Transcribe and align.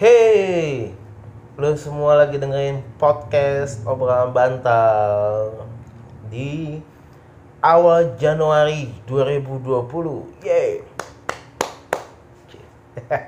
Hey, 0.00 0.96
lu 1.60 1.76
semua 1.76 2.16
lagi 2.16 2.40
dengerin 2.40 2.80
podcast 2.96 3.84
obrolan 3.84 4.32
bantal 4.32 5.60
di 6.32 6.80
awal 7.60 8.16
Januari 8.16 8.96
2020. 9.04 10.40
Yeay. 10.40 10.80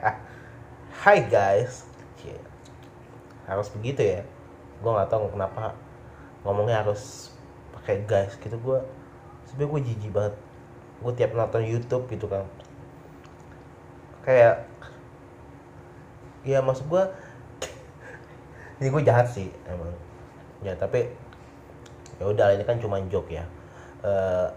Hai 1.04 1.28
guys. 1.28 1.84
Harus 3.44 3.68
begitu 3.76 4.00
ya. 4.08 4.24
Gue 4.80 4.96
nggak 4.96 5.12
tahu 5.12 5.28
kenapa 5.28 5.76
ngomongnya 6.40 6.80
harus 6.80 7.36
pakai 7.76 8.00
guys 8.08 8.32
gitu 8.40 8.56
gue. 8.56 8.80
Sebenernya 9.44 9.72
gue 9.76 9.80
jijik 9.92 10.10
banget. 10.16 10.34
Gue 11.04 11.12
tiap 11.20 11.36
nonton 11.36 11.68
YouTube 11.68 12.08
gitu 12.08 12.32
kan. 12.32 12.48
Kayak 14.24 14.72
ya 16.42 16.58
maksud 16.58 16.86
gue 16.90 17.04
ini 18.82 18.90
gue 18.90 19.02
jahat 19.06 19.30
sih 19.30 19.46
emang. 19.70 19.94
Ya 20.62 20.74
tapi 20.74 21.06
ya 22.18 22.24
udah 22.26 22.54
ini 22.54 22.66
kan 22.66 22.82
cuma 22.82 22.98
joke 23.06 23.30
ya. 23.30 23.46
Eh 24.02 24.48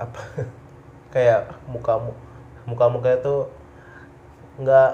apa 0.00 0.20
kayak 1.14 1.52
muka 1.68 2.00
muka 2.64 2.86
muka 2.88 3.10
itu 3.20 3.36
nggak 4.64 4.90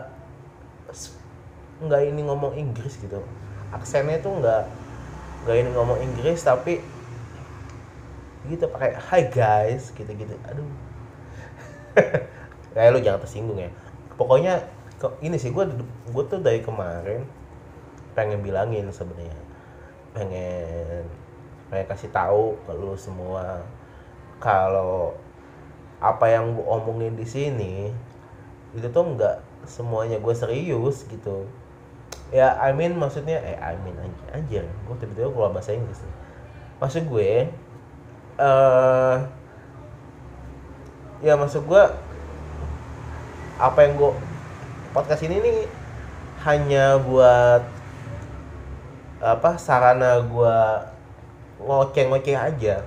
nggak 1.86 2.02
ini 2.10 2.20
ngomong 2.26 2.58
Inggris 2.58 2.98
gitu. 2.98 3.22
Aksennya 3.70 4.18
itu 4.18 4.26
nggak 4.26 4.66
nggak 5.46 5.56
ini 5.56 5.70
ngomong 5.70 5.98
Inggris 6.02 6.42
tapi 6.42 6.82
gitu 8.50 8.66
pakai 8.66 8.98
hi 8.98 9.22
guys 9.30 9.94
gitu 9.94 10.10
gitu 10.10 10.34
aduh. 10.42 10.66
Kayak 12.74 12.90
lu 12.94 12.98
jangan 12.98 13.20
tersinggung 13.22 13.58
ya. 13.62 13.70
Pokoknya 14.18 14.66
kok 15.00 15.16
ini 15.24 15.40
sih 15.40 15.48
gue 15.48 15.64
gue 16.12 16.24
tuh 16.28 16.44
dari 16.44 16.60
kemarin 16.60 17.24
pengen 18.12 18.44
bilangin 18.44 18.92
sebenarnya. 18.92 19.40
Pengen 20.12 21.08
pengen 21.72 21.86
kasih 21.88 22.12
tahu 22.12 22.60
ke 22.68 22.72
lu 22.76 22.92
semua. 23.00 23.64
Kalau 24.36 25.16
apa 26.04 26.28
yang 26.28 26.52
gue 26.52 26.64
omongin 26.68 27.16
di 27.16 27.24
sini 27.24 27.92
itu 28.76 28.86
tuh 28.92 29.16
nggak 29.16 29.40
semuanya 29.64 30.20
gue 30.20 30.34
serius 30.36 31.08
gitu. 31.08 31.48
Ya 32.28 32.60
I 32.60 32.76
mean 32.76 33.00
maksudnya 33.00 33.40
eh 33.40 33.56
I 33.56 33.80
mean 33.80 33.96
anjir, 33.96 34.28
anjir. 34.36 34.64
gue 34.68 34.96
tiba-tiba 35.00 35.32
keluar 35.32 35.50
bahasa 35.56 35.72
Inggris 35.72 36.04
nih. 36.04 36.16
Maksud 36.76 37.08
gue 37.08 37.48
eh 38.40 39.16
ya 41.20 41.36
maksud 41.36 41.64
gue 41.64 41.82
apa 43.60 43.78
yang 43.84 43.96
gue 43.96 44.12
podcast 44.90 45.22
ini 45.22 45.38
nih 45.38 45.58
hanya 46.42 46.98
buat 46.98 47.62
apa 49.22 49.60
sarana 49.60 50.18
gua 50.26 50.90
ngoceh-ngoceh 51.62 52.34
aja 52.34 52.82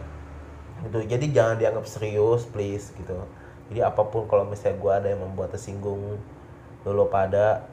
gitu. 0.84 1.00
Jadi 1.08 1.26
jangan 1.32 1.56
dianggap 1.56 1.86
serius 1.88 2.44
please 2.50 2.92
gitu. 2.98 3.16
Jadi 3.72 3.80
apa 3.80 4.04
pun 4.04 4.28
kalau 4.28 4.44
misalnya 4.44 4.82
gua 4.84 5.00
ada 5.00 5.16
yang 5.16 5.24
membuat 5.24 5.56
tersinggung 5.56 6.20
dulu 6.84 7.08
pada 7.08 7.64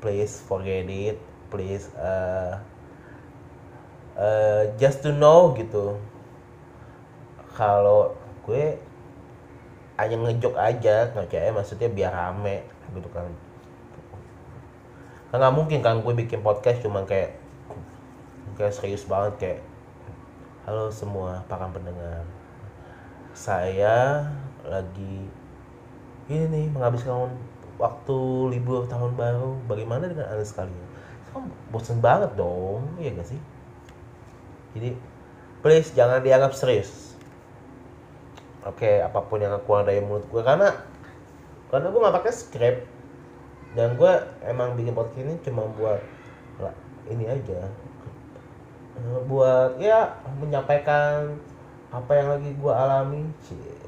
please 0.00 0.40
forget 0.40 0.88
it 0.88 1.20
please 1.52 1.92
uh, 2.00 2.56
uh, 4.16 4.72
just 4.80 5.04
to 5.04 5.12
know 5.12 5.52
gitu. 5.52 6.00
Kalau 7.56 8.16
gue 8.44 8.76
hanya 9.96 10.16
ngejok 10.20 10.54
aja 10.60 11.12
ngoceh 11.16 11.52
maksudnya 11.56 11.88
biar 11.88 12.12
rame 12.12 12.62
gitu 12.92 13.08
kan 13.10 13.26
kan 15.30 15.42
nggak 15.42 15.54
mungkin 15.54 15.78
kan 15.82 15.98
gue 16.00 16.14
bikin 16.14 16.38
podcast 16.40 16.86
cuma 16.86 17.02
kayak 17.02 17.34
kayak 18.54 18.72
serius 18.72 19.04
banget 19.04 19.34
kayak 19.36 19.60
halo 20.66 20.90
semua 20.90 21.46
para 21.46 21.66
pendengar? 21.70 22.26
Saya 23.36 24.26
lagi 24.66 25.30
ini 26.26 26.44
nih 26.50 26.66
menghabiskan 26.74 27.30
waktu 27.78 28.18
libur 28.50 28.88
tahun 28.90 29.14
baru. 29.14 29.54
Bagaimana 29.70 30.10
dengan 30.10 30.26
anda 30.26 30.42
sekalian? 30.42 30.86
Kan 31.30 31.52
bosen 31.70 32.02
banget 32.02 32.34
dong 32.34 32.82
iya 32.98 33.14
gak 33.14 33.28
sih? 33.30 33.40
Jadi 34.74 34.96
please 35.62 35.94
jangan 35.94 36.22
dianggap 36.22 36.54
serius. 36.54 37.14
Oke 38.66 39.02
apa 39.02 39.22
pun 39.22 39.38
yang 39.38 39.54
keluar 39.62 39.86
dari 39.86 40.02
mulut 40.02 40.26
gue 40.26 40.42
karena 40.42 40.74
karena 41.70 41.90
gue 41.90 42.00
nggak 42.02 42.16
pakai 42.22 42.32
script 42.34 42.95
dan 43.76 43.92
gue 43.92 44.12
emang 44.40 44.72
bikin 44.72 44.96
podcast 44.96 45.20
ini 45.20 45.36
cuma 45.44 45.68
buat 45.76 46.00
lah, 46.56 46.72
ini 47.12 47.28
aja. 47.28 47.68
Eh, 48.96 49.20
buat 49.28 49.76
ya 49.76 50.16
menyampaikan 50.40 51.36
apa 51.92 52.12
yang 52.16 52.32
lagi 52.32 52.50
gue 52.56 52.72
alami. 52.72 53.28
Cie. 53.44 53.84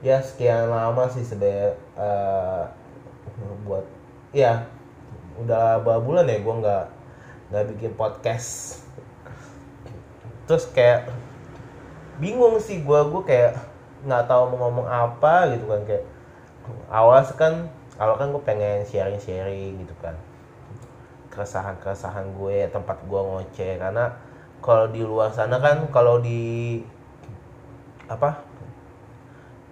ya 0.00 0.16
sekian 0.16 0.72
lama 0.72 1.04
sih 1.12 1.20
sebenarnya 1.20 1.76
eh, 2.00 2.64
buat 3.68 3.84
ya 4.32 4.64
udah 5.36 5.84
berapa 5.84 6.00
bulan 6.00 6.24
ya 6.24 6.40
gue 6.40 6.54
nggak 6.64 6.84
nggak 7.52 7.64
bikin 7.76 7.92
podcast. 8.00 8.80
Terus 10.48 10.64
kayak 10.72 11.12
bingung 12.16 12.56
sih 12.56 12.80
gue 12.80 13.00
gue 13.12 13.22
kayak 13.28 13.69
nggak 14.04 14.24
tahu 14.28 14.56
mau 14.56 14.68
ngomong 14.68 14.88
apa 14.88 15.52
gitu 15.52 15.68
kan 15.68 15.80
kayak 15.84 16.04
awal 16.88 17.20
kan 17.36 17.68
awal 18.00 18.16
kan 18.16 18.32
gue 18.32 18.42
pengen 18.44 18.80
sharing 18.88 19.20
sharing 19.20 19.76
gitu 19.84 19.92
kan 20.00 20.16
keresahan 21.28 21.76
keresahan 21.78 22.26
gue 22.34 22.66
tempat 22.72 22.96
gue 23.04 23.20
ngoceh 23.20 23.76
karena 23.76 24.12
kalau 24.60 24.88
di 24.88 25.00
luar 25.04 25.32
sana 25.32 25.60
kan 25.60 25.88
kalau 25.92 26.20
di 26.20 26.80
apa 28.10 28.42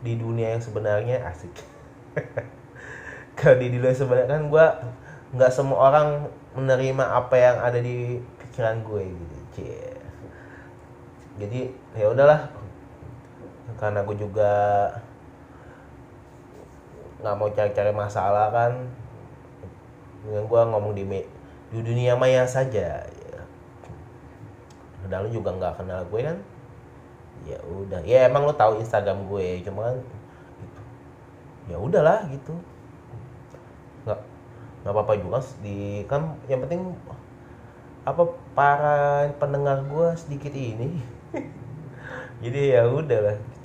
di 0.04 0.14
dunia 0.14 0.54
yang 0.54 0.62
sebenarnya 0.62 1.24
asik 1.26 1.50
kalau 3.38 3.58
di 3.58 3.74
dunia 3.74 3.90
sebenarnya 3.90 4.30
kan 4.30 4.42
gue 4.46 4.66
nggak 5.34 5.52
semua 5.52 5.92
orang 5.92 6.30
menerima 6.56 7.04
apa 7.04 7.34
yang 7.36 7.56
ada 7.60 7.78
di 7.82 8.22
pikiran 8.40 8.80
gue 8.86 9.02
gitu 9.12 9.36
Cie. 9.58 9.92
jadi 11.36 11.60
ya 11.98 12.06
udahlah 12.14 12.48
karena 13.78 14.02
gue 14.02 14.16
juga 14.18 14.50
nggak 17.22 17.34
mau 17.38 17.50
cari-cari 17.50 17.92
masalah 17.94 18.50
kan. 18.50 18.72
Dengan 20.26 20.44
gue 20.50 20.60
ngomong 20.74 20.92
di 20.98 21.04
di 21.68 21.80
dunia 21.82 22.18
maya 22.18 22.42
saja 22.42 23.06
ya. 23.06 23.42
lu 25.22 25.30
juga 25.30 25.54
nggak 25.54 25.78
kenal 25.78 26.02
gue 26.10 26.20
kan. 26.26 26.38
Ya 27.46 27.58
udah 27.64 28.02
ya 28.02 28.26
emang 28.26 28.50
lu 28.50 28.54
tahu 28.54 28.82
Instagram 28.82 29.30
gue 29.30 29.62
cuma 29.62 29.94
kan 29.94 29.96
gitu. 30.58 30.80
ya 31.70 31.76
udahlah 31.78 32.26
gitu. 32.34 32.54
Nggak 34.04 34.20
nggak 34.82 34.94
apa-apa 34.94 35.14
juga 35.22 35.38
di 35.62 36.02
kan 36.10 36.34
yang 36.50 36.62
penting 36.66 36.82
apa 38.02 38.22
para 38.58 39.30
pendengar 39.38 39.86
gue 39.86 40.08
sedikit 40.18 40.50
ini. 40.54 40.98
Jadi 42.42 42.74
ya 42.74 42.86
udahlah 42.86 43.34
gitu 43.34 43.58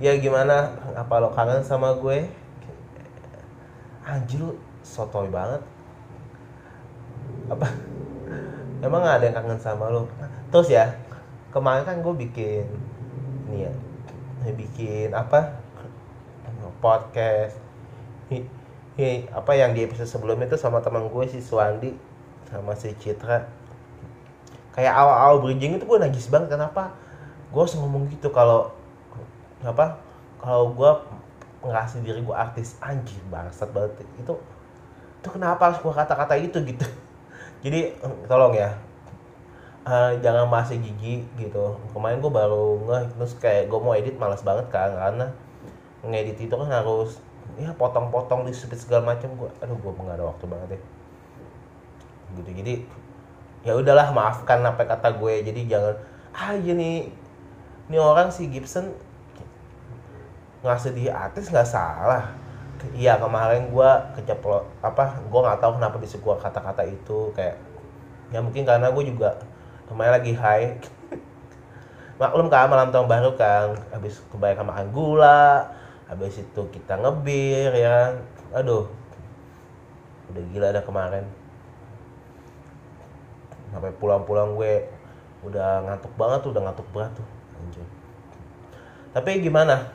ya 0.00 0.16
gimana? 0.16 0.72
Apa 0.96 1.20
lo 1.20 1.28
kangen 1.36 1.60
sama 1.60 1.92
gue? 2.00 2.24
Anjir 4.02 4.40
lu 4.40 4.56
sotoy 4.80 5.28
banget. 5.28 5.60
Apa? 7.52 7.68
Emang 8.80 9.04
ada 9.04 9.20
yang 9.20 9.36
kangen 9.36 9.60
sama 9.60 9.92
lo 9.92 10.08
terus 10.50 10.66
ya 10.66 10.90
kemarin 11.54 11.86
kan 11.86 12.02
gue 12.02 12.14
bikin 12.26 12.66
ini 13.46 13.68
ya 13.68 13.72
bikin 14.56 15.12
apa? 15.12 15.60
Podcast. 16.80 17.60
Hi, 18.32 18.40
hi, 18.96 19.28
apa 19.36 19.52
yang 19.52 19.76
di 19.76 19.84
episode 19.84 20.08
sebelumnya 20.08 20.48
itu 20.48 20.56
sama 20.56 20.80
teman 20.80 21.12
gue 21.12 21.24
si 21.28 21.44
Suwandi 21.44 21.92
sama 22.48 22.72
si 22.72 22.96
Citra. 22.96 23.44
Kayak 24.72 24.96
awal-awal 24.96 25.44
bridging 25.44 25.76
itu 25.76 25.84
gue 25.84 25.98
najis 26.00 26.32
banget 26.32 26.56
kenapa? 26.56 26.96
Gue 27.52 27.68
harus 27.68 27.76
ngomong 27.76 28.08
gitu 28.08 28.32
kalau 28.32 28.72
apa? 29.64 30.00
Kalau 30.40 30.72
gue 30.72 30.92
ngasih 31.60 32.00
diri 32.00 32.20
gue 32.24 32.36
artis 32.36 32.80
anjir 32.80 33.20
bangsat 33.28 33.68
banget. 33.72 34.04
Itu 34.16 34.40
itu 35.20 35.28
kenapa 35.28 35.68
harus 35.68 35.78
gue 35.84 35.92
kata-kata 35.92 36.34
itu 36.40 36.58
gitu? 36.64 36.86
Jadi 37.64 37.92
tolong 38.24 38.56
ya. 38.56 38.72
Uh, 39.80 40.12
jangan 40.20 40.48
masih 40.48 40.80
gigi 40.80 41.24
gitu. 41.36 41.76
Kemarin 41.92 42.20
gue 42.20 42.32
baru 42.32 42.80
nge 42.88 43.00
terus 43.16 43.32
kayak 43.40 43.68
gue 43.68 43.80
mau 43.80 43.96
edit 43.96 44.16
malas 44.16 44.44
banget 44.44 44.68
kan 44.68 44.92
karena 44.92 45.26
ngedit 46.00 46.40
itu 46.40 46.54
kan 46.56 46.68
harus 46.68 47.20
ya 47.60 47.72
potong-potong 47.76 48.48
di 48.48 48.56
speed 48.56 48.80
segala 48.80 49.12
macam 49.12 49.28
gue 49.36 49.50
aduh 49.60 49.76
gue 49.76 49.92
nggak 49.92 50.16
ada 50.16 50.24
waktu 50.28 50.44
banget 50.48 50.68
deh. 50.76 50.82
Gitu 52.40 52.50
jadi 52.64 52.74
ya 53.60 53.76
udahlah 53.76 54.08
maafkan 54.12 54.64
apa 54.64 54.88
kata 54.88 55.16
gue. 55.16 55.34
Jadi 55.44 55.60
jangan 55.68 55.96
ah 56.32 56.56
ini 56.56 57.12
ini 57.90 57.98
orang 57.98 58.30
si 58.30 58.46
Gibson 58.48 58.94
ngasih 60.60 60.92
di 60.92 61.04
artis 61.08 61.48
nggak 61.48 61.68
salah. 61.68 62.24
Iya 62.96 63.20
kemarin 63.20 63.68
gue 63.68 63.90
keceplo 64.16 64.64
apa 64.80 65.20
gue 65.20 65.40
nggak 65.40 65.60
tahu 65.60 65.76
kenapa 65.76 65.96
disuruh 66.00 66.32
gue 66.32 66.34
kata-kata 66.40 66.82
itu 66.88 67.28
kayak 67.36 67.60
ya 68.32 68.40
mungkin 68.40 68.64
karena 68.64 68.88
gue 68.88 69.04
juga 69.04 69.36
kemarin 69.88 70.12
lagi 70.16 70.32
high. 70.32 70.80
Maklum 72.20 72.48
kan 72.48 72.68
malam 72.68 72.88
tahun 72.88 73.08
baru 73.08 73.36
kan 73.36 73.76
habis 73.92 74.20
kebanyakan 74.32 74.66
makan 74.68 74.86
gula 74.92 75.72
habis 76.08 76.40
itu 76.40 76.62
kita 76.72 76.98
ngebir 76.98 77.70
ya 77.76 78.16
aduh 78.52 78.88
udah 80.32 80.42
gila 80.52 80.66
ada 80.72 80.80
kemarin. 80.84 81.24
Sampai 83.70 83.92
pulang-pulang 83.96 84.56
gue 84.56 85.00
udah 85.40 85.84
ngantuk 85.88 86.12
banget 86.20 86.38
tuh 86.44 86.50
udah 86.52 86.62
ngantuk 86.68 86.88
berat 86.92 87.12
tuh 87.16 87.26
anjir 87.56 87.86
tapi 89.16 89.40
gimana 89.40 89.88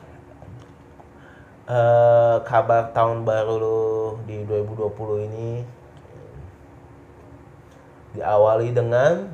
uh, 1.66 2.42
kabar 2.46 2.90
tahun 2.94 3.26
baru 3.26 3.54
lu 3.58 3.84
di 4.24 4.42
2020 4.46 5.26
ini 5.30 5.50
diawali 8.16 8.72
dengan 8.72 9.30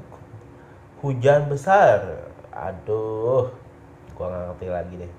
hujan 1.04 1.46
besar. 1.46 2.28
Aduh 2.52 3.52
gua 4.16 4.26
nggak 4.28 4.42
ngerti 4.52 4.66
lagi 4.68 4.94
deh. 5.06 5.12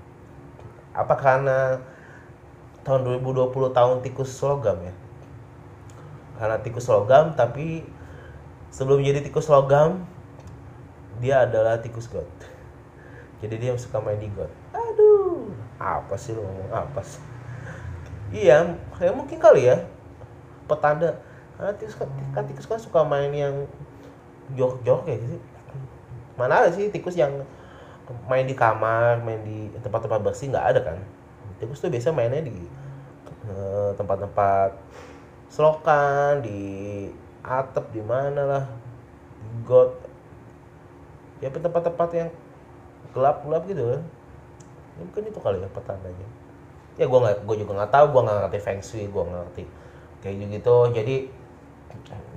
Apa 0.94 1.14
karena 1.18 1.82
tahun 2.86 3.02
2020 3.24 3.50
tahun 3.74 3.96
tikus 4.04 4.30
logam 4.44 4.78
ya? 4.84 4.94
Karena 6.38 6.58
tikus 6.62 6.86
logam 6.90 7.34
tapi 7.34 7.86
sebelum 8.74 9.06
jadi 9.06 9.22
tikus 9.22 9.46
logam 9.46 10.02
dia 11.22 11.46
adalah 11.46 11.78
tikus 11.78 12.10
god 12.10 12.26
jadi 13.38 13.54
dia 13.54 13.72
suka 13.78 14.02
main 14.02 14.18
di 14.18 14.26
god 14.34 14.50
apa 15.78 16.14
sih 16.14 16.34
lo 16.34 16.42
ngomong? 16.42 16.70
Apa 16.70 17.00
sih? 17.02 17.22
Iya 18.34 18.74
ya 18.98 19.10
mungkin 19.14 19.38
kali 19.38 19.70
ya. 19.70 19.76
Petanda. 20.66 21.18
Karena 21.54 21.72
tikus 21.78 21.94
kan 22.34 22.44
tikus 22.46 22.66
kan 22.66 22.78
suka 22.80 23.06
main 23.06 23.30
yang 23.30 23.54
jok-jok 24.54 25.06
kayak 25.06 25.18
gitu. 25.22 25.36
Mana 26.34 26.66
ada 26.66 26.70
sih 26.74 26.90
tikus 26.90 27.14
yang 27.14 27.30
main 28.28 28.44
di 28.44 28.52
kamar 28.52 29.22
main 29.22 29.40
di 29.46 29.70
tempat-tempat 29.80 30.20
bersih 30.22 30.50
nggak 30.50 30.66
ada 30.74 30.80
kan? 30.82 30.98
Tikus 31.62 31.78
tuh 31.78 31.90
biasa 31.90 32.10
mainnya 32.10 32.42
di 32.42 32.56
eh, 33.46 33.90
tempat-tempat 33.94 34.74
selokan 35.50 36.42
di 36.42 36.62
atap 37.44 37.92
di 37.94 38.02
mana 38.02 38.42
lah 38.42 38.64
got. 39.62 39.94
Ya 41.38 41.52
tempat-tempat 41.52 42.08
yang 42.16 42.30
gelap-gelap 43.14 43.62
gitu 43.68 43.84
kan 43.94 44.02
ya, 44.94 45.02
mungkin 45.02 45.22
itu 45.26 45.40
kali 45.42 45.58
ya 45.58 45.68
petandanya 45.70 46.28
ya 46.94 47.04
gue 47.10 47.18
nggak 47.18 47.36
gue 47.42 47.56
juga 47.58 47.72
nggak 47.82 47.92
tahu 47.92 48.06
gue 48.14 48.20
nggak 48.22 48.36
ngerti 48.46 48.58
feng 48.62 48.82
shui 48.82 49.04
gue 49.10 49.22
nggak 49.22 49.40
ngerti 49.42 49.64
kayak 50.22 50.36
gitu 50.58 50.76
jadi 50.94 51.16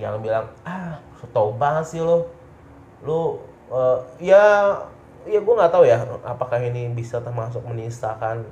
jangan 0.01 0.19
bilang 0.21 0.45
ah 0.65 0.98
tau 1.33 1.54
banget 1.54 1.86
sih 1.86 2.01
lo 2.01 2.30
lo 3.06 3.42
uh, 3.69 4.01
ya 4.18 4.74
ya 5.27 5.39
gue 5.44 5.54
nggak 5.54 5.74
tahu 5.74 5.83
ya 5.86 6.01
apakah 6.24 6.57
ini 6.63 6.89
bisa 6.89 7.19
termasuk 7.19 7.62
menistakan 7.68 8.48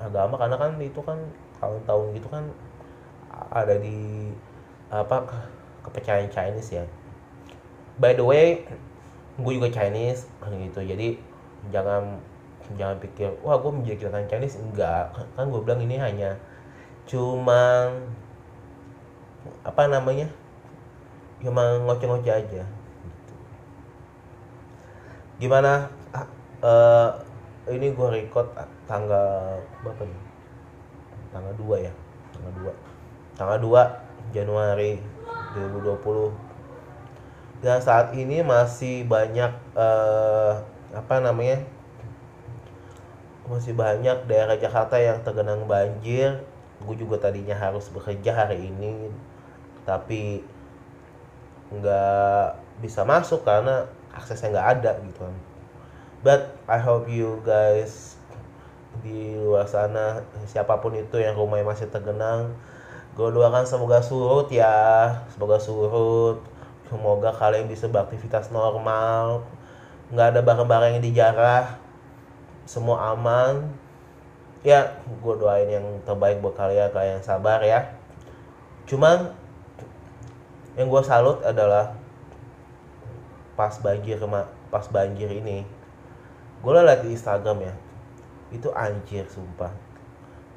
agama. 0.00 0.36
Karena 0.36 0.56
kan 0.58 0.70
itu 0.82 1.00
kan 1.00 1.18
tahun-tahun 1.62 2.06
gitu 2.18 2.28
kan 2.28 2.44
ada 3.52 3.76
di 3.78 4.30
apa 4.92 5.24
kepercayaan 5.86 6.30
Chinese 6.30 6.70
ya. 6.72 6.84
By 7.96 8.12
the 8.18 8.24
way 8.26 8.66
gue 9.38 9.52
juga 9.56 9.70
Chinese 9.72 10.28
gitu. 10.42 10.80
Jadi 10.82 11.20
jangan 11.70 12.20
jangan 12.74 12.98
pikir 12.98 13.30
wah 13.46 13.54
gue 13.62 13.70
menjadi 13.70 14.06
kelihatan 14.06 14.26
Chinese. 14.26 14.58
Enggak. 14.58 15.14
Kan 15.38 15.48
gue 15.54 15.60
bilang 15.62 15.80
ini 15.82 15.96
hanya 15.96 16.34
cuma 17.06 17.86
apa 19.62 19.82
namanya 19.86 20.26
cuma 21.38 21.78
ngoceh-ngoceh 21.86 22.34
aja 22.34 22.66
gimana 25.36 25.86
uh, 26.64 27.12
ini 27.70 27.92
gue 27.92 28.08
record 28.10 28.48
tanggal 28.88 29.60
berapa 29.84 30.02
nih? 30.02 30.22
Tanggal 31.30 31.52
2 31.60 31.86
ya? 31.86 31.92
Tanggal 32.32 32.52
2 32.72 32.96
tanggal 33.36 33.58
2 33.60 34.32
Januari 34.32 34.96
2020 35.54 36.32
dan 37.60 37.78
saat 37.84 38.16
ini 38.16 38.40
masih 38.40 39.04
banyak 39.04 39.52
uh, 39.76 40.56
apa 40.96 41.20
namanya 41.20 41.60
masih 43.46 43.74
banyak 43.78 44.26
daerah 44.26 44.58
Jakarta 44.58 44.98
yang 44.98 45.22
tergenang 45.22 45.64
banjir. 45.70 46.42
Gue 46.82 46.96
juga 46.98 47.16
tadinya 47.30 47.56
harus 47.56 47.88
bekerja 47.88 48.34
hari 48.34 48.68
ini 48.68 49.08
tapi 49.86 50.42
nggak 51.70 52.58
bisa 52.82 53.06
masuk 53.06 53.46
karena 53.46 53.86
aksesnya 54.10 54.50
nggak 54.54 54.68
ada 54.78 54.90
gitu 55.06 55.18
kan. 55.22 55.36
But 56.26 56.58
I 56.66 56.82
hope 56.82 57.06
you 57.06 57.38
guys 57.46 58.18
di 59.00 59.38
luar 59.38 59.68
sana 59.70 60.24
siapa 60.48 60.80
pun 60.82 60.96
itu 60.96 61.20
yang 61.20 61.36
rumahnya 61.36 61.68
masih 61.68 61.92
tergenang 61.92 62.56
gue 63.12 63.28
doakan 63.28 63.68
semoga 63.68 64.00
surut 64.04 64.52
ya 64.52 65.08
semoga 65.32 65.56
surut. 65.56 66.42
Semoga 66.86 67.34
kalian 67.34 67.66
bisa 67.66 67.90
beraktivitas 67.90 68.54
normal. 68.54 69.42
Nggak 70.14 70.38
ada 70.38 70.40
barang-barang 70.44 70.90
yang 70.98 71.02
dijarah 71.02 71.85
semua 72.66 73.14
aman. 73.14 73.70
Ya 74.66 74.98
gue 75.06 75.34
doain 75.38 75.70
yang 75.70 75.86
terbaik 76.02 76.42
buat 76.42 76.58
kalian 76.58 76.90
kalian 76.90 77.22
sabar 77.22 77.62
ya. 77.62 77.94
Cuman 78.90 79.30
yang 80.74 80.90
gue 80.90 81.02
salut 81.06 81.40
adalah 81.46 81.94
pas 83.54 83.72
banjir 83.78 84.18
pas 84.68 84.86
banjir 84.90 85.30
ini. 85.30 85.62
Gue 86.60 86.74
liat 86.74 87.06
di 87.06 87.14
Instagram 87.14 87.62
ya 87.62 87.74
itu 88.50 88.68
anjir 88.74 89.26
sumpah. 89.30 89.70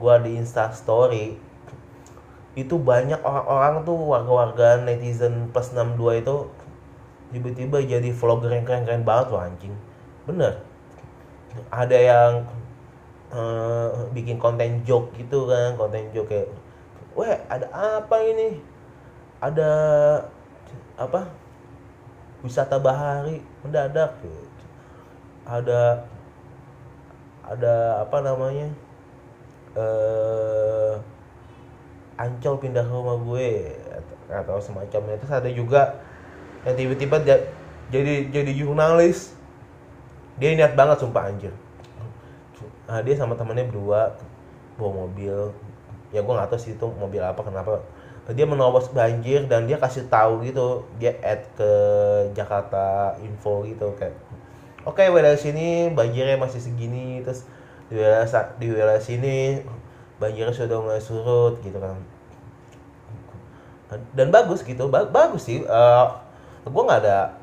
Gue 0.02 0.16
di 0.26 0.42
Insta 0.42 0.74
Story 0.74 1.38
itu 2.58 2.76
banyak 2.76 3.22
orang-orang 3.22 3.86
tuh 3.86 3.98
warga-warga 3.98 4.82
netizen 4.82 5.54
plus 5.54 5.70
62 5.72 6.26
itu 6.26 6.36
tiba-tiba 7.30 7.78
jadi 7.86 8.10
vlogger 8.10 8.58
yang 8.58 8.66
keren-keren 8.66 9.06
banget 9.06 9.28
loh 9.30 9.42
anjing. 9.46 9.76
Bener 10.26 10.69
ada 11.68 11.98
yang 11.98 12.32
uh, 13.36 14.08
bikin 14.16 14.40
konten 14.40 14.82
joke 14.88 15.12
gitu 15.20 15.45
kan 15.45 15.76
konten 15.76 16.07
joke 16.16 16.31
kayak 16.31 16.50
weh 17.19 17.36
ada 17.52 17.68
apa 17.74 18.18
ini? 18.24 18.50
Ada 19.40 19.72
apa 21.00 21.28
wisata 22.44 22.80
bahari 22.80 23.44
mendadak. 23.64 24.16
Gitu. 24.24 24.48
ada 25.50 26.06
ada 27.42 28.06
apa 28.06 28.18
namanya 28.22 28.69
eh 29.74 30.94
ancol 32.19 32.62
pindah 32.62 32.83
ke 32.86 32.94
rumah 32.94 33.18
gue 33.18 33.74
atau 34.30 34.60
semacamnya. 34.62 35.18
Itu 35.18 35.26
ada 35.31 35.50
juga 35.50 35.98
yang 36.68 36.76
tiba-tiba 36.76 37.18
jadi 37.90 38.30
jadi 38.30 38.52
jurnalis 38.54 39.39
dia 40.40 40.56
niat 40.56 40.74
banget 40.74 41.04
sumpah 41.04 41.28
anjir. 41.28 41.52
Nah, 42.88 43.04
dia 43.06 43.14
sama 43.14 43.36
temannya 43.36 43.68
berdua 43.68 44.16
bawa 44.80 45.06
mobil. 45.06 45.52
Ya 46.10 46.26
gue 46.26 46.34
nggak 46.34 46.50
tahu 46.50 46.60
sih 46.60 46.74
itu 46.74 46.88
mobil 46.98 47.22
apa 47.22 47.44
kenapa. 47.44 47.84
Dia 48.34 48.46
menerobos 48.48 48.90
banjir 48.90 49.46
dan 49.46 49.68
dia 49.68 49.78
kasih 49.78 50.08
tahu 50.10 50.42
gitu. 50.48 50.88
Dia 50.98 51.14
add 51.22 51.44
ke 51.54 51.72
Jakarta 52.34 53.14
Info 53.22 53.62
gitu 53.68 53.94
kayak 54.00 54.16
oke 54.88 54.96
okay, 54.96 55.12
wilayah 55.12 55.38
sini 55.38 55.92
banjirnya 55.92 56.40
masih 56.40 56.64
segini 56.64 57.22
terus 57.22 57.44
di 57.92 58.00
wilayah 58.00 58.26
di 58.58 58.66
wilayah 58.72 59.04
sini 59.04 59.62
banjirnya 60.18 60.56
sudah 60.56 60.80
mulai 60.81 61.04
surut 61.04 61.60
gitu 61.62 61.78
kan. 61.78 62.00
Dan 64.14 64.30
bagus 64.30 64.66
gitu 64.66 64.90
ba 64.90 65.06
bagus 65.06 65.46
sih 65.46 65.62
uh, 65.66 66.10
eh, 66.66 66.69
gue 66.69 66.84
nggak 66.86 67.02
ada 67.06 67.34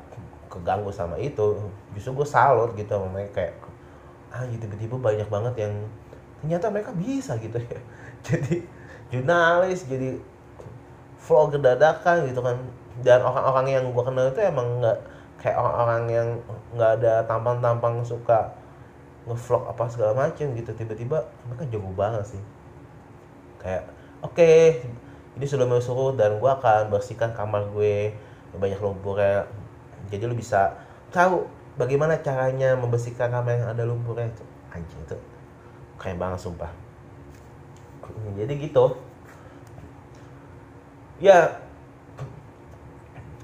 keganggu 0.47 0.91
sama 0.91 1.19
itu 1.19 1.59
justru 1.95 2.23
gue 2.23 2.27
salut 2.27 2.71
gitu 2.75 2.91
sama 2.91 3.07
mereka 3.13 3.43
kayak 3.43 3.53
ah 4.33 4.43
gitu 4.51 4.67
tiba-tiba 4.67 4.97
banyak 4.99 5.27
banget 5.31 5.53
yang 5.67 5.73
ternyata 6.41 6.69
mereka 6.69 6.91
bisa 6.93 7.35
gitu 7.39 7.57
ya. 7.57 7.79
Jadi 8.27 8.65
jurnalis 9.07 9.87
jadi 9.87 10.19
vlogger 11.23 11.63
dadakan 11.63 12.27
gitu 12.27 12.43
kan. 12.43 12.59
Dan 13.01 13.23
orang-orang 13.23 13.67
yang 13.71 13.85
gue 13.95 14.03
kenal 14.03 14.27
itu 14.29 14.41
emang 14.43 14.83
nggak 14.83 14.99
kayak 15.39 15.57
orang-orang 15.57 16.03
yang 16.11 16.27
nggak 16.75 16.91
ada 17.01 17.13
tampang-tampang 17.23 18.03
suka 18.03 18.51
ngevlog 19.25 19.63
apa 19.69 19.83
segala 19.87 20.13
macam 20.27 20.45
gitu. 20.53 20.71
Tiba-tiba 20.75 21.23
mereka 21.47 21.63
jago 21.71 21.89
banget 21.95 22.35
sih. 22.35 22.43
Kayak 23.63 23.89
oke 24.21 24.33
okay, 24.35 24.83
ini 25.37 25.45
sudah 25.45 25.69
mau 25.69 25.77
surut 25.77 26.17
dan 26.17 26.41
gue 26.41 26.51
akan 26.51 26.89
bersihkan 26.89 27.31
kamar 27.37 27.69
gue 27.69 28.11
banyak 28.57 28.81
lumpurnya 28.81 29.45
jadi 30.09 30.25
lu 30.25 30.33
bisa 30.33 30.73
tahu 31.13 31.45
bagaimana 31.77 32.19
caranya 32.19 32.73
membersihkan 32.75 33.29
kamar 33.29 33.61
yang 33.61 33.69
ada 33.71 33.85
lumpurnya? 33.85 34.27
Itu 34.33 34.43
anjing 34.73 34.99
itu 35.05 35.17
pakai 35.97 36.17
banget 36.17 36.41
sumpah. 36.41 36.73
Jadi 38.37 38.53
gitu. 38.57 38.97
Ya 41.21 41.61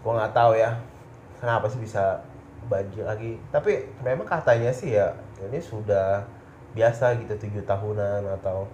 gua 0.04 0.20
nggak 0.20 0.36
tahu 0.36 0.60
ya 0.60 0.76
kenapa 1.40 1.70
sih 1.70 1.80
bisa 1.80 2.22
banjir 2.68 3.06
lagi. 3.06 3.38
Tapi 3.54 3.88
memang 4.02 4.28
katanya 4.28 4.74
sih 4.74 4.98
ya 4.98 5.14
ini 5.42 5.62
sudah 5.62 6.26
biasa 6.74 7.14
gitu 7.22 7.38
tujuh 7.38 7.64
tahunan 7.70 8.26
atau 8.42 8.66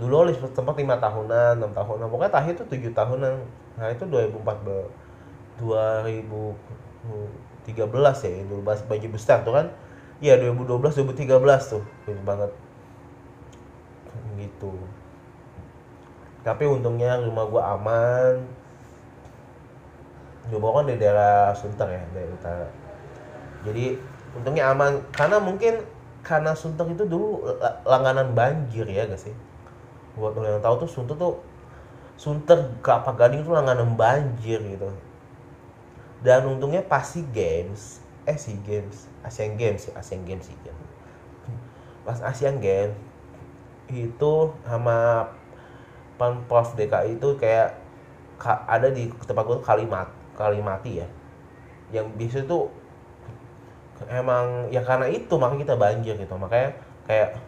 dulu 0.00 0.24
oleh 0.24 0.32
sempat 0.32 0.72
lima 0.80 0.96
tahunan 0.96 1.60
enam 1.60 1.72
tahunan. 1.76 2.08
Pokoknya 2.08 2.32
terakhir 2.32 2.54
itu 2.60 2.64
tujuh 2.76 2.92
tahunan. 2.96 3.34
Nah 3.76 3.88
itu 3.92 4.04
2014 4.08 4.88
2013 7.66 8.26
ya 8.26 8.32
itu 8.42 8.54
masih 8.58 8.84
banjir 8.90 9.10
besar 9.10 9.46
tuh 9.46 9.54
kan? 9.54 9.66
Iya 10.22 10.38
2012 10.38 11.02
2013 11.02 11.70
tuh 11.70 11.82
banyak 12.06 12.24
banget. 12.26 12.50
Gitu. 14.38 14.72
Tapi 16.42 16.64
untungnya 16.66 17.22
rumah 17.22 17.44
gua 17.46 17.62
aman. 17.78 18.42
Rumah 20.50 20.70
kan 20.74 20.84
di 20.90 20.98
daerah 20.98 21.54
Sunter 21.54 21.86
ya 21.86 22.02
daerah 22.10 22.34
utara. 22.34 22.68
Jadi 23.62 23.94
untungnya 24.34 24.74
aman. 24.74 24.98
Karena 25.14 25.38
mungkin 25.38 25.86
karena 26.26 26.54
Sunter 26.54 26.86
itu 26.90 27.06
dulu 27.06 27.46
langganan 27.86 28.34
banjir 28.34 28.86
ya 28.86 29.06
gak 29.06 29.22
sih? 29.22 29.34
Buat 30.18 30.38
yang 30.38 30.62
tahu 30.62 30.86
tuh 30.86 30.90
Sunter 30.90 31.14
tuh 31.18 31.38
Sunter 32.18 32.78
Kelapa 32.82 33.14
Gading 33.14 33.42
tuh 33.42 33.54
langganan 33.54 33.98
banjir 33.98 34.62
gitu 34.62 34.90
dan 36.22 36.46
untungnya 36.46 36.82
pasti 36.86 37.26
games 37.34 37.98
eh 38.22 38.38
si 38.38 38.54
games 38.62 39.10
Asian 39.26 39.58
Games 39.58 39.90
Asian 39.98 40.22
Games 40.22 40.46
sih 40.46 40.58
kan 40.62 40.74
pas 42.02 42.18
Asian 42.22 42.58
Games 42.58 42.94
itu 43.90 44.32
sama 44.66 45.28
Pemprov 46.18 46.74
DKI 46.78 47.18
itu 47.18 47.28
kayak 47.38 47.78
ada 48.66 48.90
di 48.90 49.10
tempat 49.26 49.44
gue 49.46 49.58
kalimat 49.62 50.08
kalimati 50.34 51.02
ya. 51.02 51.08
Yang 51.94 52.06
biasa 52.18 52.38
tuh 52.46 52.70
emang 54.10 54.66
ya 54.70 54.82
karena 54.82 55.06
itu 55.10 55.34
makanya 55.38 55.60
kita 55.66 55.74
banjir 55.78 56.14
gitu. 56.18 56.34
Makanya 56.34 56.74
kayak 57.06 57.38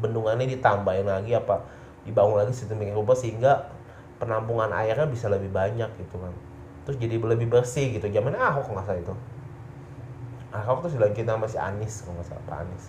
bendungannya 0.00 0.48
ditambahin 0.48 1.08
lagi 1.08 1.36
apa 1.36 1.60
dibangun 2.02 2.42
lagi 2.42 2.52
sistem 2.56 2.82
rupa 2.92 3.14
sehingga 3.14 3.70
penampungan 4.18 4.72
airnya 4.74 5.06
bisa 5.06 5.30
lebih 5.30 5.52
banyak 5.52 5.88
gitu 5.98 6.16
kan 6.18 6.34
terus 6.82 6.96
jadi 6.98 7.16
lebih 7.18 7.48
bersih 7.48 7.94
gitu. 7.94 8.06
Zaman 8.10 8.34
Ahok 8.34 8.72
nggak 8.72 8.86
salah 8.86 9.00
itu. 9.00 9.14
Ahok 10.52 10.84
tuh 10.84 10.90
sudah 10.98 11.08
kita 11.14 11.38
masih 11.38 11.58
Anis 11.62 12.04
kalau 12.04 12.20
nggak 12.20 12.28
salah 12.28 12.44
Pak 12.44 12.58
Anis 12.66 12.84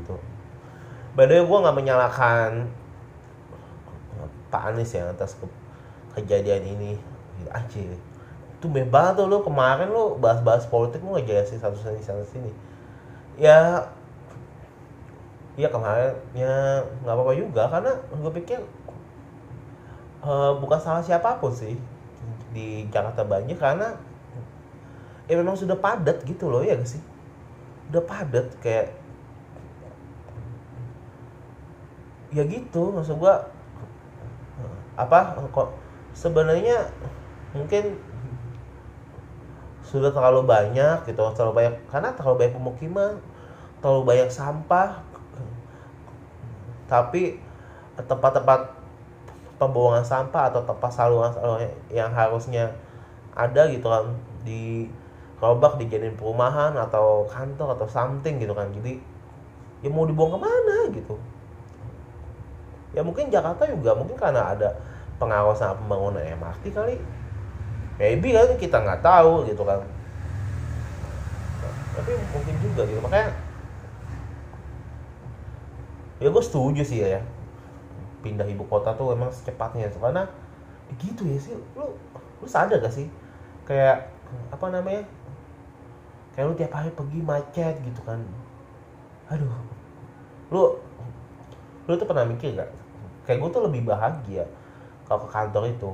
gitu. 0.00 0.16
Padahal 1.16 1.44
gue 1.46 1.58
nggak 1.64 1.76
menyalahkan 1.76 2.50
Pak 4.50 4.62
Anies 4.74 4.90
ya 4.92 5.10
atas 5.10 5.38
ke 5.38 5.46
kejadian 6.18 6.64
ini. 6.66 6.92
Anjir 7.50 7.96
itu 8.60 8.66
bebas 8.68 9.16
tuh 9.16 9.24
lo. 9.24 9.40
Kemarin 9.40 9.88
lo 9.88 10.20
bahas-bahas 10.20 10.68
politik 10.68 11.00
lo 11.00 11.16
ngejelasin 11.16 11.56
satu 11.56 11.80
sini 11.80 12.04
satu 12.04 12.24
sini. 12.28 12.52
Ya 13.40 13.88
ya 15.56 15.68
kemarin 15.72 16.14
ya 16.36 16.84
nggak 17.04 17.14
apa-apa 17.16 17.32
juga 17.36 17.68
karena 17.68 17.92
gue 17.92 18.32
pikir 18.40 18.60
uh, 20.24 20.56
bukan 20.56 20.78
salah 20.80 21.04
siapa 21.04 21.36
pun 21.36 21.52
sih 21.52 21.76
di 22.50 22.86
Jakarta 22.90 23.22
banjir 23.22 23.54
karena 23.56 23.94
ya 25.30 25.38
memang 25.38 25.54
sudah 25.54 25.78
padat 25.78 26.26
gitu 26.26 26.50
loh 26.50 26.62
ya 26.66 26.74
gak 26.74 26.90
sih? 26.90 27.02
Udah 27.90 28.02
padat 28.02 28.50
kayak 28.58 28.94
ya 32.30 32.46
gitu 32.46 32.94
maksud 32.94 33.18
gua 33.18 33.50
apa 34.94 35.34
kok 35.50 35.74
sebenarnya 36.14 36.86
mungkin 37.50 37.98
sudah 39.82 40.14
terlalu 40.14 40.46
banyak 40.46 41.02
gitu 41.10 41.18
terlalu 41.34 41.54
banyak 41.66 41.74
karena 41.90 42.14
terlalu 42.14 42.46
banyak 42.46 42.54
pemukiman 42.54 43.12
terlalu 43.82 44.02
banyak 44.06 44.30
sampah 44.30 45.02
tapi 46.86 47.42
tempat-tempat 47.98 48.79
pembuangan 49.60 50.00
sampah 50.00 50.48
atau 50.48 50.64
tempat 50.64 50.88
saluran, 50.88 51.36
yang 51.92 52.08
harusnya 52.16 52.72
ada 53.36 53.68
gitu 53.68 53.84
kan 53.92 54.08
di 54.40 54.88
robak 55.36 55.76
dijadiin 55.76 56.16
perumahan 56.16 56.72
atau 56.72 57.28
kantor 57.28 57.76
atau 57.76 57.84
something 57.84 58.40
gitu 58.40 58.56
kan. 58.56 58.72
Jadi 58.72 58.96
ya 59.84 59.92
mau 59.92 60.08
dibuang 60.08 60.32
ke 60.32 60.40
mana 60.40 60.76
gitu. 60.96 61.20
Ya 62.96 63.04
mungkin 63.04 63.28
Jakarta 63.28 63.68
juga 63.68 63.92
mungkin 63.92 64.16
karena 64.16 64.56
ada 64.56 64.72
pengawasan 65.20 65.76
pembangunan 65.84 66.24
MRT 66.24 66.72
kali. 66.72 66.96
Maybe 68.00 68.32
kan 68.32 68.56
kita 68.56 68.80
nggak 68.80 69.04
tahu 69.04 69.44
gitu 69.44 69.62
kan. 69.68 69.84
Tapi 71.92 72.16
mungkin 72.32 72.56
juga 72.64 72.88
gitu. 72.88 73.00
Makanya 73.04 73.36
ya 76.20 76.28
gue 76.28 76.44
setuju 76.44 76.84
sih 76.84 77.00
ya 77.04 77.20
pindah 78.20 78.46
ibu 78.46 78.64
kota 78.68 78.92
tuh 78.94 79.16
emang 79.16 79.32
secepatnya. 79.32 79.90
Karena 79.92 80.24
ya 80.90 80.94
gitu 80.98 81.22
ya 81.26 81.38
sih 81.38 81.54
lu 81.76 81.94
lu 82.40 82.46
sadar 82.46 82.80
gak 82.80 82.92
sih? 82.92 83.08
Kayak 83.68 84.10
apa 84.52 84.66
namanya? 84.70 85.04
Kayak 86.34 86.46
lu 86.46 86.54
tiap 86.56 86.72
hari 86.72 86.90
pergi 86.94 87.20
macet 87.20 87.74
gitu 87.82 88.00
kan. 88.06 88.20
Aduh. 89.32 89.50
Lu 90.52 90.78
lu 91.88 91.92
tuh 91.98 92.06
pernah 92.06 92.24
mikir 92.28 92.54
gak? 92.56 92.70
Kayak 93.26 93.46
gue 93.46 93.50
tuh 93.50 93.62
lebih 93.66 93.82
bahagia 93.86 94.44
kalau 95.06 95.26
ke 95.26 95.28
kantor 95.30 95.64
itu. 95.70 95.90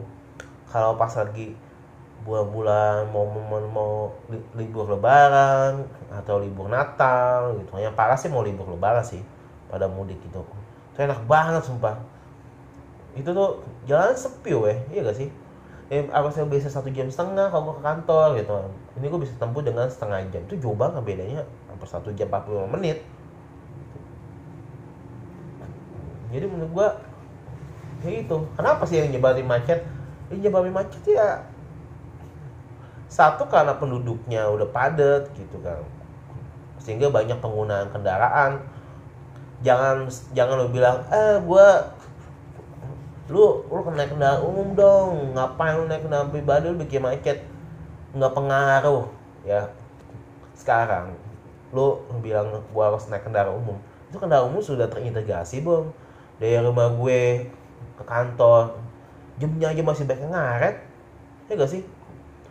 Kalau 0.66 0.98
pas 0.98 1.12
lagi 1.14 1.56
bulan-bulan 2.26 3.06
mau, 3.14 3.22
mau 3.28 3.60
mau 3.70 3.92
libur 4.58 4.90
lebaran 4.90 5.86
atau 6.10 6.42
libur 6.42 6.66
Natal 6.66 7.54
gitu. 7.60 7.78
Yang 7.78 7.94
parah 7.94 8.18
sih 8.18 8.28
mau 8.32 8.42
libur 8.42 8.66
lebaran 8.66 9.04
sih 9.04 9.22
pada 9.70 9.86
mudik 9.86 10.18
gitu. 10.26 10.42
Itu 10.92 10.98
enak 11.04 11.22
banget 11.28 11.62
sumpah 11.64 12.15
itu 13.16 13.30
tuh 13.32 13.64
jalan 13.88 14.12
sepi 14.12 14.52
weh. 14.52 14.78
Iya 14.92 15.08
gak 15.08 15.16
sih? 15.16 15.28
Eh, 15.86 16.02
apa 16.10 16.28
saya 16.34 16.44
biasa 16.50 16.68
satu 16.68 16.90
jam 16.90 17.06
setengah 17.06 17.48
kalau 17.48 17.72
gue 17.72 17.74
ke 17.78 17.82
kantor 17.82 18.28
gitu. 18.36 18.52
Ini 19.00 19.06
gue 19.06 19.20
bisa 19.22 19.34
tempuh 19.40 19.62
dengan 19.64 19.86
setengah 19.88 20.20
jam. 20.28 20.42
Itu 20.44 20.60
jauh 20.60 20.76
banget 20.76 21.02
bedanya. 21.02 21.42
Hampir 21.70 21.88
satu 21.88 22.12
jam 22.12 22.28
45 22.28 22.74
menit. 22.76 23.00
Jadi 26.34 26.44
menurut 26.44 26.72
gue 26.74 26.88
kayak 28.04 28.14
gitu. 28.26 28.36
Kenapa 28.58 28.82
sih 28.84 29.00
yang 29.00 29.08
nyebabin 29.14 29.46
macet? 29.48 29.80
Yang 30.28 30.50
nyebabin 30.50 30.74
macet 30.74 31.02
ya 31.06 31.46
satu 33.06 33.46
karena 33.46 33.78
penduduknya 33.78 34.50
udah 34.50 34.68
padat 34.70 35.30
gitu 35.38 35.56
kan. 35.62 35.80
Sehingga 36.82 37.08
banyak 37.08 37.38
penggunaan 37.38 37.88
kendaraan. 37.94 38.60
Jangan 39.64 40.10
jangan 40.36 40.54
lo 40.60 40.68
bilang 40.68 41.00
eh 41.08 41.40
gua 41.40 41.95
lu 43.26 43.66
lu 43.66 43.80
naik 43.90 44.14
kendaraan 44.14 44.42
umum 44.46 44.68
dong. 44.78 45.34
Ngapain 45.34 45.74
lu 45.78 45.84
naik 45.90 46.06
kendaraan 46.06 46.30
pribadi? 46.30 46.70
Lu 46.70 46.78
bikin 46.78 47.02
macet 47.02 47.42
nggak 48.14 48.32
pengaruh 48.32 49.10
ya. 49.42 49.70
Sekarang 50.54 51.14
lu 51.74 52.00
bilang 52.22 52.62
gua 52.70 52.94
harus 52.94 53.10
naik 53.10 53.26
kendaraan 53.26 53.58
umum. 53.58 53.76
Itu 54.10 54.22
kendaraan 54.22 54.50
umum 54.50 54.62
sudah 54.62 54.86
terintegrasi 54.86 55.62
belum 55.62 55.90
dari 56.36 56.60
rumah 56.60 56.92
gue 56.92 57.48
ke 57.96 58.04
kantor 58.04 58.76
jamnya 59.40 59.72
aja 59.72 59.82
masih 59.82 60.04
banyak 60.04 60.28
ngaret. 60.28 60.76
Ya 61.48 61.52
gak 61.56 61.70
sih? 61.70 61.82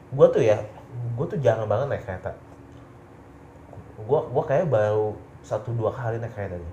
Gue 0.10 0.28
tuh 0.34 0.42
ya 0.42 0.58
gue 1.16 1.26
tuh 1.28 1.40
jarang 1.40 1.70
banget 1.70 1.88
naik 1.92 2.04
kereta. 2.04 2.36
Gue 3.96 4.20
gue 4.20 4.44
kayak 4.44 4.68
baru 4.68 5.16
satu 5.46 5.72
dua 5.72 5.94
kali 5.94 6.20
naik 6.20 6.34
kereta 6.34 6.58
aja 6.60 6.72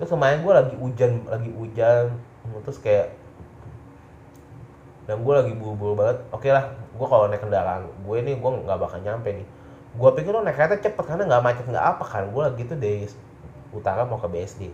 terus 0.00 0.16
kemarin 0.16 0.40
gue 0.40 0.52
lagi 0.56 0.74
hujan 0.80 1.12
lagi 1.28 1.52
hujan. 1.52 2.16
Terus 2.64 2.80
kayak 2.80 3.19
dan 5.10 5.26
gue 5.26 5.34
lagi 5.34 5.52
buru-buru 5.58 5.98
banget 5.98 6.22
oke 6.30 6.46
okay 6.46 6.54
lah 6.54 6.70
gue 6.70 7.06
kalau 7.10 7.26
naik 7.26 7.42
kendaraan 7.42 7.82
gue 8.06 8.16
ini 8.22 8.38
gue 8.38 8.50
nggak 8.62 8.78
bakal 8.78 9.02
nyampe 9.02 9.34
nih. 9.34 9.46
Gue 9.90 10.10
pikir 10.14 10.30
lo 10.30 10.46
naik 10.46 10.54
kereta 10.54 10.78
cepet 10.78 11.02
karena 11.02 11.26
nggak 11.26 11.42
macet 11.42 11.66
nggak 11.66 11.82
apa. 11.82 12.04
Kan 12.06 12.30
gue 12.30 12.42
lagi 12.46 12.62
tuh 12.62 12.78
dari 12.78 13.10
utara 13.74 14.06
mau 14.06 14.22
ke 14.22 14.30
BSD 14.30 14.70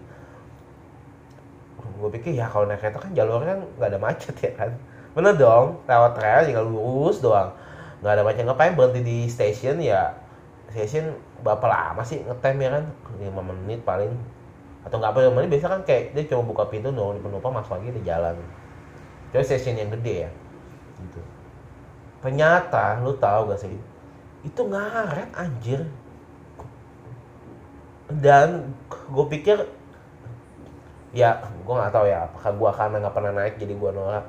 gue 1.96 2.08
pikir 2.20 2.36
ya 2.36 2.44
kalau 2.52 2.68
naik 2.68 2.84
kereta 2.84 3.00
kan 3.00 3.12
jalurnya 3.16 3.56
nggak 3.80 3.88
ada 3.88 4.00
macet 4.00 4.36
ya 4.36 4.52
kan? 4.52 4.70
Bener 5.16 5.32
dong 5.40 5.80
lewat 5.88 6.20
rel 6.20 6.44
tinggal 6.44 6.66
lurus 6.68 7.24
doang. 7.24 7.56
Nggak 8.04 8.12
ada 8.12 8.22
macet 8.28 8.44
ngapain 8.44 8.76
berhenti 8.76 9.00
di 9.00 9.18
stasiun 9.32 9.80
ya? 9.80 10.12
Stasiun 10.68 11.16
berapa 11.40 11.64
lama 11.64 12.04
sih 12.04 12.20
ngetem 12.20 12.60
ya 12.60 12.70
kan? 12.76 12.84
5 13.16 13.32
menit 13.32 13.80
paling. 13.88 14.12
Atau 14.84 15.00
nggak 15.00 15.16
apa 15.16 15.32
menit 15.32 15.48
biasa 15.56 15.72
kan 15.72 15.80
kayak 15.88 16.12
dia 16.12 16.28
cuma 16.28 16.44
buka 16.44 16.68
pintu 16.68 16.92
nunggu 16.92 17.24
penumpang 17.24 17.56
masuk 17.56 17.80
lagi 17.80 17.96
di 17.96 18.04
jalan 18.04 18.36
jadi 19.36 19.44
stasiun 19.52 19.76
yang 19.76 19.92
gede 20.00 20.24
ya. 20.24 20.30
Gitu. 20.96 21.20
Ternyata 22.24 23.04
lu 23.04 23.12
tahu 23.20 23.52
gak 23.52 23.60
sih? 23.60 23.76
Itu 24.40 24.64
ngaret 24.64 25.28
anjir. 25.36 25.84
Dan 28.08 28.72
gue 28.88 29.26
pikir 29.28 29.68
ya 31.16 31.42
gue 31.42 31.74
nggak 31.74 31.96
tahu 31.96 32.06
ya 32.06 32.28
apakah 32.28 32.50
gue 32.54 32.70
karena 32.76 32.96
nggak 33.02 33.14
pernah 33.16 33.32
naik 33.36 33.54
jadi 33.60 33.74
gue 33.76 33.90
nolak. 33.92 34.26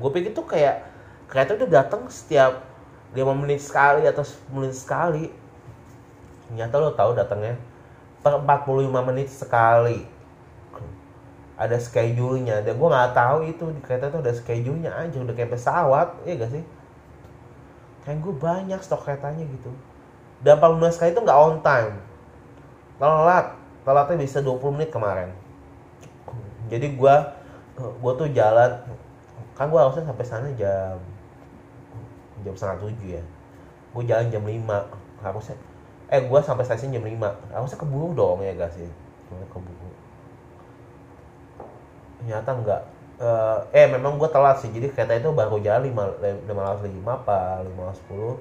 Gue 0.00 0.10
pikir 0.14 0.32
tuh 0.32 0.48
kayak 0.48 0.88
kereta 1.28 1.58
udah 1.58 1.68
datang 1.68 2.08
setiap 2.08 2.64
lima 3.12 3.36
menit 3.36 3.60
sekali 3.60 4.08
atau 4.08 4.24
10 4.24 4.56
menit 4.56 4.72
sekali. 4.78 5.28
Ternyata 6.48 6.74
lo 6.80 6.96
tahu 6.96 7.12
datangnya 7.12 7.60
per 8.24 8.40
45 8.40 9.08
menit 9.12 9.28
sekali 9.28 10.17
ada 11.58 11.76
schedule-nya. 11.82 12.62
Dan 12.62 12.78
gue 12.78 12.88
nggak 12.88 13.12
tahu 13.12 13.38
itu 13.50 13.64
di 13.74 13.82
kereta 13.82 14.14
tuh 14.14 14.22
ada 14.22 14.30
schedule-nya 14.30 14.94
aja. 14.94 15.18
Udah 15.18 15.34
kayak 15.34 15.58
pesawat 15.58 16.08
ya 16.22 16.38
gak 16.38 16.54
sih? 16.54 16.64
Kayak 18.06 18.18
gue 18.22 18.34
banyak 18.38 18.80
stok 18.80 19.02
keretanya 19.04 19.42
gitu. 19.42 19.74
Dan 20.38 20.62
14 20.62 20.96
kali 21.02 21.10
itu 21.10 21.20
nggak 21.26 21.40
on 21.42 21.58
time. 21.66 21.98
Telat. 23.02 23.58
Telatnya 23.82 24.16
bisa 24.22 24.38
20 24.38 24.74
menit 24.78 24.90
kemarin. 24.94 25.34
Jadi 26.70 26.94
gue 26.94 27.14
gue 27.78 28.12
tuh 28.14 28.28
jalan 28.34 28.70
kan 29.54 29.66
gue 29.70 29.78
harusnya 29.78 30.06
sampai 30.06 30.26
sana 30.26 30.50
jam 30.54 30.98
jam 32.46 32.54
setengah 32.54 32.86
tujuh 32.86 33.18
ya. 33.18 33.22
Gue 33.90 34.06
jalan 34.06 34.30
jam 34.30 34.46
lima. 34.46 34.86
Harusnya 35.18 35.58
eh 36.06 36.22
gue 36.22 36.40
sampai 36.40 36.62
stasiun 36.62 36.94
jam 36.94 37.02
lima. 37.02 37.34
Harusnya 37.50 37.82
keburu 37.82 38.14
dong 38.14 38.46
ya 38.46 38.54
gak 38.54 38.78
sih? 38.78 38.86
Keburu 39.50 39.97
ternyata 42.18 42.50
enggak 42.54 42.82
uh, 43.22 43.58
eh 43.74 43.86
memang 43.90 44.16
gue 44.16 44.28
telat 44.30 44.62
sih. 44.62 44.70
Jadi 44.70 44.90
kereta 44.94 45.14
itu 45.18 45.30
baru 45.34 45.58
jalan 45.60 45.82
lima 45.90 46.02
lima 46.22 46.60
ratus 46.72 46.88
lima 46.88 47.18
apa 47.18 47.62
lima 47.66 47.90
ratus 47.90 48.00
sepuluh. 48.02 48.34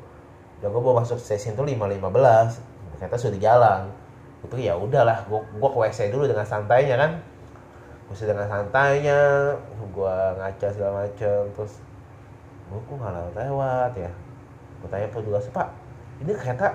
Dan 0.57 0.73
gue 0.73 0.81
baru 0.81 0.95
masuk 1.05 1.17
stasiun 1.21 1.53
tuh 1.57 1.65
lima 1.67 1.85
lima 1.89 2.09
belas. 2.09 2.61
Kereta 2.97 3.17
sudah 3.17 3.39
jalan. 3.41 3.81
Itu 4.45 4.57
ya 4.57 4.77
udahlah 4.77 5.25
gue 5.25 5.39
gue 5.41 5.69
ke 5.69 5.77
wc 5.77 5.99
dulu 6.13 6.23
dengan 6.29 6.45
santainya 6.45 6.95
kan. 6.97 7.11
Gue 8.07 8.15
dengan 8.23 8.47
santainya 8.47 9.19
gue 9.93 10.15
ngaca 10.39 10.67
segala 10.71 11.05
macem 11.05 11.41
terus 11.57 11.73
gue 12.67 12.79
kok 12.79 12.95
nggak 12.95 13.33
lewat 13.35 13.91
ya? 13.97 14.11
Gue 14.77 14.89
tanya 14.93 15.07
petugas 15.09 15.49
pak 15.49 15.69
ini 16.17 16.33
kereta 16.33 16.73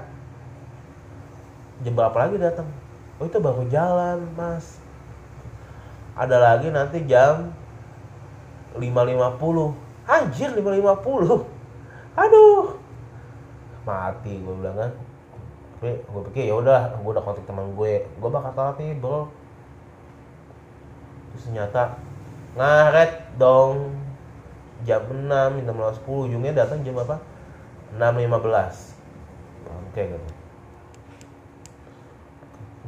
jam 1.82 1.98
berapa 1.98 2.14
lagi 2.14 2.38
datang? 2.38 2.68
Oh 3.18 3.26
itu 3.26 3.38
baru 3.42 3.62
jalan 3.70 4.22
mas 4.34 4.81
ada 6.12 6.36
lagi 6.36 6.68
nanti 6.68 7.04
jam 7.08 7.52
5.50 8.76 8.84
anjir 10.08 10.50
5.50 10.52 12.18
aduh. 12.18 12.76
Mati 13.82 14.32
gue 14.38 14.54
bilang 14.54 14.76
kan. 14.78 14.92
Tapi 15.80 15.98
gue 15.98 16.22
pikir 16.30 16.52
ya 16.52 16.54
udah 16.54 16.94
gue 17.00 17.10
udah 17.10 17.24
kontak 17.24 17.44
teman 17.48 17.74
gue. 17.74 18.06
Gue 18.06 18.30
bakal 18.30 18.52
telat 18.54 18.76
nih 18.78 18.94
bro. 18.96 19.26
Terus 21.32 21.42
ternyata 21.48 21.98
ngaret 22.54 23.12
dong. 23.40 23.96
Jam 24.82 25.06
6 25.06 25.30
minta 25.54 25.70
malam 25.70 25.94
10 25.94 26.04
ujungnya 26.06 26.66
datang 26.66 26.82
jam 26.82 26.98
apa? 26.98 27.22
6.15 27.92 28.92
oke 29.68 30.00
gitu 30.00 30.30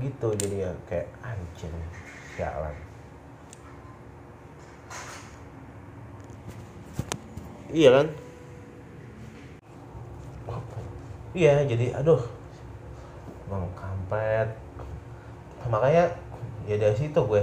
gitu 0.01 0.29
jadi 0.41 0.57
ya 0.65 0.71
kayak 0.89 1.09
anjir 1.21 1.73
jalan 2.41 2.75
iya 7.75 7.91
kan? 7.91 8.07
Iya 11.35 11.67
jadi 11.67 11.99
aduh. 11.99 12.23
Bang 13.51 13.67
kampret. 13.75 14.55
Makanya 15.67 16.15
ya 16.71 16.79
dari 16.79 16.95
situ 16.95 17.19
gue. 17.19 17.43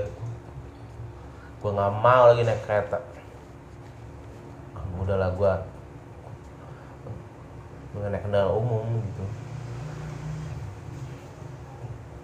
Gue 1.59 1.71
nggak 1.75 1.91
mau 1.99 2.31
lagi 2.31 2.47
naik 2.47 2.63
kereta. 2.63 3.03
Udahlah 4.95 5.35
gue 5.35 5.53
naik 7.99 8.23
kendaraan 8.23 8.55
umum 8.55 8.87
gitu. 8.87 9.23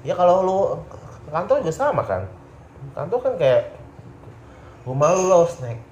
Ya 0.08 0.16
kalau 0.16 0.40
lu 0.48 0.60
kantor 1.28 1.60
juga 1.60 1.76
sama 1.76 2.00
kan? 2.08 2.24
Kantor 2.96 3.20
kan 3.20 3.34
kayak 3.36 3.76
rumah 4.88 5.12
lu 5.12 5.28
lo 5.28 5.44
naik 5.60 5.84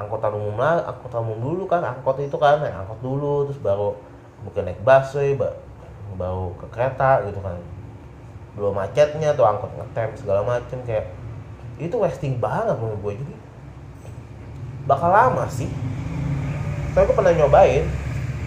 angkutan 0.00 0.32
umum 0.32 0.56
lah 0.56 0.84
angkutan 0.88 1.20
umum 1.24 1.38
dulu 1.38 1.64
kan 1.68 1.84
angkot 1.84 2.20
itu 2.20 2.36
kan 2.40 2.60
naik 2.60 2.74
angkot 2.74 3.00
dulu 3.04 3.48
terus 3.48 3.60
baru 3.60 3.96
mungkin 4.42 4.62
naik 4.66 4.80
busway 4.82 5.36
baru 6.16 6.52
ke 6.60 6.66
kereta 6.72 7.24
gitu 7.28 7.40
kan. 7.40 7.56
Belum 8.52 8.76
macetnya 8.76 9.32
tuh 9.32 9.48
angkot 9.48 9.72
ngetem 9.76 10.12
segala 10.16 10.44
macem 10.44 10.80
kayak 10.84 11.08
itu 11.80 11.96
wasting 11.96 12.36
banget 12.36 12.76
menurut 12.76 13.00
gue 13.00 13.12
jadi 13.24 13.34
bakal 14.84 15.08
lama 15.08 15.48
sih. 15.48 15.70
Saya 16.92 17.08
gue 17.08 17.16
pernah 17.16 17.32
nyobain 17.32 17.88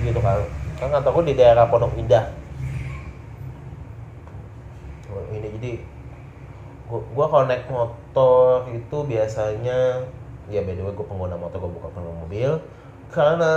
gitu 0.06 0.20
kan. 0.22 0.46
Kan 0.78 0.94
kantor 0.94 1.22
gue 1.22 1.34
di 1.34 1.36
daerah 1.42 1.66
Pondok 1.66 1.98
Indah. 1.98 2.30
Ini 5.36 5.48
jadi 5.58 5.72
gua, 6.88 7.02
gua 7.12 7.26
kalau 7.28 7.46
naik 7.50 7.66
motor 7.68 8.68
itu 8.72 8.98
biasanya 9.04 10.06
ya 10.52 10.62
by 10.62 10.78
the 10.78 10.84
way 10.86 10.94
gue 10.94 11.08
pengguna 11.08 11.36
motor 11.38 11.58
gue 11.58 11.72
bukan 11.72 11.90
pengguna 11.94 12.16
mobil 12.22 12.52
karena 13.10 13.54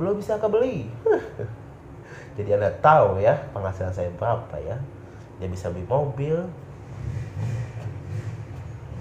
belum 0.00 0.18
bisa 0.18 0.40
kebeli 0.40 0.88
jadi 2.34 2.58
anda 2.58 2.70
tahu 2.82 3.22
ya 3.22 3.34
penghasilan 3.54 3.94
saya 3.94 4.10
berapa 4.18 4.58
ya? 4.58 4.74
Dia 5.38 5.48
bisa 5.50 5.70
beli 5.70 5.86
mobil. 5.86 6.34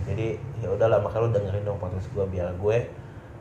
Jadi 0.06 0.38
ya 0.62 0.68
udahlah 0.70 1.02
makanya 1.02 1.26
lu 1.26 1.30
dengerin 1.34 1.66
dong 1.66 1.80
podcast 1.82 2.10
gue 2.14 2.26
biar 2.30 2.54
gue 2.60 2.78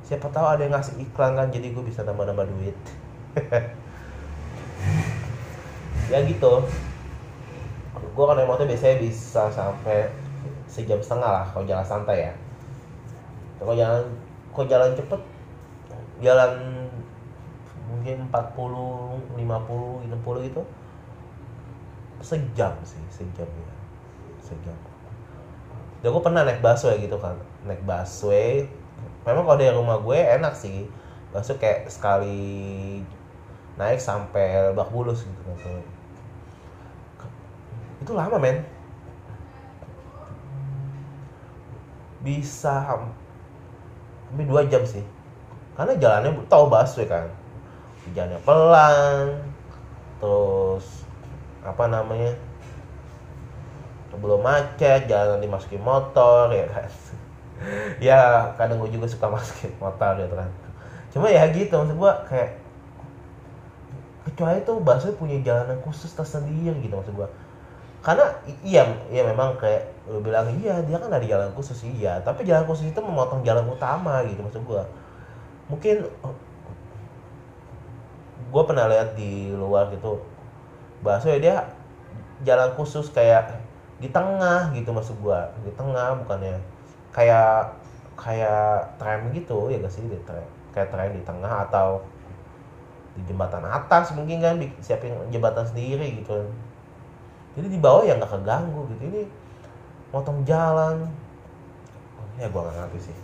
siapa 0.02 0.26
tahu 0.32 0.46
ada 0.46 0.66
yang 0.66 0.74
ngasih 0.74 0.98
iklan 0.98 1.38
kan 1.38 1.46
jadi 1.52 1.70
gue 1.74 1.84
bisa 1.84 2.04
nambah-nambah 2.04 2.46
duit. 2.56 2.76
Ya 6.10 6.20
gitu. 6.28 6.60
Gue 8.12 8.24
kan 8.28 8.36
motor 8.44 8.68
biasanya 8.68 9.00
bisa 9.00 9.48
sampai 9.48 10.12
sejam 10.68 11.00
setengah 11.00 11.40
lah 11.40 11.44
kalau 11.48 11.64
jalan 11.64 11.86
santai 11.88 12.28
ya 12.28 12.32
kalau 13.62 13.76
jalan 13.78 14.04
kalau 14.52 14.66
jalan 14.68 14.90
cepet? 14.94 15.20
Jalan 16.22 16.52
mungkin 17.90 18.16
40, 18.30 19.36
50, 19.36 20.10
60 20.10 20.50
itu 20.50 20.62
sejam 22.22 22.74
sih 22.86 23.02
sejam 23.10 23.48
ya. 23.48 23.74
Sejam. 24.38 24.78
Dan 26.02 26.08
gue 26.10 26.22
pernah 26.22 26.42
naik 26.46 26.62
busway 26.62 26.98
gitu 27.02 27.18
kan. 27.18 27.34
Naik 27.66 27.82
busway. 27.82 28.66
Memang 29.26 29.46
kalau 29.46 29.58
dari 29.58 29.74
rumah 29.74 29.98
gue 29.98 30.18
enak 30.18 30.54
sih. 30.54 30.86
Busway 31.34 31.58
kayak 31.58 31.90
sekali 31.90 33.02
naik 33.74 33.98
sampai 33.98 34.70
Lebak 34.70 34.92
Bulus 34.92 35.24
gitu 35.24 35.42
kan 35.46 35.82
itu 38.02 38.12
lama 38.18 38.36
men. 38.42 38.66
Bisa 42.22 42.82
hampir 44.32 44.48
dua 44.48 44.64
jam 44.64 44.80
sih. 44.88 45.04
Karena 45.76 45.92
jalannya 46.00 46.32
tahu 46.48 46.72
busway 46.72 47.04
kan. 47.04 47.28
Jalannya 48.16 48.40
pelan 48.42 49.36
terus 50.18 51.04
apa 51.62 51.84
namanya 51.90 52.32
belum 54.16 54.38
macet 54.38 55.10
jalan 55.10 55.42
dimasukin 55.44 55.84
motor 55.84 56.48
ya 56.48 56.64
kan. 56.66 56.88
Ya 58.02 58.50
kadang 58.58 58.82
gue 58.82 58.90
juga 58.90 59.06
suka 59.06 59.30
masukin 59.30 59.70
motor 59.78 60.18
gitu 60.18 60.34
kan. 60.34 60.50
Cuma 61.14 61.30
ya 61.30 61.46
gitu 61.54 61.70
maksud 61.70 61.94
gue 61.94 62.12
kayak 62.26 62.58
kecuali 64.26 64.58
tuh 64.66 64.82
busway 64.82 65.14
punya 65.14 65.38
jalanan 65.46 65.78
khusus 65.86 66.10
tersendiri 66.10 66.74
gitu 66.82 66.94
maksud 66.94 67.14
gue 67.14 67.28
karena 68.02 68.26
iya 68.66 68.82
iya 69.14 69.22
memang 69.22 69.54
kayak 69.62 69.86
lu 70.10 70.18
bilang 70.18 70.50
iya 70.58 70.82
dia 70.82 70.98
kan 70.98 71.06
ada 71.06 71.22
jalan 71.22 71.54
khusus 71.54 71.86
iya. 71.86 72.18
Tapi 72.26 72.42
jalan 72.42 72.66
khusus 72.66 72.90
itu 72.90 72.98
memotong 72.98 73.46
jalan 73.46 73.62
utama 73.70 74.26
gitu 74.26 74.42
maksud 74.42 74.62
gua. 74.66 74.82
Mungkin 75.70 76.02
gue 78.52 78.62
pernah 78.66 78.90
lihat 78.90 79.14
di 79.14 79.54
luar 79.54 79.88
gitu 79.94 80.20
bahasa 81.00 81.32
ya 81.32 81.38
dia 81.38 81.56
jalan 82.42 82.74
khusus 82.74 83.08
kayak 83.14 83.54
di 84.02 84.10
tengah 84.10 84.74
gitu 84.74 84.90
maksud 84.90 85.14
gua. 85.22 85.54
Di 85.62 85.70
tengah 85.78 86.18
bukannya 86.26 86.58
kayak 87.14 87.70
kayak 88.18 88.98
tram 88.98 89.30
gitu 89.30 89.70
ya 89.70 89.78
gak 89.78 89.94
sih? 89.94 90.02
Di 90.02 90.18
tram 90.26 90.42
kayak 90.74 90.90
tram 90.90 91.14
di 91.14 91.22
tengah 91.22 91.70
atau 91.70 92.02
di 93.14 93.22
jembatan 93.30 93.62
atas 93.62 94.10
mungkin 94.16 94.42
kan 94.42 94.58
siapin 94.82 95.14
jembatan 95.30 95.62
sendiri 95.68 96.18
gitu 96.18 96.48
jadi 97.52 97.66
di 97.68 97.78
bawah 97.78 98.02
ya 98.06 98.16
nggak 98.16 98.32
keganggu 98.32 98.88
gitu. 98.96 99.02
Ini 99.12 99.22
motong 100.12 100.40
jalan. 100.48 101.08
Ya 102.40 102.48
gua 102.48 102.68
nggak 102.68 102.76
ngerti 102.88 103.12
sih. 103.12 103.18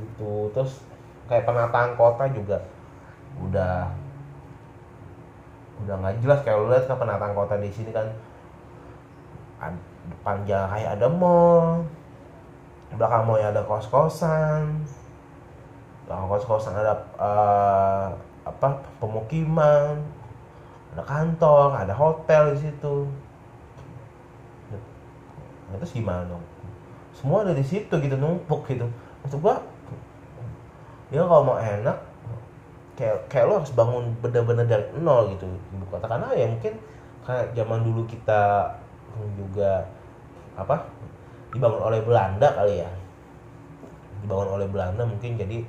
Gitu. 0.00 0.32
Terus 0.56 0.80
kayak 1.28 1.44
penataan 1.44 1.92
kota 1.96 2.24
juga 2.32 2.64
udah 3.44 3.92
udah 5.84 5.94
nggak 6.00 6.16
jelas. 6.24 6.40
Kayak 6.40 6.56
lu 6.60 6.72
lihat 6.72 6.84
kan 6.88 6.96
penataan 6.96 7.34
kota 7.36 7.60
di 7.60 7.68
sini 7.68 7.92
kan 7.92 8.08
depan 10.06 10.46
jalan 10.46 10.68
kayak 10.70 10.90
ada 10.98 11.06
mall 11.10 11.82
belakang 12.94 13.24
mallnya 13.26 13.50
ada 13.50 13.62
kos 13.66 13.90
kosan 13.90 14.86
belakang 16.06 16.26
kos 16.30 16.46
kosan 16.46 16.74
ada 16.78 16.94
uh, 17.18 18.08
apa 18.46 18.78
pemukiman 19.02 19.98
ada 20.96 21.04
kantor 21.04 21.76
ada 21.76 21.92
hotel 21.92 22.56
di 22.56 22.64
situ. 22.64 23.04
Nah, 25.68 25.76
terus 25.76 25.92
gimana 25.92 26.24
dong? 26.24 26.40
Semua 27.12 27.44
ada 27.44 27.52
di 27.52 27.60
situ 27.60 27.92
gitu 27.92 28.16
numpuk 28.16 28.64
gitu. 28.64 28.88
Maksud 29.20 29.44
gua 29.44 29.60
ya 31.12 31.20
kalau 31.22 31.44
mau 31.52 31.60
enak 31.60 32.00
kayak 32.96 33.28
kayak 33.28 33.44
lo 33.44 33.60
harus 33.60 33.76
bangun 33.76 34.16
bener-bener 34.24 34.64
dari 34.64 34.88
nol 34.96 35.36
gitu. 35.36 35.44
Ibu 35.76 35.84
kota. 35.92 36.08
Karena 36.08 36.32
ya 36.32 36.48
mungkin 36.48 36.80
kayak 37.28 37.52
zaman 37.52 37.84
dulu 37.84 38.08
kita 38.08 38.72
juga 39.36 39.84
apa 40.56 40.80
dibangun 41.52 41.92
oleh 41.92 42.00
Belanda 42.00 42.48
kali 42.56 42.80
ya. 42.80 42.90
Dibangun 44.24 44.48
oleh 44.48 44.68
Belanda 44.72 45.04
mungkin 45.04 45.36
jadi 45.36 45.60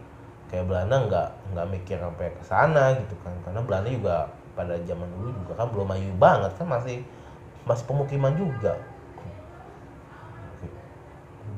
kayak 0.48 0.72
Belanda 0.72 0.96
nggak 1.04 1.30
nggak 1.52 1.68
mikir 1.68 2.00
sampai 2.00 2.32
ke 2.32 2.44
sana 2.48 2.96
gitu 2.96 3.20
kan. 3.28 3.36
Karena 3.44 3.60
Belanda 3.60 3.92
juga 3.92 4.32
pada 4.58 4.74
zaman 4.89 5.06
dulu 5.13 5.30
juga 5.46 5.54
kan 5.54 5.70
belum 5.70 5.86
maju 5.86 6.12
banget 6.17 6.52
kan 6.58 6.65
masih 6.65 7.06
masih 7.70 7.86
pemukiman 7.86 8.34
juga. 8.34 8.74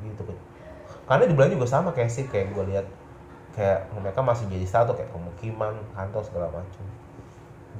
Gitu 0.03 0.23
karena 1.09 1.25
di 1.25 1.33
Belanda 1.33 1.57
juga 1.57 1.65
sama 1.65 1.89
kayak 1.89 2.13
sih 2.13 2.29
kayak 2.29 2.53
gue 2.53 2.63
lihat 2.69 2.85
kayak 3.57 3.89
mereka 3.97 4.21
masih 4.21 4.45
jadi 4.45 4.62
satu 4.69 4.93
kayak 4.93 5.09
pemukiman 5.09 5.73
kantor 5.97 6.21
segala 6.21 6.47
macam. 6.53 6.85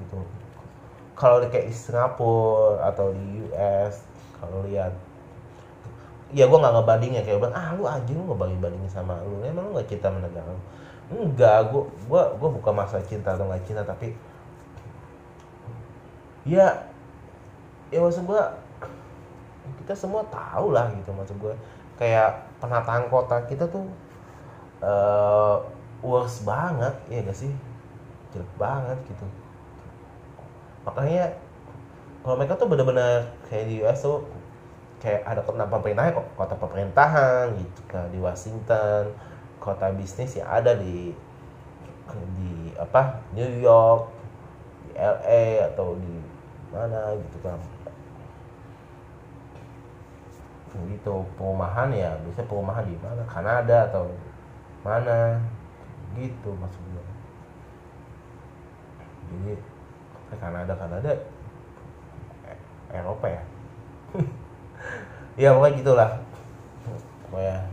Gitu. 0.02 0.18
Kalau 1.14 1.38
kayak 1.46 1.70
di 1.70 1.76
Singapura 1.78 2.90
atau 2.90 3.14
di 3.14 3.46
US 3.46 4.02
kalau 4.42 4.66
lihat 4.66 4.98
ya 6.34 6.50
gue 6.50 6.58
nggak 6.58 6.74
ngebandingnya 6.74 7.22
kayak 7.22 7.38
bilang 7.38 7.54
ah 7.54 7.70
lu 7.78 7.86
anjing 7.86 8.18
lu 8.18 8.34
ngebanding 8.34 8.60
bandingin 8.66 8.90
sama 8.90 9.22
lu. 9.22 9.46
Emang 9.46 9.70
lu 9.70 9.78
nggak 9.78 9.94
cinta 9.94 10.10
lu? 10.10 10.58
Enggak 11.14 11.70
gue 11.70 11.84
gue 12.10 12.24
gue 12.34 12.50
bukan 12.50 12.74
masalah 12.74 13.06
cinta 13.06 13.38
atau 13.38 13.46
nggak 13.46 13.62
cinta 13.62 13.86
tapi 13.86 14.18
ya 16.48 16.88
ya 17.90 18.00
maksud 18.00 18.24
gue 18.24 18.44
kita 19.84 19.94
semua 19.98 20.22
tahu 20.30 20.72
lah 20.72 20.92
gitu 20.94 21.10
maksud 21.12 21.36
gue 21.42 21.54
kayak 22.00 22.48
penataan 22.64 23.12
kota 23.12 23.44
kita 23.50 23.68
tuh 23.68 23.84
uh, 24.84 25.60
worse 26.00 26.44
banget 26.48 26.96
ya 27.12 27.24
gak 27.24 27.36
sih? 27.36 27.52
Jelek 28.32 28.52
banget 28.56 28.98
gitu. 29.10 29.26
Makanya 30.88 31.36
kalau 32.24 32.36
mereka 32.40 32.56
tuh 32.56 32.68
bener-bener 32.72 33.28
kayak 33.48 33.66
di 33.68 33.84
US 33.84 34.00
tuh 34.04 34.24
kayak 35.00 35.24
ada 35.24 35.42
kota 35.44 35.64
pemerintahnya 35.64 36.12
kok 36.16 36.28
kota 36.36 36.56
pemerintahan 36.56 37.56
gitu 37.56 37.82
kan 37.88 38.08
di 38.12 38.20
Washington. 38.20 39.12
Kota 39.60 39.92
bisnis 39.92 40.40
yang 40.40 40.48
ada 40.48 40.76
di 40.76 41.12
di 42.40 42.74
apa 42.80 43.22
New 43.36 43.60
York 43.60 44.08
di 44.88 44.90
LA 44.98 45.68
atau 45.68 46.00
di 46.00 46.16
mana 46.70 47.18
gitu 47.18 47.38
kan. 47.42 47.60
Gitu 50.90 51.14
perumahan 51.36 51.90
ya 51.92 52.16
bisa 52.24 52.46
perumahan 52.46 52.86
di 52.86 52.96
mana? 53.02 53.26
Kanada 53.26 53.90
atau 53.90 54.10
mana? 54.86 55.42
Gitu 56.18 56.50
maksud 56.58 56.82
gue 56.94 57.10
jadi 59.30 59.54
Kanada 60.42 60.74
Kanada 60.74 61.12
Eropa 62.90 63.28
ya? 63.30 63.44
Ya 65.40 65.56
pokoknya 65.56 65.80
gitulah. 65.80 66.12
Pokoknya 67.24 67.64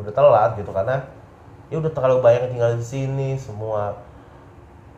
udah 0.00 0.12
telat 0.16 0.50
gitu 0.56 0.72
karena 0.72 0.96
ya 1.68 1.76
udah 1.76 1.92
terlalu 1.92 2.24
banyak 2.24 2.48
tinggal 2.48 2.72
di 2.80 2.86
sini 2.86 3.28
semua 3.36 4.00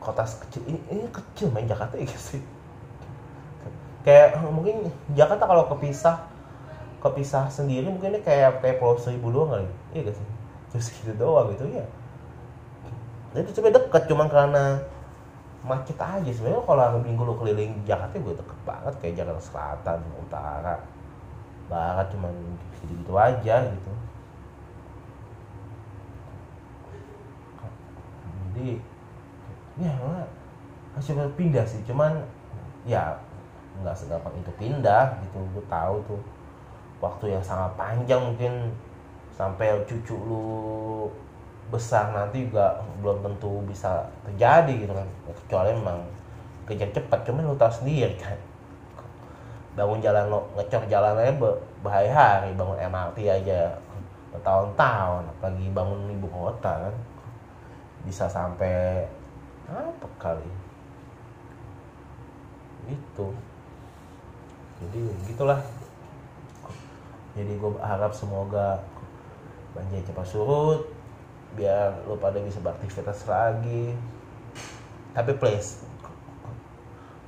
kota 0.03 0.27
kecil. 0.27 0.63
Ini, 0.67 0.79
ini 0.91 1.03
kecil 1.09 1.49
main 1.55 1.71
Jakarta 1.71 1.95
ya 1.97 2.19
sih 2.19 2.43
kayak 4.03 4.43
mungkin 4.51 4.91
Jakarta 5.15 5.47
kalau 5.47 5.71
kepisah 5.71 6.27
kepisah 6.99 7.47
sendiri 7.47 7.87
mungkin 7.87 8.19
ini 8.19 8.21
kayak 8.27 8.59
kayak 8.59 8.83
Pulau 8.83 8.99
Seribu 8.99 9.31
doang 9.31 9.55
kali. 9.55 9.67
Iya 9.95 10.11
gak 10.11 10.15
sih? 10.19 10.27
Terus 10.75 10.87
gitu 10.91 11.13
doang 11.15 11.55
gitu 11.55 11.71
ya 11.71 11.87
jadi 13.33 13.49
cuma 13.57 13.69
deket 13.73 14.03
cuman 14.13 14.29
karena 14.29 14.65
macet 15.65 15.97
aja. 15.97 16.31
Sebenarnya 16.31 16.65
kalau 16.69 16.83
hari 16.85 17.01
minggu 17.01 17.23
lu 17.25 17.35
keliling 17.41 17.73
Jakarta 17.89 18.21
gue 18.21 18.35
deket 18.37 18.59
banget. 18.69 18.95
Kayak 19.01 19.15
Jakarta 19.25 19.43
Selatan 19.43 19.99
Utara 20.21 20.75
Barat 21.73 22.07
cuman 22.13 22.35
gitu 22.85 22.93
gitu 22.93 23.13
aja 23.17 23.57
gitu. 23.65 23.93
Jadi 28.53 28.69
ya 29.81 29.95
masih 30.93 31.17
pindah 31.37 31.65
sih. 31.65 31.81
Cuman 31.89 32.21
ya 32.85 33.17
nggak 33.81 33.97
segampang 33.97 34.35
itu 34.37 34.53
pindah 34.61 35.17
gitu. 35.25 35.39
Gue 35.57 35.65
tahu 35.71 35.97
tuh 36.05 36.21
waktu 37.01 37.33
yang 37.33 37.45
sangat 37.45 37.73
panjang 37.75 38.21
mungkin 38.21 38.71
sampai 39.33 39.81
cucu 39.89 40.15
lu 40.15 41.09
besar 41.73 42.13
nanti 42.13 42.45
juga 42.45 42.85
belum 43.01 43.25
tentu 43.25 43.65
bisa 43.65 44.05
terjadi 44.29 44.85
gitu 44.85 44.93
kan. 44.93 45.09
Kecuali 45.45 45.73
memang 45.73 45.99
kejar 46.69 46.91
cepat. 46.93 47.25
Cuman 47.25 47.49
lu 47.49 47.57
tahu 47.57 47.73
sendiri 47.73 48.13
kan. 48.21 48.37
Bangun 49.73 50.05
jalan 50.05 50.29
lo 50.29 50.45
ngecor 50.61 50.85
jalannya 50.85 51.33
bahaya 51.81 52.13
hari. 52.13 52.53
Bangun 52.53 52.77
MRT 52.77 53.19
aja 53.25 53.73
bertahun-tahun. 54.37 55.33
Apalagi 55.33 55.73
bangun 55.73 56.13
ibu 56.13 56.29
kota 56.29 56.89
kan. 56.89 56.95
Bisa 58.05 58.29
sampai 58.29 59.09
apa 59.73 60.07
kali? 60.21 60.51
Itu 62.93 63.33
jadi 64.83 65.03
gitulah. 65.31 65.61
Jadi 67.33 67.53
gue 67.57 67.73
harap 67.81 68.13
semoga 68.13 68.85
banjir 69.73 70.05
cepat 70.05 70.29
surut 70.29 70.85
biar 71.57 72.05
lo 72.05 72.21
pada 72.21 72.41
bisa 72.41 72.61
beraktivitas 72.61 73.25
lagi. 73.25 73.97
Tapi 75.17 75.33
please 75.37 75.85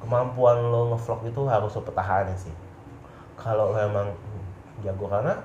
kemampuan 0.05 0.61
lo 0.61 0.93
ngevlog 0.93 1.21
itu 1.33 1.41
harus 1.49 1.73
lo 1.73 1.81
pertahanin 1.81 2.37
sih. 2.37 2.53
Kalau 3.41 3.73
memang 3.73 4.13
jago 4.85 5.09
karena 5.09 5.41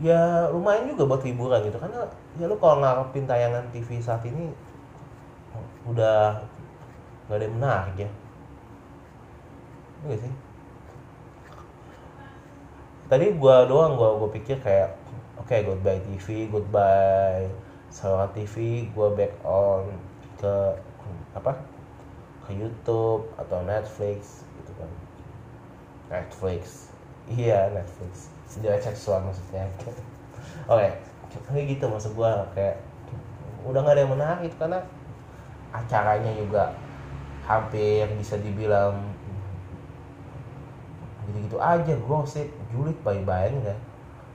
ya 0.00 0.48
lumayan 0.48 0.88
juga 0.96 1.04
buat 1.14 1.22
hiburan 1.22 1.60
gitu. 1.68 1.76
Karena 1.76 2.08
ya 2.40 2.48
lo 2.48 2.56
kalau 2.56 2.80
ngarepin 2.80 3.28
tayangan 3.28 3.68
TV 3.70 4.00
saat 4.00 4.24
ini 4.24 4.50
udah 5.84 6.40
nggak 7.28 7.36
ada 7.36 7.44
yang 7.44 7.56
menarik 7.60 7.96
ya. 8.08 8.10
Enggak 10.04 10.18
sih. 10.24 10.32
Tadi 13.12 13.26
gua 13.36 13.68
doang 13.68 14.00
gua 14.00 14.16
gua 14.16 14.30
pikir 14.32 14.56
kayak 14.64 14.96
oke 15.36 15.46
okay, 15.46 15.60
goodbye 15.62 16.00
TV 16.00 16.48
goodbye 16.48 17.46
saluran 17.92 18.30
TV 18.32 18.86
gua 18.96 19.12
back 19.12 19.34
on 19.44 19.84
ke 20.40 20.54
apa 21.36 21.52
ke 22.48 22.56
YouTube 22.56 23.28
atau 23.36 23.60
Netflix 23.68 24.48
gitu 24.56 24.72
kan. 24.80 24.90
Netflix. 26.08 26.88
Iya 27.30 27.70
Netflix 27.70 28.39
sendiri 28.50 28.82
seksual 28.82 29.22
maksudnya. 29.22 29.70
Oke 30.66 30.90
okay. 31.30 31.62
gitu 31.70 31.86
maksud 31.86 32.18
gua 32.18 32.42
kayak 32.50 32.82
udah 33.62 33.78
nggak 33.86 33.94
ada 33.94 34.02
yang 34.02 34.14
menarik 34.18 34.52
karena 34.58 34.82
acaranya 35.70 36.32
juga 36.34 36.74
hampir 37.46 38.10
bisa 38.18 38.34
dibilang 38.42 38.98
gitu-gitu 41.30 41.62
aja 41.62 41.94
gosip 42.02 42.50
julid 42.74 42.98
bayi-bayi 43.06 43.54
kan. 43.62 43.78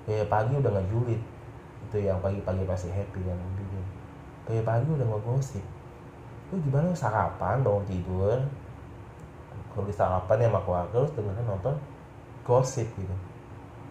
Ya 0.07 0.23
pagi 0.23 0.55
udah 0.55 0.71
nggak 0.71 0.87
julid. 0.95 1.19
Itu 1.89 1.97
yang 1.99 2.23
pagi-pagi 2.23 2.63
pasti 2.63 2.87
happy 2.87 3.19
yang 3.19 3.39
bikin. 3.59 3.83
Kayak 4.47 4.63
pagi 4.63 4.87
udah 4.87 5.03
nggak 5.03 5.23
gosip. 5.27 5.65
Lu 6.53 6.61
gimana 6.63 6.95
sarapan 6.95 7.59
bangun 7.59 7.83
tidur? 7.83 8.39
Kalau 9.75 9.91
sarapan 9.91 10.39
ya 10.39 10.47
sama 10.47 10.61
keluarga 10.63 10.95
terus 11.03 11.11
dengan 11.19 11.43
nonton 11.43 11.75
gosip 12.47 12.87
gitu 12.95 13.15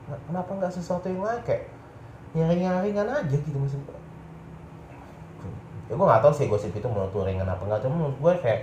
kenapa 0.05 0.51
nggak 0.55 0.73
sesuatu 0.73 1.09
yang 1.09 1.25
lain? 1.25 1.41
Kayak 1.45 1.71
nyaring-nyaringan 2.35 3.09
aja 3.09 3.37
gitu 3.39 3.55
maksudnya 3.55 3.95
ya 5.85 5.93
gue 5.95 6.07
nggak 6.07 6.23
tahu 6.25 6.33
sih 6.33 6.49
gosip 6.49 6.73
itu 6.73 6.89
menurut 6.89 7.13
gue 7.13 7.25
ringan 7.29 7.45
apa 7.45 7.61
enggak 7.69 7.85
cuma 7.85 7.95
menurut 8.01 8.17
gue 8.17 8.33
kayak 8.41 8.61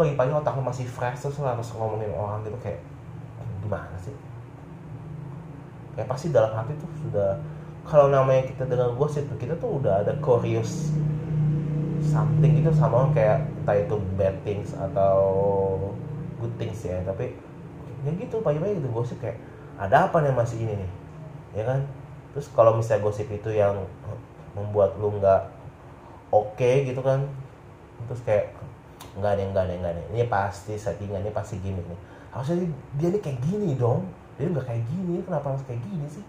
pagi-pagi 0.00 0.32
otak 0.32 0.56
lu 0.56 0.64
masih 0.64 0.88
fresh 0.88 1.20
terus 1.20 1.36
harus 1.44 1.68
ngomongin 1.76 2.08
orang 2.16 2.40
gitu 2.40 2.56
kayak 2.64 2.80
gimana 3.60 3.92
sih? 4.00 4.16
Kayak 5.92 6.08
pasti 6.08 6.32
dalam 6.32 6.56
hati 6.56 6.72
tuh 6.80 6.88
sudah 7.04 7.36
kalau 7.84 8.08
namanya 8.08 8.48
kita 8.48 8.64
dengar 8.64 8.96
gosip 8.96 9.28
kita 9.36 9.52
tuh 9.60 9.76
udah 9.76 10.00
ada 10.00 10.16
curious 10.24 10.96
something 12.00 12.64
itu 12.64 12.72
sama 12.72 13.12
kayak 13.12 13.44
entah 13.60 13.76
itu 13.76 14.00
bad 14.16 14.32
things 14.40 14.72
atau 14.72 15.20
things 16.56 16.80
ya 16.80 16.96
tapi 17.04 17.36
ya 18.08 18.10
gitu 18.16 18.40
pagi-pagi 18.40 18.80
gitu 18.80 18.88
gosip 18.88 19.20
kayak 19.20 19.36
ada 19.80 19.96
apa 20.12 20.20
nih 20.20 20.36
masih 20.36 20.60
ini 20.60 20.76
nih? 20.76 20.90
Ya 21.56 21.64
kan? 21.64 21.80
Terus 22.36 22.52
kalau 22.52 22.76
misalnya 22.76 23.00
gosip 23.00 23.26
itu 23.32 23.48
yang 23.48 23.80
membuat 24.52 25.00
lu 25.00 25.16
nggak 25.16 25.48
oke 26.28 26.52
okay, 26.54 26.84
gitu 26.84 27.00
kan? 27.00 27.24
Terus 28.04 28.20
kayak 28.28 28.52
nggak 29.16 29.32
ada 29.34 29.42
nggak 29.50 29.64
ada 29.66 29.74
nggak 29.80 29.92
ada 29.96 30.02
ini 30.14 30.22
pasti 30.30 30.76
settingan 30.76 31.24
ini 31.24 31.32
pasti 31.32 31.56
gimmick 31.64 31.88
nih. 31.88 32.00
Harusnya 32.30 32.68
dia 33.00 33.08
nih 33.08 33.22
kayak 33.24 33.38
gini 33.40 33.74
dong. 33.74 34.04
Dia 34.36 34.52
nggak 34.52 34.68
kayak 34.68 34.84
gini. 34.86 35.24
Kenapa 35.24 35.56
harus 35.56 35.64
kayak 35.64 35.80
gini 35.80 36.06
sih? 36.06 36.24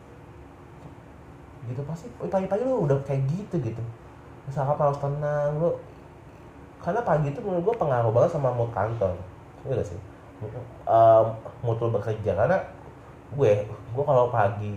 Gitu 1.67 1.81
pasti. 1.85 2.07
Pagi-pagi 2.17 2.63
lu 2.63 2.87
udah 2.87 2.97
kayak 3.03 3.27
gitu 3.29 3.59
gitu. 3.61 3.83
Misalnya 4.47 4.73
harus 4.79 4.97
tenang 4.97 5.59
lu. 5.59 5.75
Karena 6.81 7.05
pagi 7.05 7.29
itu 7.29 7.37
menurut 7.45 7.61
gue 7.61 7.75
pengaruh 7.77 8.09
banget 8.09 8.33
sama 8.33 8.49
mood 8.49 8.73
kantor. 8.73 9.13
Iya 9.69 9.77
gak 9.77 9.85
sih? 9.85 9.99
Um, 10.89 11.25
mood 11.61 11.77
bekerja. 11.77 12.33
Karena 12.33 12.57
gue 13.31 13.51
gue 13.67 14.03
kalau 14.03 14.27
pagi 14.27 14.75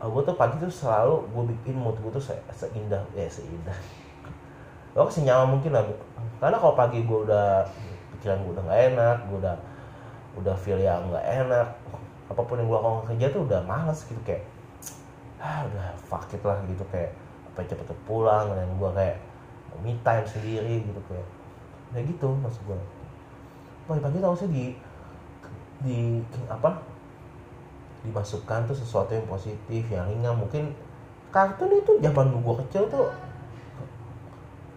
uh, 0.00 0.08
gue 0.08 0.22
tuh 0.24 0.36
pagi 0.36 0.60
tuh 0.60 0.68
selalu 0.68 1.24
gue 1.32 1.42
bikin 1.56 1.76
mood 1.80 1.96
gue 2.00 2.12
tuh 2.12 2.20
se 2.20 2.36
seindah 2.52 3.00
ya 3.16 3.24
seindah. 3.28 3.76
Gue 4.94 5.02
kasih 5.08 5.26
nyaman 5.26 5.58
mungkin 5.58 5.72
lah 5.72 5.84
karena 6.38 6.56
kalau 6.60 6.74
pagi 6.76 7.02
gue 7.02 7.18
udah 7.24 7.64
pikiran 8.16 8.44
gue 8.44 8.52
udah 8.52 8.64
gak 8.68 8.80
enak 8.92 9.16
gue 9.28 9.38
udah 9.40 9.56
udah 10.34 10.54
feel 10.58 10.80
yang 10.80 11.02
gak 11.08 11.24
enak 11.24 11.68
apa 12.28 12.40
pun 12.40 12.56
yang 12.60 12.68
gue 12.68 12.78
lakukan 12.78 13.04
kerja 13.12 13.26
tuh 13.32 13.42
udah 13.44 13.60
males 13.64 14.00
gitu 14.04 14.20
kayak 14.24 14.44
ah 15.40 15.64
udah 15.68 15.92
fuck 16.08 16.24
it 16.32 16.40
lah 16.40 16.56
gitu 16.64 16.84
kayak 16.88 17.12
apa 17.52 17.68
cepet 17.68 17.84
cepet 17.84 18.00
pulang 18.08 18.48
dan 18.52 18.68
gue 18.68 18.90
kayak 18.96 19.16
me 19.82 19.92
time 20.06 20.24
sendiri 20.24 20.80
gitu 20.86 21.00
kayak 21.10 21.28
kayak 21.92 22.04
gitu 22.10 22.28
maksud 22.38 22.62
gue. 22.68 22.78
Pagi-pagi 23.84 24.18
tau 24.22 24.34
sih 24.36 24.48
di 24.48 24.64
di 25.84 26.22
apa 26.48 26.93
dimasukkan 28.04 28.68
tuh 28.68 28.76
sesuatu 28.76 29.16
yang 29.16 29.26
positif 29.26 29.82
yang 29.88 30.04
ringan. 30.06 30.36
Mungkin 30.36 30.76
kartun 31.32 31.72
itu 31.74 31.98
zaman 31.98 32.30
gue 32.30 32.54
kecil 32.64 32.86
tuh 32.92 33.10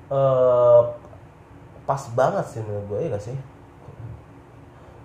uh, 0.10 0.82
pas 1.86 2.02
banget 2.16 2.46
sih 2.50 2.62
menurut 2.64 2.86
gue 2.90 3.00
ya 3.06 3.08
gak 3.14 3.26
sih? 3.28 3.38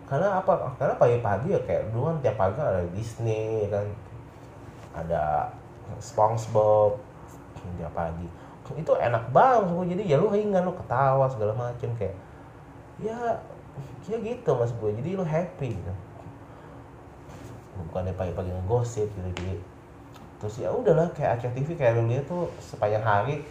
Karena 0.07 0.39
apa? 0.41 0.77
Karena 0.79 0.95
pagi-pagi 0.97 1.57
ya 1.57 1.61
kayak 1.67 1.91
dulu 1.91 2.13
kan 2.13 2.17
tiap 2.23 2.37
pagi 2.39 2.59
ada 2.61 2.85
Disney 2.95 3.67
ya 3.67 3.69
kan? 3.81 3.87
Ada 4.93 5.23
SpongeBob 5.99 7.01
hingga 7.61 7.89
pagi. 7.93 8.29
Itu 8.73 8.97
enak 8.97 9.29
banget 9.37 9.93
jadi 9.93 10.03
ya 10.15 10.17
lu 10.17 10.33
ringan 10.33 10.65
lu 10.65 10.73
ketawa 10.73 11.29
segala 11.29 11.53
macem 11.53 11.93
kayak 12.01 12.17
ya 13.03 13.19
ya 14.07 14.17
gitu 14.19 14.51
mas 14.57 14.73
gue 14.73 14.91
jadi 15.01 15.17
lu 15.19 15.25
happy 15.25 15.77
gitu 15.77 15.93
bukan 17.73 18.09
pagi-pagi 18.13 18.51
ngegosip 18.53 19.09
gitu 19.09 19.29
jadi 19.37 19.55
terus 20.43 20.59
ya 20.59 20.75
udahlah 20.75 21.07
kayak 21.15 21.39
Aceh 21.39 21.55
TV 21.55 21.79
kayak 21.79 22.03
lu 22.03 22.11
lihat 22.11 22.27
tuh 22.27 22.51
sepanjang 22.59 23.05
hari 23.07 23.47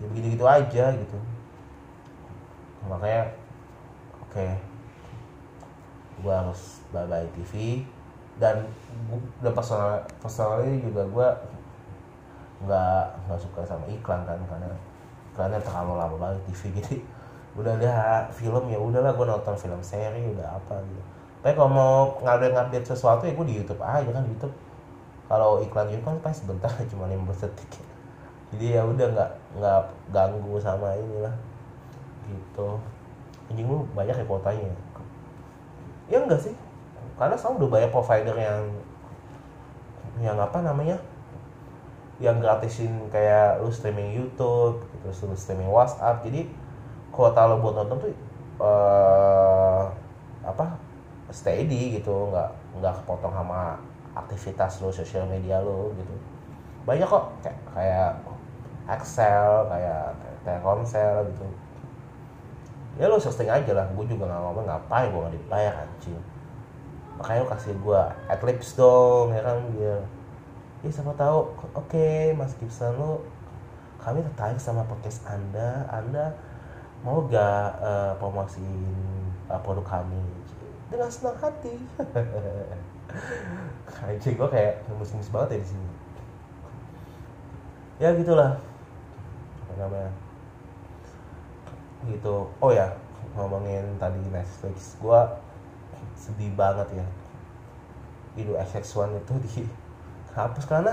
ya 0.00 0.06
begitu-gitu 0.08 0.44
aja 0.44 0.84
gitu. 0.92 1.18
Makanya 2.88 3.28
oke 4.24 4.32
okay, 4.32 4.56
gue 6.24 6.32
harus 6.32 6.80
bye 6.92 7.04
bye 7.04 7.28
TV 7.36 7.84
dan 8.40 8.64
dan 9.44 9.52
personal 9.52 10.00
personalnya 10.20 10.80
juga 10.80 11.02
gue 11.04 11.28
nggak 12.64 13.04
nggak 13.28 13.40
suka 13.40 13.60
sama 13.68 13.84
iklan 13.92 14.24
kan 14.24 14.40
karena 14.48 14.72
karena 15.36 15.60
terlalu 15.60 15.92
lama 16.00 16.16
banget 16.16 16.40
TV 16.48 16.62
jadi 16.80 16.96
udah 17.56 17.72
ada 17.80 17.94
film 18.32 18.68
ya 18.68 18.80
udahlah 18.80 19.12
gue 19.12 19.26
nonton 19.28 19.56
film 19.56 19.80
seri 19.80 20.24
udah 20.32 20.56
apa 20.56 20.76
gitu 20.88 21.15
tapi 21.46 21.54
kalau 21.54 21.70
mau 21.70 21.94
ngupdate 22.26 22.58
ngupdate 22.58 22.90
sesuatu 22.90 23.22
ya 23.22 23.30
gue 23.30 23.46
di 23.46 23.62
YouTube 23.62 23.78
aja 23.78 24.10
kan 24.10 24.26
YouTube. 24.26 24.50
Kalau 25.30 25.62
iklan 25.62 25.86
YouTube 25.94 26.10
kan 26.10 26.18
pasti 26.18 26.42
sebentar 26.42 26.66
cuma 26.90 27.06
15 27.06 27.22
detik. 27.46 27.86
Jadi 28.50 28.74
ya 28.74 28.82
udah 28.82 29.06
nggak 29.14 29.30
nggak 29.54 29.82
ganggu 30.10 30.58
sama 30.58 30.90
inilah. 30.98 31.30
Gitu. 32.26 32.68
Anjing 33.46 33.62
lu 33.62 33.86
banyak 33.94 34.18
ya 34.18 34.26
kuotanya. 34.26 34.74
Ya 36.10 36.18
enggak 36.18 36.42
sih. 36.42 36.54
Karena 37.14 37.38
sekarang 37.38 37.62
udah 37.62 37.70
banyak 37.70 37.90
provider 37.94 38.34
yang 38.34 38.62
yang 40.18 40.38
apa 40.42 40.58
namanya 40.66 40.98
yang 42.18 42.42
gratisin 42.42 43.06
kayak 43.14 43.62
lu 43.62 43.70
streaming 43.70 44.18
YouTube 44.18 44.82
gitu 44.98 45.30
lu 45.30 45.38
streaming 45.38 45.70
WhatsApp. 45.70 46.26
Jadi 46.26 46.50
kuota 47.14 47.46
lo 47.46 47.62
buat 47.62 47.78
nonton 47.78 48.02
tuh 48.02 48.10
uh, 48.58 49.86
apa 50.42 50.85
steady 51.30 51.98
gitu 51.98 52.30
nggak 52.30 52.50
nggak 52.78 52.94
kepotong 53.02 53.34
sama 53.34 53.78
aktivitas 54.14 54.80
lo 54.80 54.88
sosial 54.94 55.26
media 55.26 55.60
lo 55.60 55.90
gitu. 55.94 56.14
Banyak 56.86 57.06
kok 57.06 57.24
kayak 57.42 57.60
kayak 57.74 58.10
Excel 58.86 59.66
kayak 59.66 60.14
Telkomsel 60.46 61.26
gitu. 61.34 61.46
Ya 62.96 63.10
lo 63.10 63.18
setting 63.18 63.50
aja 63.50 63.72
lah 63.74 63.86
gue 63.92 64.04
juga 64.08 64.24
nggak 64.30 64.40
ngomong 64.40 64.66
ngapain 64.66 65.10
gue 65.10 65.20
nggak 65.20 65.36
dibayar 65.36 65.74
anjing. 65.84 66.22
Makanya 67.18 67.40
lo 67.42 67.48
kasih 67.50 67.74
gue 67.76 68.02
adlibs 68.30 68.70
dong 68.78 69.34
ya 69.34 69.42
kan 69.42 69.58
biar 69.74 70.00
ya 70.84 70.90
siapa 70.92 71.16
tahu 71.18 71.50
oke 71.74 71.88
okay, 71.88 72.36
Mas 72.36 72.54
Gibson 72.60 72.94
lo 72.94 73.24
kami 73.98 74.22
tertarik 74.22 74.60
sama 74.62 74.86
podcast 74.86 75.24
anda 75.26 75.88
anda 75.90 76.36
mau 77.02 77.26
gak 77.26 77.80
uh, 77.82 78.12
promosiin 78.22 78.94
uh, 79.50 79.58
produk 79.64 79.82
kami 79.82 80.22
dengan 80.86 81.10
senang 81.10 81.38
hati 81.42 81.74
anjing 84.06 84.34
gue 84.38 84.48
kayak 84.50 84.82
mus-mus 84.92 85.30
banget 85.32 85.56
ya 85.56 85.58
di 85.62 85.68
sini. 85.68 85.88
Ya 87.96 88.08
gitulah. 88.12 88.60
Apa 89.66 89.72
namanya? 89.78 90.12
Gitu. 92.06 92.34
Oh 92.60 92.70
ya 92.70 92.92
ngomongin 93.32 93.84
tadi 93.96 94.20
Netflix 94.28 95.00
gue 95.00 95.20
sedih 96.18 96.52
banget 96.54 97.02
ya. 97.02 97.06
Indo 98.36 98.52
XX1 98.60 99.16
itu 99.16 99.34
di 99.48 99.62
hapus 100.36 100.64
karena 100.68 100.92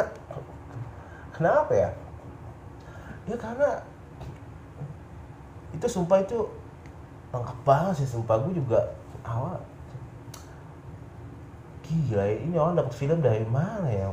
kenapa 1.35 1.71
ya? 1.75 1.91
Ya 3.27 3.35
karena 3.35 3.83
itu 5.75 5.87
sumpah 5.91 6.23
itu 6.23 6.47
lengkap 7.35 7.59
banget 7.67 7.93
sih 7.99 8.09
sumpah. 8.15 8.39
Gue 8.39 8.55
juga 8.55 8.79
awal 9.27 9.59
gila 11.83 12.25
ini 12.25 12.55
orang 12.55 12.79
dapat 12.79 12.93
film 12.95 13.19
dari 13.19 13.43
mana 13.45 13.87
ya? 13.91 14.07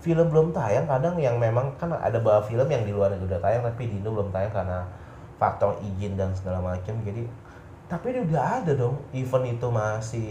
Film 0.00 0.26
belum 0.32 0.56
tayang 0.56 0.88
kadang 0.88 1.20
yang 1.20 1.36
memang 1.36 1.76
kan 1.76 1.92
ada 1.92 2.16
beberapa 2.16 2.46
film 2.48 2.64
yang 2.72 2.88
di 2.88 2.92
luar 2.94 3.12
negeri 3.12 3.36
udah 3.36 3.40
tayang 3.42 3.62
tapi 3.66 3.90
di 3.90 4.00
Indo 4.00 4.14
belum 4.16 4.32
tayang 4.32 4.52
karena 4.54 4.80
faktor 5.36 5.76
izin 5.84 6.16
dan 6.16 6.32
segala 6.32 6.60
macam 6.64 6.94
jadi 7.04 7.28
tapi 7.90 8.14
ini 8.14 8.20
udah 8.30 8.42
ada 8.62 8.72
dong 8.72 8.96
event 9.12 9.44
itu 9.50 9.66
masih 9.68 10.28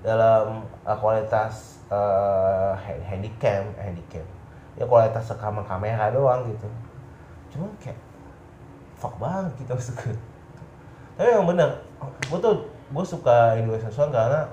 dalam 0.00 0.64
uh, 0.86 0.96
kualitas 0.96 1.82
uh, 1.92 2.72
handycam 2.80 3.68
handycam. 3.76 4.24
Ya 4.78 4.88
kualitas 4.88 5.28
rekaman 5.28 5.66
kamera 5.66 6.08
doang 6.08 6.48
gitu. 6.48 6.68
Cuman 7.52 7.68
kayak 7.76 7.98
fuck 9.02 9.18
banget 9.18 9.50
kita 9.58 9.74
gitu, 9.74 9.90
suka 9.90 10.14
tapi 11.18 11.28
yang 11.28 11.44
bener 11.44 11.70
gue 12.30 12.38
tuh 12.38 12.54
gue 12.94 13.04
suka 13.04 13.58
Indonesia 13.58 13.90
Song 13.90 14.14
karena 14.14 14.46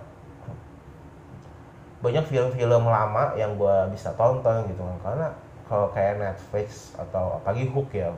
banyak 1.99 2.23
film-film 2.31 2.83
lama 2.87 3.35
yang 3.35 3.59
gue 3.59 3.75
bisa 3.91 4.15
tonton 4.15 4.63
gitu 4.71 4.79
kan. 4.79 4.97
Karena 5.03 5.27
kalau 5.67 5.91
kayak 5.91 6.19
Netflix 6.19 6.95
atau 6.95 7.39
apalagi 7.39 7.67
Hook 7.69 7.91
ya. 7.91 8.15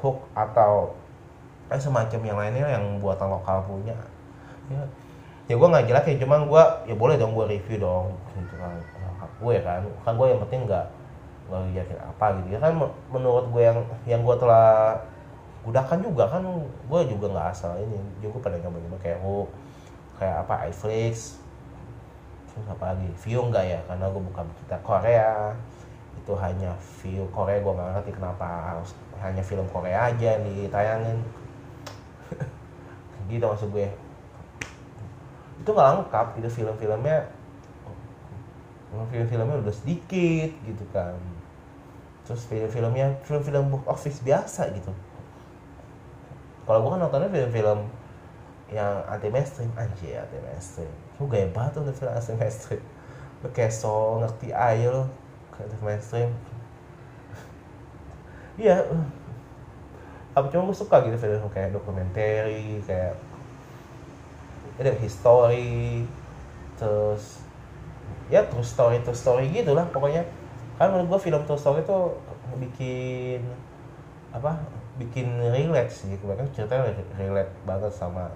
Hook 0.00 0.18
atau 0.34 0.96
eh, 1.70 1.78
semacam 1.78 2.20
yang 2.24 2.38
lainnya 2.40 2.66
yang 2.72 2.84
buatan 2.98 3.28
lokal 3.30 3.62
punya. 3.68 3.96
Ya 4.72 4.82
ya 5.50 5.58
gue 5.58 5.68
nggak 5.68 5.86
jelas 5.90 6.04
ya 6.06 6.16
cuman 6.22 6.46
gue 6.48 6.64
ya 6.88 6.94
boleh 6.94 7.18
dong 7.18 7.34
gue 7.36 7.44
review 7.58 7.78
dong 7.82 8.16
gitu 8.34 8.54
kan. 8.56 8.76
Gue 9.38 9.60
kan 9.60 9.82
kan 10.02 10.12
gue 10.16 10.26
yang 10.32 10.40
penting 10.48 10.64
nggak 10.64 10.86
nggak 11.52 11.62
yakin 11.84 11.98
apa 12.00 12.26
gitu 12.40 12.48
ya. 12.56 12.58
Kan 12.64 12.72
menurut 13.12 13.46
gue 13.52 13.62
yang 13.62 13.78
yang 14.08 14.20
gue 14.24 14.36
telah 14.40 14.96
gunakan 15.62 15.98
juga 16.02 16.24
kan 16.26 16.42
gue 16.66 17.00
juga 17.06 17.26
nggak 17.30 17.48
asal 17.54 17.78
ini 17.78 17.94
juga 18.18 18.50
pada 18.50 18.56
nyoba 18.58 18.78
nyoba 18.82 18.98
kayak 18.98 19.20
Hook 19.22 19.48
kayak 20.18 20.36
apa 20.42 20.54
iFlix 20.70 21.41
terus 22.52 22.66
apa 22.68 22.92
lagi? 22.92 23.08
View 23.24 23.40
enggak 23.48 23.64
ya? 23.64 23.80
Karena 23.88 24.06
gue 24.12 24.22
bukan 24.22 24.46
kita 24.64 24.76
Korea. 24.84 25.56
Itu 26.20 26.32
hanya 26.38 26.76
view 27.00 27.24
Korea 27.32 27.58
gue 27.58 27.72
nggak 27.72 27.90
ngerti 27.98 28.10
kenapa 28.14 28.46
harus 28.46 28.92
hanya 29.24 29.42
film 29.42 29.66
Korea 29.72 30.12
aja 30.12 30.38
yang 30.38 30.44
ditayangin. 30.44 31.18
Gitu 33.32 33.44
maksud 33.44 33.72
gue. 33.72 33.88
Itu 35.64 35.70
nggak 35.72 35.88
lengkap 35.96 36.26
gitu. 36.36 36.48
Film-filmnya 36.62 37.18
film-filmnya 38.92 39.56
udah 39.64 39.74
sedikit 39.74 40.50
gitu 40.68 40.84
kan. 40.92 41.16
Terus 42.28 42.44
film-filmnya 42.44 43.16
film-film 43.24 43.72
book 43.72 43.84
office 43.88 44.20
biasa 44.20 44.68
gitu. 44.76 44.92
Kalau 46.68 46.78
gue 46.84 46.90
kan 46.92 47.00
nontonnya 47.00 47.30
film-film 47.32 47.88
yang 48.72 49.04
anti 49.04 49.28
mainstream 49.28 49.68
anjir 49.76 50.16
anti 50.16 50.38
mainstream 50.40 50.92
lu 51.22 51.30
gaya 51.30 51.46
banget 51.54 51.78
tuh 51.78 51.94
film 51.94 52.10
anti 52.10 52.34
mainstream. 52.34 52.82
Lu 53.46 53.48
kayak 53.54 53.70
so 53.70 54.18
ngerti 54.18 54.50
aja 54.50 54.90
lo 54.90 55.06
anti 55.54 55.78
mainstream. 55.78 56.34
Iya. 58.58 58.82
Apa 60.34 60.50
cuma 60.50 60.66
gue 60.66 60.74
suka 60.74 60.98
gitu 61.06 61.14
film 61.14 61.46
kayak 61.54 61.70
dokumenter 61.70 62.50
kayak 62.82 63.14
ada 64.82 64.90
history 64.98 66.02
terus 66.80 67.44
ya 68.32 68.42
true 68.48 68.64
story 68.64 68.98
true 69.06 69.14
story 69.14 69.46
gitu 69.54 69.78
lah 69.78 69.86
pokoknya. 69.94 70.26
Kan 70.74 70.90
menurut 70.90 71.14
gue 71.14 71.30
film 71.30 71.46
true 71.46 71.60
story 71.60 71.86
itu 71.86 71.98
bikin 72.58 73.46
apa 74.34 74.58
bikin 74.98 75.38
relate 75.38 75.92
sih. 75.94 76.18
Kebanyakan 76.18 76.50
ceritanya 76.50 76.90
relate 77.14 77.52
banget 77.62 77.92
sama 77.94 78.26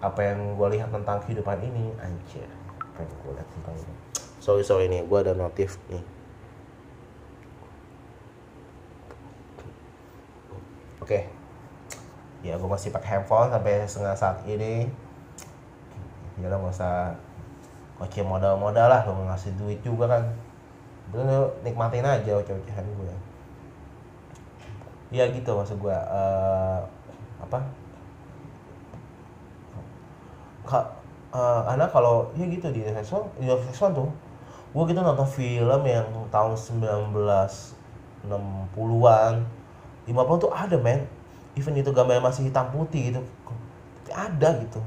apa 0.00 0.20
yang 0.20 0.58
gue 0.58 0.68
lihat 0.76 0.92
tentang 0.92 1.18
kehidupan 1.24 1.58
ini 1.64 1.92
anjir. 2.00 2.48
Apa 2.76 3.04
yang 3.04 3.12
gue 3.24 3.32
lihat 3.36 3.48
tentang 3.52 3.74
ini. 3.76 3.94
Sorry 4.40 4.62
sorry 4.62 4.86
nih 4.92 5.04
gue 5.04 5.18
ada 5.18 5.32
notif 5.32 5.80
nih. 5.88 6.04
Oke. 11.00 11.22
Okay. 11.22 11.22
ya 12.44 12.54
gue 12.54 12.68
masih 12.70 12.94
pakai 12.94 13.18
handphone 13.18 13.50
sampai 13.50 13.86
setengah 13.88 14.16
saat 14.16 14.38
ini. 14.46 14.86
Ya 16.36 16.52
lah 16.52 16.60
usah 16.60 17.16
oke 17.96 18.20
modal-modal 18.20 18.86
lah 18.92 19.02
lo 19.08 19.24
ngasih 19.26 19.56
duit 19.56 19.80
juga 19.80 20.06
kan. 20.06 20.22
Lu 21.14 21.24
nikmatin 21.64 22.04
aja 22.04 22.36
oce-ocehan 22.36 22.84
gue 22.84 23.14
ya 25.14 25.30
gitu 25.30 25.50
maksud 25.54 25.78
gue 25.78 25.94
uh, 25.94 26.82
apa 27.38 27.58
Ka, 30.66 30.98
uh, 31.30 31.62
anak 31.70 31.94
kalau 31.94 32.26
ya 32.34 32.42
gitu 32.50 32.74
di 32.74 32.82
di 32.82 32.90
Netflix 32.90 33.78
tuh 33.80 34.10
gue 34.76 34.84
gitu 34.92 35.00
nonton 35.00 35.24
film 35.24 35.80
yang 35.88 36.04
tahun 36.28 36.52
1960-an 36.52 39.34
50 40.04 40.42
tuh 40.42 40.50
ada 40.52 40.76
men. 40.76 41.08
Even 41.56 41.72
itu 41.72 41.88
gambar 41.88 42.20
masih 42.20 42.52
hitam 42.52 42.68
putih 42.68 43.08
gitu 43.14 43.24
ada 44.16 44.48
gitu. 44.64 44.80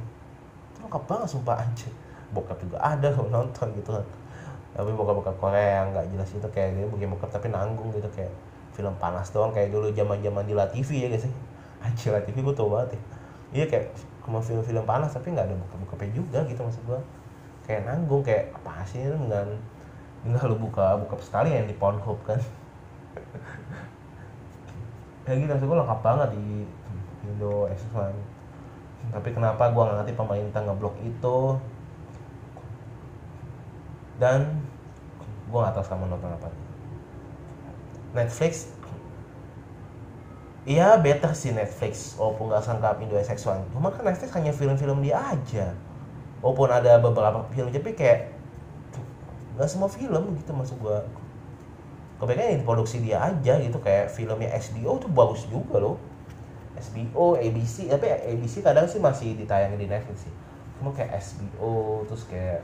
Itu 0.73 0.77
lengkap 0.85 1.03
banget 1.05 1.27
sumpah 1.29 1.55
anjir. 1.61 1.93
Bokap 2.33 2.57
juga 2.61 2.77
ada 2.81 3.09
kalau 3.13 3.29
nonton 3.29 3.67
gitu 3.77 3.89
kan. 3.93 4.05
Tapi 4.77 4.89
bokap-bokap 4.93 5.35
Korea 5.41 5.81
yang 5.81 5.87
nggak 5.93 6.05
jelas 6.13 6.29
itu 6.33 6.47
kayak 6.53 6.77
dia 6.77 6.85
bikin 6.85 7.09
bokap 7.13 7.29
tapi 7.33 7.49
nanggung 7.49 7.89
gitu 7.93 8.09
kayak 8.13 8.31
film 8.77 8.93
panas 9.01 9.33
doang 9.33 9.51
kayak 9.51 9.73
dulu 9.73 9.91
zaman 9.91 10.21
zaman 10.23 10.43
di 10.45 10.53
La 10.55 10.69
TV 10.71 11.03
ya 11.03 11.07
guys 11.11 11.27
anjir 11.83 12.15
La 12.15 12.23
TV 12.23 12.39
gue 12.39 12.55
tau 12.55 12.71
banget 12.71 12.95
ya 12.95 13.01
iya 13.55 13.65
kayak 13.65 13.93
cuma 14.25 14.39
film-film 14.45 14.85
panas 14.85 15.13
tapi 15.13 15.33
nggak 15.33 15.49
ada 15.49 15.55
bokap-bokapnya 15.57 16.11
juga 16.13 16.39
gitu 16.45 16.61
maksud 16.61 16.83
gue 16.85 16.99
kayak 17.65 17.81
nanggung 17.85 18.21
kayak 18.21 18.53
apa 18.61 18.85
sih 18.85 19.01
dengan 19.01 19.57
nggak 20.25 20.45
lu 20.45 20.55
buka 20.59 20.99
buka 20.99 21.15
sekali 21.23 21.55
yang 21.55 21.65
di 21.65 21.75
Pornhub 21.77 22.19
kan? 22.27 22.37
Kayak 25.23 25.37
gitu 25.45 25.51
maksud 25.55 25.67
gue 25.69 25.77
lengkap 25.81 25.99
banget 26.03 26.29
di 26.35 26.45
Indo 27.25 27.69
X1 27.71 28.13
tapi 29.09 29.29
kenapa 29.33 29.73
gue 29.73 29.81
nggak 29.81 29.97
ngerti 30.03 30.13
pemerintah 30.13 30.61
ngeblok 30.61 30.95
itu? 31.01 31.37
Dan 34.19 34.59
gue 35.49 35.57
gak 35.57 35.73
tahu 35.73 35.83
sekarang 35.87 36.11
nonton 36.11 36.29
apa. 36.29 36.51
Netflix 38.13 38.69
Iya 40.67 40.99
better 40.99 41.31
sih 41.31 41.55
Netflix 41.55 42.19
walaupun 42.19 42.51
gak 42.51 42.67
sangka 42.67 42.99
Indo 42.99 43.15
seksual 43.23 43.63
cuma 43.71 43.95
kan 43.95 44.03
Netflix 44.03 44.35
hanya 44.35 44.51
film-film 44.51 44.99
dia 44.99 45.15
aja. 45.15 45.71
Walaupun 46.43 46.67
ada 46.67 46.99
beberapa 46.99 47.47
film 47.55 47.71
tapi 47.71 47.95
kayak 47.95 48.35
gak 49.55 49.69
semua 49.71 49.87
film 49.87 50.35
gitu 50.35 50.51
maksud 50.51 50.75
gue 50.79 50.99
kebanyakan 52.19 52.59
yang 52.59 52.65
produksi 52.67 52.99
dia 52.99 53.23
aja 53.23 53.55
gitu 53.63 53.79
kayak 53.79 54.11
filmnya 54.11 54.51
SBO 54.59 54.99
tuh 54.99 55.07
bagus 55.07 55.47
juga 55.47 55.79
loh. 55.79 55.95
SBO, 56.79 57.39
ABC 57.39 57.91
tapi 57.91 58.07
ABC 58.11 58.63
kadang 58.63 58.87
sih 58.87 58.99
masih 58.99 59.35
ditayangin 59.39 59.79
di 59.79 59.87
Netflix 59.87 60.27
sih. 60.27 60.33
Cuma 60.79 60.91
kayak 60.91 61.15
SBO 61.19 62.03
terus 62.07 62.27
kayak 62.27 62.63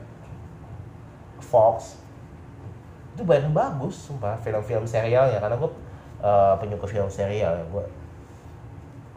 Fox. 1.40 1.96
Itu 3.16 3.24
banyak 3.24 3.52
bagus 3.56 3.96
sumpah 3.96 4.36
film-film 4.44 4.84
serial 4.84 5.32
ya 5.32 5.40
karena 5.40 5.56
gue 5.56 5.70
uh, 6.20 6.54
penyuka 6.60 6.86
film 6.88 7.08
serial 7.10 7.52
ya 7.56 7.64
gue 7.66 7.84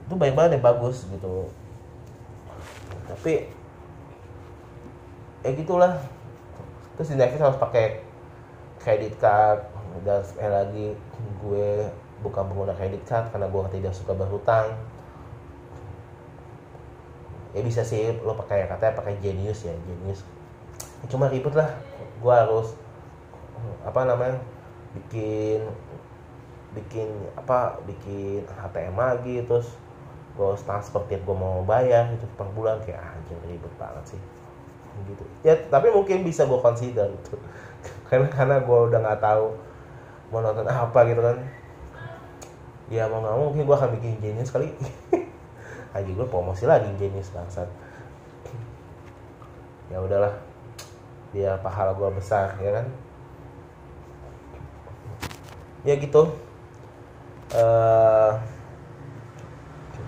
itu 0.09 0.17
banyak 0.17 0.33
banget 0.33 0.51
yang 0.57 0.65
bagus 0.65 1.05
gitu. 1.05 1.45
Tapi 3.05 3.45
ya 5.45 5.49
gitulah. 5.53 6.01
Terus 6.97 7.13
di 7.13 7.15
Netflix 7.21 7.45
harus 7.45 7.61
pakai 7.61 8.01
kredit 8.81 9.13
card 9.21 9.69
dan 10.01 10.25
sekali 10.25 10.49
lagi 10.49 10.87
gue 11.45 11.93
bukan 12.25 12.43
pengguna 12.49 12.73
kredit 12.73 13.05
card 13.05 13.29
karena 13.29 13.45
gue 13.53 13.61
tidak 13.77 13.93
suka 13.93 14.17
berhutang. 14.17 14.73
Ya 17.53 17.61
bisa 17.61 17.85
sih 17.85 18.09
lo 18.25 18.33
pakai 18.33 18.65
katanya 18.65 18.97
pakai 18.97 19.13
Genius 19.21 19.61
ya 19.61 19.77
Genius. 19.85 20.25
Ya, 21.05 21.05
cuma 21.05 21.29
ribet 21.29 21.53
lah 21.53 21.69
gue 22.17 22.33
harus 22.33 22.73
apa 23.85 24.09
namanya 24.09 24.41
bikin 24.97 25.69
bikin 26.77 27.09
apa 27.33 27.81
bikin 27.89 28.45
HTM 28.45 28.93
lagi 28.93 29.41
terus 29.41 29.73
gue 30.37 30.55
transfer 30.63 31.01
tiap 31.09 31.25
gue 31.25 31.35
mau 31.35 31.65
bayar 31.65 32.13
itu 32.13 32.23
per 32.37 32.47
bulan 32.53 32.79
kayak 32.85 33.01
anjir 33.01 33.35
ribet 33.49 33.73
banget 33.75 34.15
sih. 34.15 34.21
Gitu. 35.07 35.23
Ya 35.41 35.57
tapi 35.67 35.89
mungkin 35.89 36.21
bisa 36.21 36.45
gue 36.45 36.59
consider 36.61 37.09
gitu. 37.09 37.35
Karena 38.07 38.29
karena 38.29 38.55
gue 38.61 38.79
udah 38.91 38.99
nggak 39.01 39.21
tahu 39.21 39.45
mau 40.29 40.39
nonton 40.45 40.67
apa 40.69 40.99
gitu 41.09 41.19
kan. 41.19 41.37
Ya 42.87 43.09
mau 43.09 43.19
nggak 43.19 43.35
mau 43.35 43.45
mungkin 43.49 43.65
gue 43.65 43.75
akan 43.75 43.91
bikin 43.97 44.21
genius 44.21 44.53
kali. 44.53 44.69
Aja 45.97 46.05
gue 46.05 46.27
promosi 46.29 46.69
lagi 46.69 46.87
genius 47.01 47.33
bangsat. 47.33 47.67
Ya 49.89 49.97
udahlah 49.97 50.37
biar 51.33 51.57
pahala 51.65 51.97
gue 51.97 52.09
besar 52.13 52.53
ya 52.61 52.77
kan? 52.77 52.85
Ya 55.83 55.97
gitu 55.97 56.48
uh, 57.55 58.31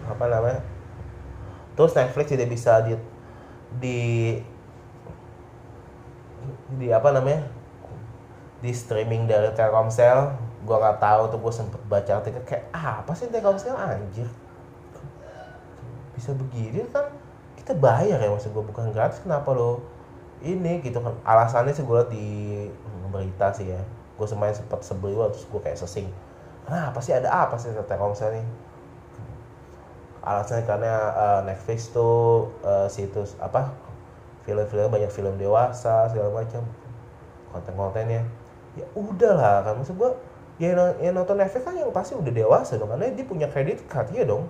apa 0.06 0.26
namanya? 0.28 0.62
Terus 1.74 1.96
Netflix 1.98 2.28
tidak 2.30 2.50
bisa 2.52 2.84
di 2.84 2.94
di 3.82 4.00
di 6.78 6.88
apa 6.92 7.10
namanya? 7.16 7.48
Di 8.62 8.72
streaming 8.76 9.26
dari 9.26 9.50
Telkomsel. 9.56 10.38
Gue 10.62 10.78
nggak 10.78 11.02
tahu 11.02 11.22
tuh 11.34 11.40
gue 11.42 11.54
sempet 11.54 11.82
baca 11.90 12.22
artikel 12.22 12.46
kayak 12.46 12.70
ah, 12.76 13.02
apa 13.02 13.12
sih 13.18 13.32
Telkomsel? 13.32 13.74
Anjir. 13.74 14.30
Bisa 16.14 16.36
begini 16.38 16.86
kan? 16.94 17.10
Kita 17.58 17.74
bayar 17.78 18.22
ya 18.22 18.30
maksud 18.30 18.54
gue 18.54 18.64
bukan 18.66 18.94
gratis. 18.94 19.22
Kenapa 19.22 19.50
lo 19.54 19.82
ini 20.42 20.82
gitu 20.86 21.02
kan? 21.02 21.18
Alasannya 21.26 21.74
sih 21.74 21.86
liat 21.86 22.10
di 22.14 22.28
berita 23.10 23.50
sih 23.58 23.74
ya. 23.74 23.82
Gue 24.18 24.30
semain 24.30 24.54
sempat 24.54 24.86
sebel 24.86 25.18
gue 25.18 25.26
terus 25.34 25.50
gue 25.50 25.62
kayak 25.66 25.82
sesing 25.82 26.06
kenapa 26.66 27.00
sih 27.02 27.14
ada 27.16 27.30
apa 27.30 27.56
sih 27.58 27.74
Telkomsel 27.74 28.38
nih? 28.38 28.46
Alasannya 30.22 30.66
karena 30.70 30.94
uh, 31.18 31.42
Netflix 31.42 31.90
tuh 31.90 32.54
uh, 32.62 32.86
situs 32.86 33.34
apa 33.42 33.74
film-film 34.46 34.94
banyak 34.94 35.10
film 35.10 35.34
dewasa 35.42 36.06
segala 36.14 36.30
macam. 36.30 36.62
Konten-kontennya. 37.50 38.22
Ya 38.78 38.86
udahlah 38.94 39.66
kan. 39.66 39.82
Maksud 39.82 39.98
gue 39.98 40.12
ya 40.62 40.78
yang 41.02 41.18
nonton 41.18 41.42
Netflix 41.42 41.66
kan 41.66 41.74
yang 41.74 41.90
pasti 41.90 42.14
udah 42.14 42.30
dewasa 42.30 42.78
dong 42.78 42.94
karena 42.94 43.10
dia 43.10 43.26
punya 43.26 43.48
kredit 43.50 43.82
card 43.90 44.14
ya 44.14 44.22
dong. 44.22 44.46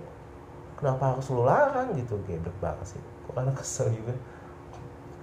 Kenapa 0.76 1.16
harus 1.16 1.24
lu 1.32 1.46
larang 1.46 1.96
gitu? 1.96 2.20
Geblek 2.28 2.52
banget 2.60 2.96
sih. 2.96 3.02
Kok 3.24 3.32
karena 3.32 3.52
kesel 3.56 3.88
juga. 3.96 4.12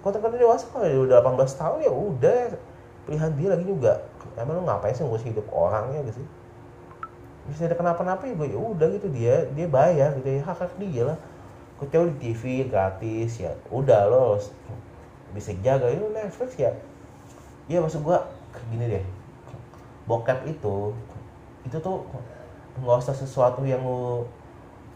Konten-konten 0.01 0.41
dewasa 0.41 0.65
kalau 0.73 1.05
udah 1.05 1.21
18 1.21 1.61
tahun 1.61 1.77
ya 1.85 1.91
udah. 1.93 2.41
Pilihan 3.05 3.31
dia 3.37 3.49
lagi 3.53 3.65
juga. 3.69 4.01
Emang 4.33 4.57
lu 4.57 4.63
ngapain 4.65 4.97
sih 4.97 5.05
ngurus 5.05 5.21
hidup 5.29 5.45
orangnya 5.53 6.01
gitu 6.09 6.25
sih 6.25 6.38
bisa 7.49 7.65
ada 7.65 7.75
kenapa-napa 7.75 8.29
ya 8.29 8.33
gue 8.37 8.47
ya 8.53 8.59
udah 8.61 8.87
gitu 8.93 9.07
dia 9.09 9.43
dia 9.57 9.65
bayar 9.65 10.13
gitu 10.21 10.29
ya 10.37 10.41
hak 10.45 10.57
hak 10.61 10.73
dia 10.77 11.03
lah. 11.09 11.17
Kecuali 11.81 12.11
di 12.15 12.31
TV 12.31 12.69
gratis 12.69 13.41
ya 13.41 13.51
udah 13.73 14.05
lo 14.07 14.37
bisa 15.33 15.51
jaga 15.65 15.89
itu 15.89 16.05
Netflix 16.13 16.55
ya. 16.55 16.71
Iya 17.65 17.81
maksud 17.81 18.05
gue 18.05 18.17
gini 18.69 18.85
deh. 18.85 19.03
Bokep 20.05 20.45
itu 20.45 20.93
itu 21.65 21.77
tuh 21.81 22.05
nggak 22.79 22.97
usah 23.01 23.15
sesuatu 23.17 23.65
yang 23.65 23.81
lu 23.83 24.23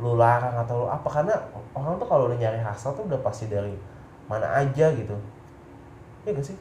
lu 0.02 0.18
larang 0.18 0.58
atau 0.58 0.86
lu 0.86 0.88
apa 0.90 1.06
karena 1.06 1.36
orang 1.78 2.02
tuh 2.02 2.08
kalau 2.10 2.26
udah 2.26 2.38
nyari 2.38 2.58
hasil 2.58 2.98
tuh 2.98 3.06
udah 3.06 3.20
pasti 3.22 3.50
dari 3.50 3.74
mana 4.30 4.50
aja 4.62 4.90
gitu. 4.94 5.14
Ya 6.24 6.32
gak 6.32 6.46
sih? 6.46 6.58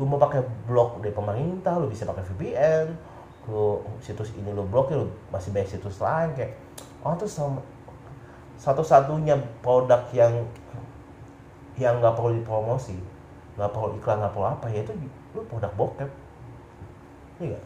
Lu 0.00 0.08
mau 0.08 0.18
pakai 0.18 0.40
blog 0.66 0.98
dari 1.04 1.12
pemerintah 1.12 1.78
lu 1.78 1.86
bisa 1.86 2.08
pakai 2.08 2.24
VPN 2.26 3.15
lu 3.46 3.82
situs 4.02 4.34
ini 4.34 4.50
lu 4.50 4.66
blok 4.66 4.90
lu 4.90 5.06
masih 5.30 5.54
banyak 5.54 5.70
situs 5.70 6.02
lain 6.02 6.34
kayak 6.34 6.58
orang 7.06 7.16
tuh 7.18 7.30
sama 7.30 7.62
satu-satunya 8.58 9.38
produk 9.62 10.02
yang 10.10 10.32
yang 11.76 12.00
nggak 12.00 12.16
perlu 12.16 12.40
dipromosi 12.40 12.96
nggak 13.56 13.72
perlu 13.72 13.96
iklan 13.96 14.20
nggak 14.20 14.32
perlu 14.36 14.46
apa 14.52 14.66
ya 14.68 14.80
itu 14.84 14.92
lu 15.32 15.42
produk 15.48 15.72
bokep. 15.76 16.10
Iya 17.40 17.58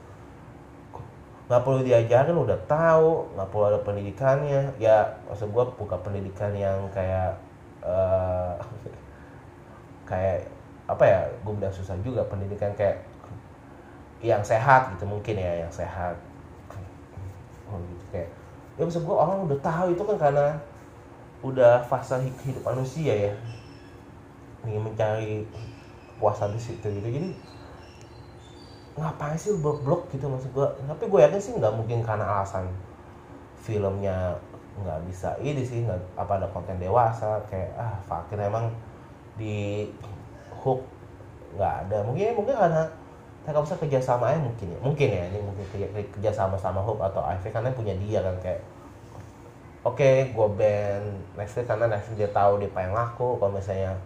nggak? 1.51 1.63
Perlu 1.67 1.83
diajarin 1.83 2.39
udah 2.39 2.59
tahu 2.71 3.27
nggak 3.35 3.49
perlu 3.51 3.65
ada 3.67 3.79
pendidikannya. 3.83 4.61
Ya 4.79 5.19
maksud 5.27 5.51
gue 5.51 5.65
buka 5.75 5.99
pendidikan 5.99 6.55
yang 6.55 6.79
kayak 6.95 7.35
uh, 7.83 8.55
kayak 10.11 10.47
apa 10.87 11.05
ya 11.07 11.21
gue 11.47 11.53
bilang 11.55 11.75
susah 11.75 11.99
juga 12.03 12.23
pendidikan 12.27 12.71
kayak 12.79 13.03
yang 14.21 14.45
sehat 14.45 14.93
gitu 14.97 15.05
mungkin 15.09 15.37
ya 15.41 15.65
yang 15.65 15.73
sehat. 15.73 16.17
Oh 17.69 17.81
gitu 17.81 18.05
kayak 18.13 18.29
ya 18.77 18.83
maksud 18.85 19.05
gue 19.05 19.17
orang 19.17 19.45
udah 19.49 19.59
tahu 19.61 19.87
itu 19.93 20.03
kan 20.05 20.17
karena 20.21 20.47
udah 21.41 21.81
fase 21.89 22.21
hidup 22.45 22.65
manusia 22.65 23.33
ya. 23.33 23.33
Ingin 24.69 24.93
mencari 24.93 25.49
puasan 26.21 26.53
di 26.53 26.61
situ 26.61 26.85
gitu. 26.85 27.09
Jadi 27.09 27.33
ngapain 29.01 29.39
sih 29.41 29.57
blok-blok 29.57 30.13
gitu 30.13 30.29
maksud 30.29 30.53
gue 30.53 30.69
tapi 30.85 31.09
gue 31.09 31.21
yakin 31.25 31.41
sih 31.41 31.57
nggak 31.57 31.73
mungkin 31.73 32.05
karena 32.05 32.27
alasan 32.27 32.69
filmnya 33.57 34.37
nggak 34.85 35.01
bisa 35.09 35.41
ini 35.41 35.65
sih 35.65 35.89
nggak 35.89 36.21
apa 36.21 36.37
ada 36.37 36.49
konten 36.53 36.77
dewasa 36.77 37.41
kayak 37.49 37.73
ah 37.81 37.97
fakir 38.05 38.37
emang 38.37 38.69
di 39.41 39.89
hook 40.61 40.85
nggak 41.57 41.75
ada. 41.87 42.05
Mungkin 42.05 42.37
mungkin 42.37 42.55
karena 42.61 42.85
mereka 43.51 43.67
bisa 43.67 43.83
kerjasama 43.83 44.31
aja 44.31 44.39
mungkin 44.39 44.67
ya. 44.71 44.79
Mungkin 44.79 45.09
ya 45.11 45.23
ini 45.27 45.39
mungkin 45.43 45.67
kerja, 46.15 46.31
sama 46.31 46.55
sama 46.55 46.79
Hope 46.79 47.03
atau 47.03 47.19
IV 47.19 47.51
karena 47.51 47.75
punya 47.75 47.99
dia 47.99 48.23
kan 48.23 48.39
kayak 48.39 48.63
oke 49.83 49.99
okay, 49.99 50.31
gue 50.31 50.49
band 50.55 51.07
Netflix 51.35 51.67
karena 51.67 51.91
Netflix 51.91 52.15
dia 52.15 52.31
tahu 52.31 52.63
dia 52.63 52.71
pengen 52.71 52.95
laku 52.95 53.43
kalau 53.43 53.51
misalnya 53.51 53.99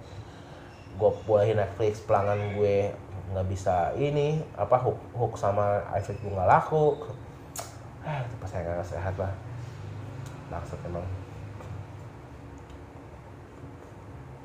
gue 0.97 1.11
bolehin 1.28 1.61
Netflix 1.61 2.01
pelanggan 2.09 2.57
gue 2.57 2.88
nggak 3.36 3.47
bisa 3.53 3.92
ini 4.01 4.40
apa 4.57 4.80
hook 4.80 4.97
hook 5.12 5.36
sama 5.36 5.84
IV 5.92 6.16
gue 6.24 6.32
nggak 6.32 6.49
laku. 6.49 6.97
Eh 8.09 8.18
itu 8.24 8.34
pas 8.40 8.49
saya 8.49 8.64
nggak 8.64 8.88
sehat 8.88 9.14
lah. 9.20 9.32
Maksud 10.49 10.80
emang. 10.88 11.05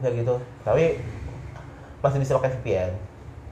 Ya 0.03 0.11
gitu. 0.11 0.35
Tapi 0.67 0.99
masih 2.03 2.19
bisa 2.19 2.35
pakai 2.35 2.51
VPN 2.59 3.08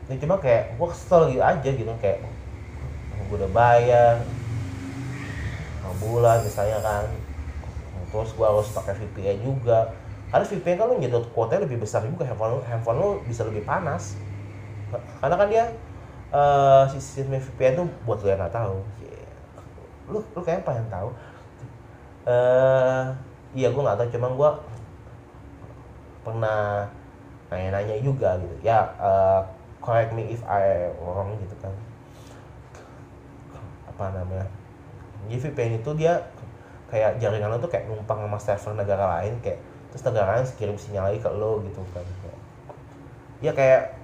ya 0.07 0.15
cuma 0.23 0.39
kayak 0.39 0.79
gue 0.79 0.87
kesel 0.87 1.21
gitu 1.35 1.43
aja 1.43 1.69
gitu 1.69 1.91
kayak 1.99 2.23
gue 3.27 3.35
udah 3.35 3.51
bayar 3.51 4.23
bulan 5.99 6.43
misalnya 6.45 6.79
kan. 6.83 7.05
Terus 8.11 8.31
gue 8.33 8.45
harus 8.45 8.69
pakai 8.71 8.93
VPN 9.03 9.37
juga. 9.43 9.91
Karena 10.27 10.43
VPN 10.43 10.75
kan 10.75 10.85
lo 10.87 10.95
nyedot 10.99 11.25
kuotanya 11.31 11.63
lebih 11.67 11.79
besar 11.79 12.03
juga 12.03 12.27
handphone 12.27 12.59
lo, 12.59 12.59
handphone 12.63 12.99
lo 12.99 13.09
bisa 13.25 13.47
lebih 13.47 13.63
panas. 13.63 14.15
Karena 15.19 15.35
kan 15.35 15.47
dia 15.51 15.65
uh, 16.31 16.83
sistem 16.91 17.39
VPN 17.39 17.83
tuh 17.83 17.87
buat 18.07 18.19
lo 18.23 18.27
yang 18.27 18.39
nggak 18.39 18.55
tahu. 18.55 18.77
Lu 20.11 20.19
lu 20.23 20.41
kayak 20.43 20.63
pengen 20.63 20.87
tahu? 20.87 21.09
Uh, 22.27 23.11
iya 23.55 23.71
gue 23.71 23.81
nggak 23.83 23.97
tahu. 23.99 24.07
Cuma 24.15 24.27
gue 24.31 24.49
pernah 26.23 26.91
nanya-nanya 27.47 27.95
juga 28.03 28.35
gitu. 28.39 28.55
Ya 28.63 28.83
uh, 28.99 29.43
correct 29.87 30.11
me 30.11 30.27
if 30.35 30.43
I 30.43 30.91
wrong 30.99 31.39
gitu 31.39 31.55
kan. 31.63 31.71
Apa 33.87 34.11
namanya 34.11 34.51
jadi 35.31 35.47
VPN 35.47 35.79
itu 35.79 35.91
dia 35.95 36.27
kayak 36.91 37.23
jaringan 37.23 37.55
lo 37.55 37.57
tuh 37.63 37.71
kayak 37.71 37.87
numpang 37.87 38.19
sama 38.19 38.39
server 38.39 38.75
negara 38.75 39.19
lain 39.19 39.39
kayak 39.39 39.63
terus 39.91 40.03
negara 40.03 40.35
lain 40.35 40.45
kirim 40.59 40.75
sinyal 40.75 41.07
lagi 41.07 41.23
ke 41.23 41.31
lo 41.31 41.63
gitu 41.63 41.79
kan. 41.95 42.03
Ya 43.39 43.55
kayak 43.55 43.95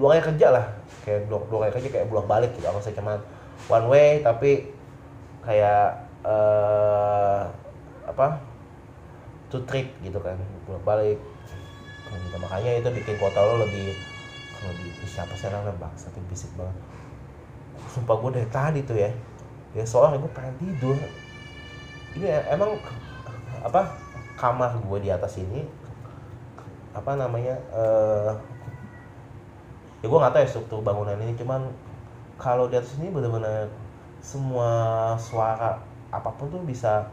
dua 0.00 0.16
kali 0.16 0.22
kerja 0.32 0.48
lah. 0.56 0.64
Kayak 1.04 1.28
dua, 1.28 1.44
dua 1.52 1.58
kali 1.68 1.72
kerja 1.76 1.88
kayak 2.00 2.06
bolak 2.08 2.26
balik 2.32 2.50
gitu. 2.56 2.64
Saya 2.80 2.96
cuma 2.96 3.20
one 3.68 3.86
way 3.92 4.08
tapi 4.24 4.72
kayak 5.44 6.00
uh, 6.24 7.44
apa 8.08 8.40
two 9.52 9.60
trip 9.68 9.92
gitu 10.00 10.16
kan. 10.24 10.40
Bolak 10.64 10.84
balik 10.88 11.20
makanya 12.36 12.78
itu 12.78 12.88
bikin 12.92 13.16
kota 13.18 13.40
lo 13.42 13.64
lebih 13.64 13.96
lebih 14.64 14.90
siapa 15.04 15.36
sih 15.36 15.50
namanya 15.52 15.76
bangsa 15.76 16.08
tapi 16.08 16.24
bisik 16.30 16.50
banget? 16.56 16.76
Sumpah 17.92 18.16
gue 18.16 18.30
dari 18.40 18.48
tadi 18.48 18.80
tuh 18.86 18.96
ya. 18.96 19.10
Ya 19.76 19.84
soalnya 19.84 20.22
gue 20.22 20.32
pengen 20.32 20.56
tidur. 20.56 20.96
Ini 22.16 22.48
emang 22.48 22.80
apa 23.60 23.92
kamar 24.40 24.80
gue 24.80 24.98
di 25.04 25.10
atas 25.12 25.36
ini 25.40 25.64
apa 26.96 27.12
namanya 27.12 27.60
uh, 27.76 28.32
ya 30.00 30.06
gue 30.08 30.16
nggak 30.16 30.32
tahu 30.32 30.42
ya 30.44 30.48
struktur 30.48 30.80
bangunan 30.80 31.16
ini 31.20 31.36
cuman 31.36 31.68
kalau 32.40 32.68
di 32.72 32.76
atas 32.80 32.96
ini 32.96 33.12
benar-benar 33.12 33.68
semua 34.20 35.12
suara 35.20 35.76
apa 36.08 36.30
pun 36.36 36.48
tuh 36.48 36.62
bisa 36.64 37.04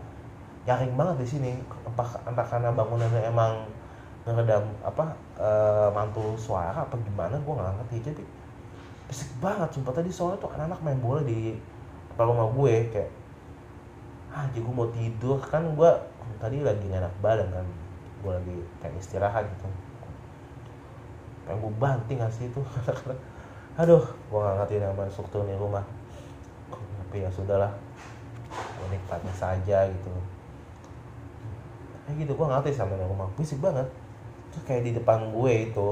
nyaring 0.64 0.96
banget 0.96 1.16
di 1.24 1.28
sini. 1.28 1.52
Entah, 1.84 2.10
entah 2.28 2.46
karena 2.48 2.70
bangunannya 2.72 3.22
emang 3.28 3.68
ngeredam 4.24 4.64
apa 4.88 5.12
e, 5.36 5.50
mantul 5.92 6.40
suara 6.40 6.88
apa 6.88 6.96
gimana 6.96 7.36
gue 7.36 7.54
nggak 7.54 7.76
ngerti. 7.84 7.98
Jadi 8.08 8.24
berisik 9.08 9.30
banget 9.44 9.70
sumpah. 9.76 9.92
Tadi 9.92 10.10
soalnya 10.10 10.40
tuh 10.40 10.52
anak-anak 10.56 10.80
main 10.80 11.00
bola 11.04 11.22
di 11.28 11.60
depan 12.14 12.26
rumah 12.32 12.48
gue 12.56 12.76
kayak 12.94 13.12
ah 14.32 14.48
jadi 14.56 14.64
gue 14.64 14.74
mau 14.74 14.88
tidur. 14.96 15.38
Kan 15.44 15.76
gue 15.76 15.92
tadi 16.40 16.64
lagi 16.64 16.88
gak 16.88 17.04
enak 17.04 17.16
badan 17.20 17.50
kan 17.52 17.68
gue 18.24 18.32
lagi 18.32 18.56
kayak 18.80 18.96
istirahat 18.96 19.44
gitu. 19.44 19.68
Pengen 21.44 21.60
gue 21.60 21.74
banting 21.76 22.20
sih 22.32 22.48
itu 22.48 22.62
aduh 23.82 24.04
gue 24.08 24.40
gak 24.40 24.56
ngerti 24.64 24.80
nama 24.80 25.04
struktur 25.12 25.44
nih 25.44 25.60
rumah. 25.60 25.84
Tapi 26.72 27.28
ya 27.28 27.30
sudahlah 27.30 27.76
gue 28.56 28.88
nikmatnya 28.88 29.36
saja 29.36 29.84
gitu. 29.92 30.12
Kayak 32.08 32.16
gitu 32.24 32.32
gue 32.40 32.48
ngerti 32.48 32.72
sama 32.72 32.96
rumah. 32.96 33.28
Bisik 33.36 33.60
banget 33.60 34.03
kayak 34.66 34.84
di 34.86 34.92
depan 34.94 35.34
gue 35.34 35.54
itu 35.72 35.90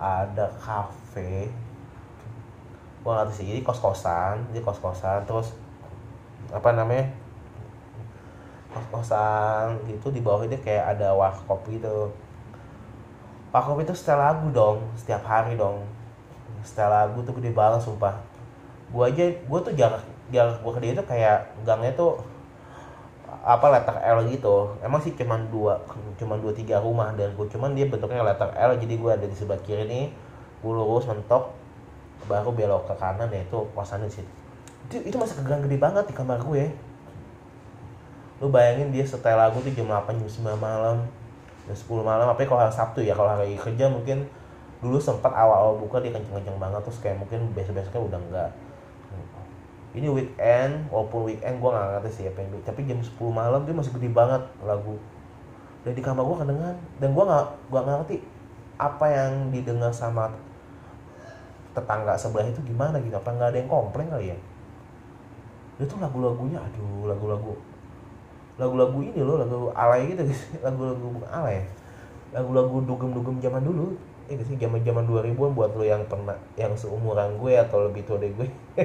ada 0.00 0.48
kafe. 0.60 1.52
Gue 3.04 3.12
ngerti 3.12 3.32
sih 3.40 3.46
ini 3.48 3.60
kos 3.64 3.80
kosan 3.80 4.48
ini 4.52 4.60
kos 4.60 4.80
kosan 4.80 5.24
terus 5.24 5.54
apa 6.48 6.72
namanya 6.72 7.12
kos 8.72 8.86
kosan 8.92 9.80
itu 9.88 10.08
di 10.08 10.20
bawah 10.24 10.44
itu 10.44 10.56
kayak 10.60 10.96
ada 10.96 11.12
warkop 11.12 11.64
gitu 11.68 12.12
warkop 13.48 13.80
itu 13.80 13.92
setel 13.96 14.20
lagu 14.20 14.48
dong 14.52 14.84
setiap 14.96 15.24
hari 15.24 15.56
dong. 15.56 15.84
Setel 16.60 16.90
lagu 16.90 17.20
tuh 17.24 17.32
gede 17.38 17.54
banget 17.54 17.80
sumpah. 17.84 18.16
Gue 18.92 19.08
aja 19.08 19.24
gue 19.24 19.58
tuh 19.60 19.72
jarak 19.76 20.04
jarak 20.28 20.60
gue 20.60 20.72
ke 20.76 20.80
dia 20.84 20.92
tuh 20.92 21.06
kayak 21.08 21.38
gangnya 21.64 21.92
tuh 21.96 22.20
apa 23.42 23.66
letter 23.70 23.96
L 24.02 24.18
gitu. 24.30 24.74
Emang 24.82 25.02
sih 25.02 25.14
cuman 25.14 25.50
dua 25.52 25.82
cuman 26.18 26.38
dua 26.42 26.52
tiga 26.54 26.82
rumah 26.82 27.14
dan 27.14 27.34
gue 27.34 27.46
cuman 27.50 27.74
dia 27.76 27.86
bentuknya 27.86 28.22
letter 28.22 28.50
L 28.54 28.78
jadi 28.78 28.94
gue 28.94 29.10
ada 29.10 29.26
di 29.26 29.36
sebelah 29.36 29.60
kiri 29.62 29.84
nih. 29.86 30.04
Gue 30.62 30.72
lurus 30.74 31.06
mentok 31.06 31.58
baru 32.26 32.50
belok 32.52 32.90
ke 32.90 32.94
kanan 33.00 33.30
ya 33.30 33.40
itu 33.40 33.58
kosan 33.72 34.02
di 34.04 34.12
situ 34.12 34.32
itu, 34.88 35.12
itu 35.12 35.16
masih 35.20 35.40
kegang 35.44 35.64
gede 35.64 35.76
banget 35.80 36.04
di 36.08 36.14
kamar 36.16 36.40
gue 36.44 36.64
lu 38.38 38.48
bayangin 38.52 38.94
dia 38.94 39.02
setel 39.02 39.34
lagu 39.34 39.58
tuh 39.58 39.72
jam 39.74 39.90
8 39.90 40.14
jam 40.14 40.54
9 40.54 40.58
malam 40.58 40.96
jam 41.66 41.76
10 41.76 42.06
malam 42.06 42.26
apa 42.30 42.40
kalau 42.46 42.62
hari 42.62 42.70
Sabtu 42.70 43.02
ya 43.02 43.16
kalau 43.16 43.34
hari 43.34 43.58
kerja 43.58 43.90
mungkin 43.90 44.28
dulu 44.78 45.02
sempat 45.02 45.34
awal-awal 45.34 45.74
buka 45.82 45.98
dia 45.98 46.14
kenceng-kenceng 46.14 46.54
banget 46.54 46.80
terus 46.86 47.02
kayak 47.02 47.18
mungkin 47.18 47.50
besok-besoknya 47.50 47.98
udah 47.98 48.20
enggak 48.30 48.50
ini 49.96 50.08
weekend 50.12 50.84
walaupun 50.92 51.32
weekend 51.32 51.64
gue 51.64 51.70
gak 51.72 51.88
ngerti 51.96 52.10
sih 52.12 52.24
apa 52.28 52.44
yang 52.44 52.60
tapi 52.60 52.84
jam 52.84 53.00
10 53.00 53.16
malam 53.32 53.64
dia 53.64 53.72
masih 53.72 53.92
gede 53.96 54.12
banget 54.12 54.42
lagu. 54.60 55.00
Dan 55.86 55.96
di 55.96 56.02
kamar 56.04 56.26
gue 56.28 56.36
kedengan 56.44 56.76
dan 57.00 57.08
gue 57.16 57.24
gak 57.24 57.46
gua 57.72 57.80
ngerti 57.86 58.16
apa 58.76 59.06
yang 59.08 59.48
didengar 59.48 59.90
sama 59.90 60.28
tetangga 61.72 62.18
sebelah 62.20 62.46
itu 62.46 62.60
gimana 62.68 63.00
gitu. 63.00 63.16
Apa 63.16 63.32
nggak 63.32 63.48
ada 63.54 63.58
yang 63.64 63.70
komplain 63.70 64.08
kali 64.12 64.34
ya? 64.34 64.38
Itu 65.80 65.94
lagu-lagunya 65.96 66.58
aduh 66.60 67.08
lagu-lagu 67.08 67.54
lagu-lagu 68.58 68.98
ini 69.06 69.22
loh 69.22 69.38
lagu 69.38 69.70
alay 69.70 70.10
gitu 70.10 70.26
lagu-lagu 70.66 71.22
alay 71.30 71.62
lagu-lagu 72.34 72.84
dugem-dugem 72.84 73.40
zaman 73.40 73.64
dulu. 73.64 73.96
Ini 74.28 74.44
sih? 74.44 74.60
Zaman 74.60 74.84
zaman 74.84 75.08
2000-an 75.08 75.56
buat 75.56 75.72
lo 75.72 75.88
yang 75.88 76.04
pernah 76.04 76.36
yang 76.60 76.76
seumuran 76.76 77.40
gue 77.40 77.56
atau 77.56 77.88
lebih 77.88 78.04
tua 78.04 78.20
dari 78.20 78.36
gue 78.36 78.48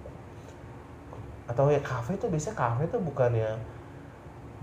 atau 1.51 1.67
ya 1.67 1.81
kafe 1.83 2.15
tuh 2.15 2.31
biasanya 2.31 2.55
kafe 2.55 2.87
tuh 2.87 3.03
bukannya 3.03 3.59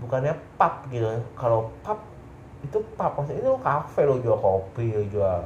bukannya 0.01 0.33
pub 0.57 0.73
gitu 0.89 1.05
kalau 1.37 1.69
pub 1.85 2.01
itu 2.65 2.77
pub 2.97 3.11
maksudnya 3.13 3.45
itu 3.45 3.53
kafe 3.61 4.01
lo 4.09 4.17
jual 4.17 4.37
kopi 4.41 4.91
lo 4.97 5.03
jual 5.05 5.39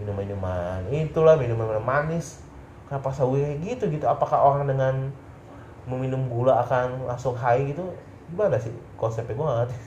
minuman-minuman 0.00 0.88
itulah 0.88 1.36
minuman 1.36 1.76
manis 1.84 2.40
kenapa 2.88 3.12
sawi 3.12 3.60
gitu 3.60 3.92
gitu 3.92 4.06
apakah 4.08 4.40
orang 4.40 4.64
dengan 4.70 4.94
meminum 5.86 6.26
gula 6.26 6.64
akan 6.64 7.06
langsung 7.06 7.36
high 7.36 7.70
gitu 7.70 7.84
gimana 8.32 8.58
sih 8.58 8.74
konsepnya 8.98 9.38
gue 9.38 9.46
gak 9.46 9.58
ngerti 9.62 9.78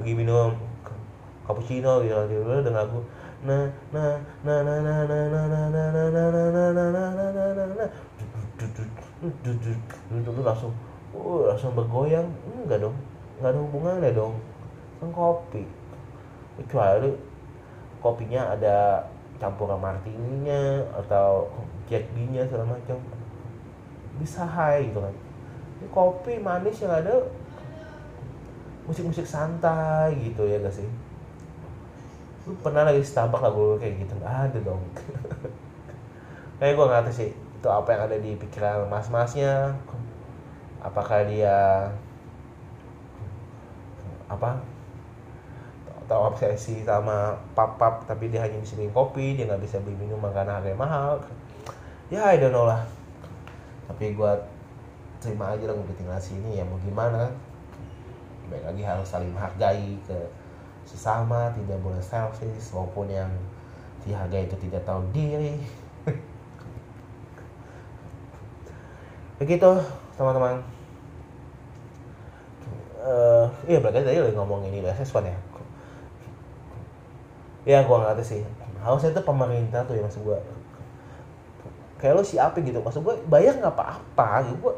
lagi 0.00 0.12
minum 0.14 0.50
cappuccino 1.46 2.02
gitu 2.02 2.14
dia 2.26 2.60
dengan 2.64 2.86
lagu 2.86 3.00
nah 3.46 3.70
nah 3.94 4.18
nah 4.42 4.58
nah 4.66 4.78
nah 4.82 5.00
nah 5.06 5.22
nah 5.30 5.44
nah 5.46 5.66
nah 5.70 5.96
nah 6.02 6.26
nah 6.26 6.28
nah 6.34 7.30
nah 7.30 7.50
nah 7.54 7.66
nah 7.86 9.07
nah 9.18 9.32
duduk 10.22 10.44
langsung. 10.46 10.74
Uh, 11.10 11.50
langsung 11.50 11.74
bergoyang. 11.74 12.28
Enggak 12.54 12.86
dong. 12.86 12.96
Nggak 13.38 13.50
ada 13.50 13.58
hubungannya 13.58 14.10
dong. 14.14 14.34
Kan 15.02 15.10
kopi. 15.10 15.62
Kecuali 16.58 17.10
kopinya 17.98 18.54
ada 18.54 19.02
campuran 19.38 19.78
martininya 19.78 20.86
atau 20.94 21.50
jack 21.90 22.06
nya 22.14 22.46
segala 22.46 22.78
macam. 22.78 22.98
Bisa 24.18 24.46
high 24.46 24.90
gitu 24.90 25.02
kan. 25.02 25.14
Ini 25.78 25.86
kopi 25.94 26.38
manis 26.42 26.82
yang 26.82 26.94
ada 26.94 27.22
musik-musik 28.86 29.26
santai 29.26 30.14
gitu 30.18 30.46
ya 30.46 30.58
gak 30.58 30.74
sih? 30.74 30.88
Lu 32.46 32.54
pernah 32.64 32.88
lagi 32.88 33.04
Starbucks 33.04 33.44
lagu 33.44 33.78
kayak 33.78 34.02
gitu? 34.02 34.14
Ada 34.22 34.58
dong. 34.62 34.82
Kayak 36.58 36.74
gue 36.74 36.86
nggak 36.90 37.02
tahu 37.06 37.14
sih 37.14 37.30
itu 37.58 37.66
apa 37.66 37.88
yang 37.90 38.02
ada 38.06 38.16
di 38.22 38.38
pikiran 38.38 38.86
mas-masnya? 38.86 39.74
Apakah 40.78 41.26
dia 41.26 41.90
apa 44.30 44.62
atau 46.06 46.30
obsesi 46.30 46.86
sama 46.86 47.36
pap-pap 47.52 48.06
tapi 48.06 48.30
dia 48.32 48.44
hanya 48.44 48.56
bisa 48.60 48.76
beli 48.78 48.92
kopi 48.92 49.36
dia 49.36 49.44
nggak 49.44 49.60
bisa 49.60 49.76
beli 49.82 49.98
minuman 49.98 50.30
karena 50.30 50.62
harganya 50.62 50.78
mahal? 50.78 51.18
Ya 52.14 52.30
I 52.30 52.38
don't 52.38 52.54
know 52.54 52.62
lah. 52.62 52.86
Tapi 53.90 54.14
gue 54.14 54.32
terima 55.18 55.50
aja 55.50 55.66
lah 55.66 55.74
tinggal 55.98 56.22
sini 56.22 56.62
ya 56.62 56.64
mau 56.64 56.78
gimana? 56.78 57.26
Baik 58.48 58.64
lagi 58.70 58.82
harus 58.86 59.08
saling 59.10 59.34
menghargai 59.34 59.98
ke 60.06 60.18
sesama 60.86 61.52
tidak 61.52 61.76
boleh 61.82 62.00
selfish 62.00 62.70
maupun 62.70 63.10
yang 63.10 63.28
dihargai 64.06 64.46
itu 64.46 64.56
tidak 64.70 64.86
tahu 64.88 65.02
diri 65.12 65.58
begitu 69.38 69.70
teman-teman. 70.18 70.58
Uh, 72.98 73.46
iya 73.70 73.78
berarti 73.78 74.02
tadi 74.02 74.18
lagi 74.18 74.34
ngomong 74.34 74.66
ini 74.66 74.82
beasiswa 74.82 75.22
ya? 75.22 75.38
Ya 77.64 77.78
gua 77.86 78.10
tahu 78.10 78.26
sih. 78.26 78.42
Harusnya 78.82 79.14
itu 79.14 79.22
pemerintah 79.22 79.86
tuh 79.86 79.94
ya 79.94 80.02
maksud 80.02 80.26
gua. 80.26 80.38
Kayak 82.02 82.18
lo 82.18 82.22
siapin 82.26 82.66
gitu. 82.66 82.82
Maksud 82.82 83.06
gua 83.06 83.14
bayar 83.30 83.54
nggak 83.56 83.72
apa-apa 83.72 84.50
gitu. 84.50 84.58
Gua 84.58 84.74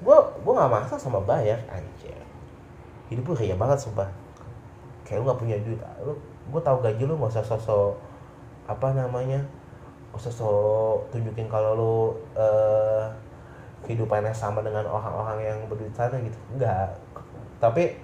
gua 0.00 0.18
gua 0.46 0.52
nggak 0.62 0.72
masalah 0.72 1.00
sama 1.02 1.20
bayar 1.26 1.58
anjir. 1.68 2.14
Hidup 3.10 3.26
lu 3.26 3.34
kayak 3.34 3.58
banget 3.58 3.82
sumpah. 3.82 4.08
Kayak 5.02 5.20
lu 5.20 5.24
nggak 5.26 5.40
punya 5.42 5.56
duit. 5.60 5.80
Lu 6.06 6.14
gua 6.54 6.62
tahu 6.62 6.78
gaji 6.80 7.02
lu 7.02 7.18
nggak 7.18 7.34
usah 7.34 7.44
sosok 7.44 7.98
apa 8.66 8.94
namanya 8.94 9.38
nggak 10.10 10.18
usah 10.18 10.32
sosok 10.34 11.06
tunjukin 11.14 11.46
kalau 11.46 11.70
lu 11.74 11.94
uh, 12.34 13.06
kehidupannya 13.84 14.32
sama 14.32 14.64
dengan 14.64 14.88
orang-orang 14.88 15.44
yang 15.44 15.58
berduit 15.68 15.92
sana 15.92 16.16
gitu. 16.22 16.38
Enggak. 16.56 16.96
Tapi 17.60 17.98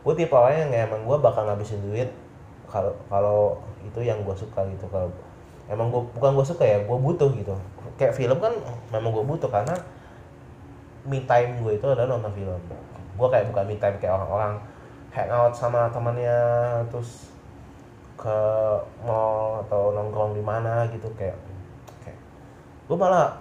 gue 0.00 0.14
tipe 0.16 0.32
orang 0.32 0.70
yang 0.70 0.88
emang 0.88 1.04
gue 1.04 1.16
bakal 1.20 1.44
ngabisin 1.44 1.84
duit 1.84 2.08
kalau 2.70 2.94
kalau 3.12 3.60
itu 3.84 4.00
yang 4.00 4.22
gue 4.24 4.32
suka 4.32 4.64
gitu. 4.70 4.88
Kalau 4.88 5.12
emang 5.68 5.92
gue 5.92 6.02
bukan 6.16 6.40
gue 6.40 6.46
suka 6.46 6.64
ya 6.64 6.78
gue 6.80 6.98
butuh 6.98 7.28
gitu. 7.36 7.52
Kayak 8.00 8.16
film 8.16 8.38
kan 8.40 8.54
memang 8.94 9.12
gue 9.12 9.24
butuh 9.26 9.50
karena 9.52 9.76
me 11.04 11.20
time 11.28 11.60
gue 11.60 11.76
itu 11.76 11.84
adalah 11.84 12.16
nonton 12.16 12.32
film. 12.32 12.60
Gue 13.18 13.28
kayak 13.28 13.52
bukan 13.52 13.64
me 13.68 13.76
time 13.76 13.96
kayak 14.00 14.16
orang-orang 14.16 14.56
hangout 15.10 15.52
sama 15.52 15.90
temannya 15.90 16.38
terus 16.88 17.34
ke 18.14 18.38
mall 19.02 19.64
atau 19.66 19.96
nongkrong 19.96 20.36
di 20.36 20.44
mana 20.44 20.84
gitu 20.92 21.08
kayak 21.16 21.34
kayak 22.04 22.20
gue 22.86 22.96
malah 22.96 23.32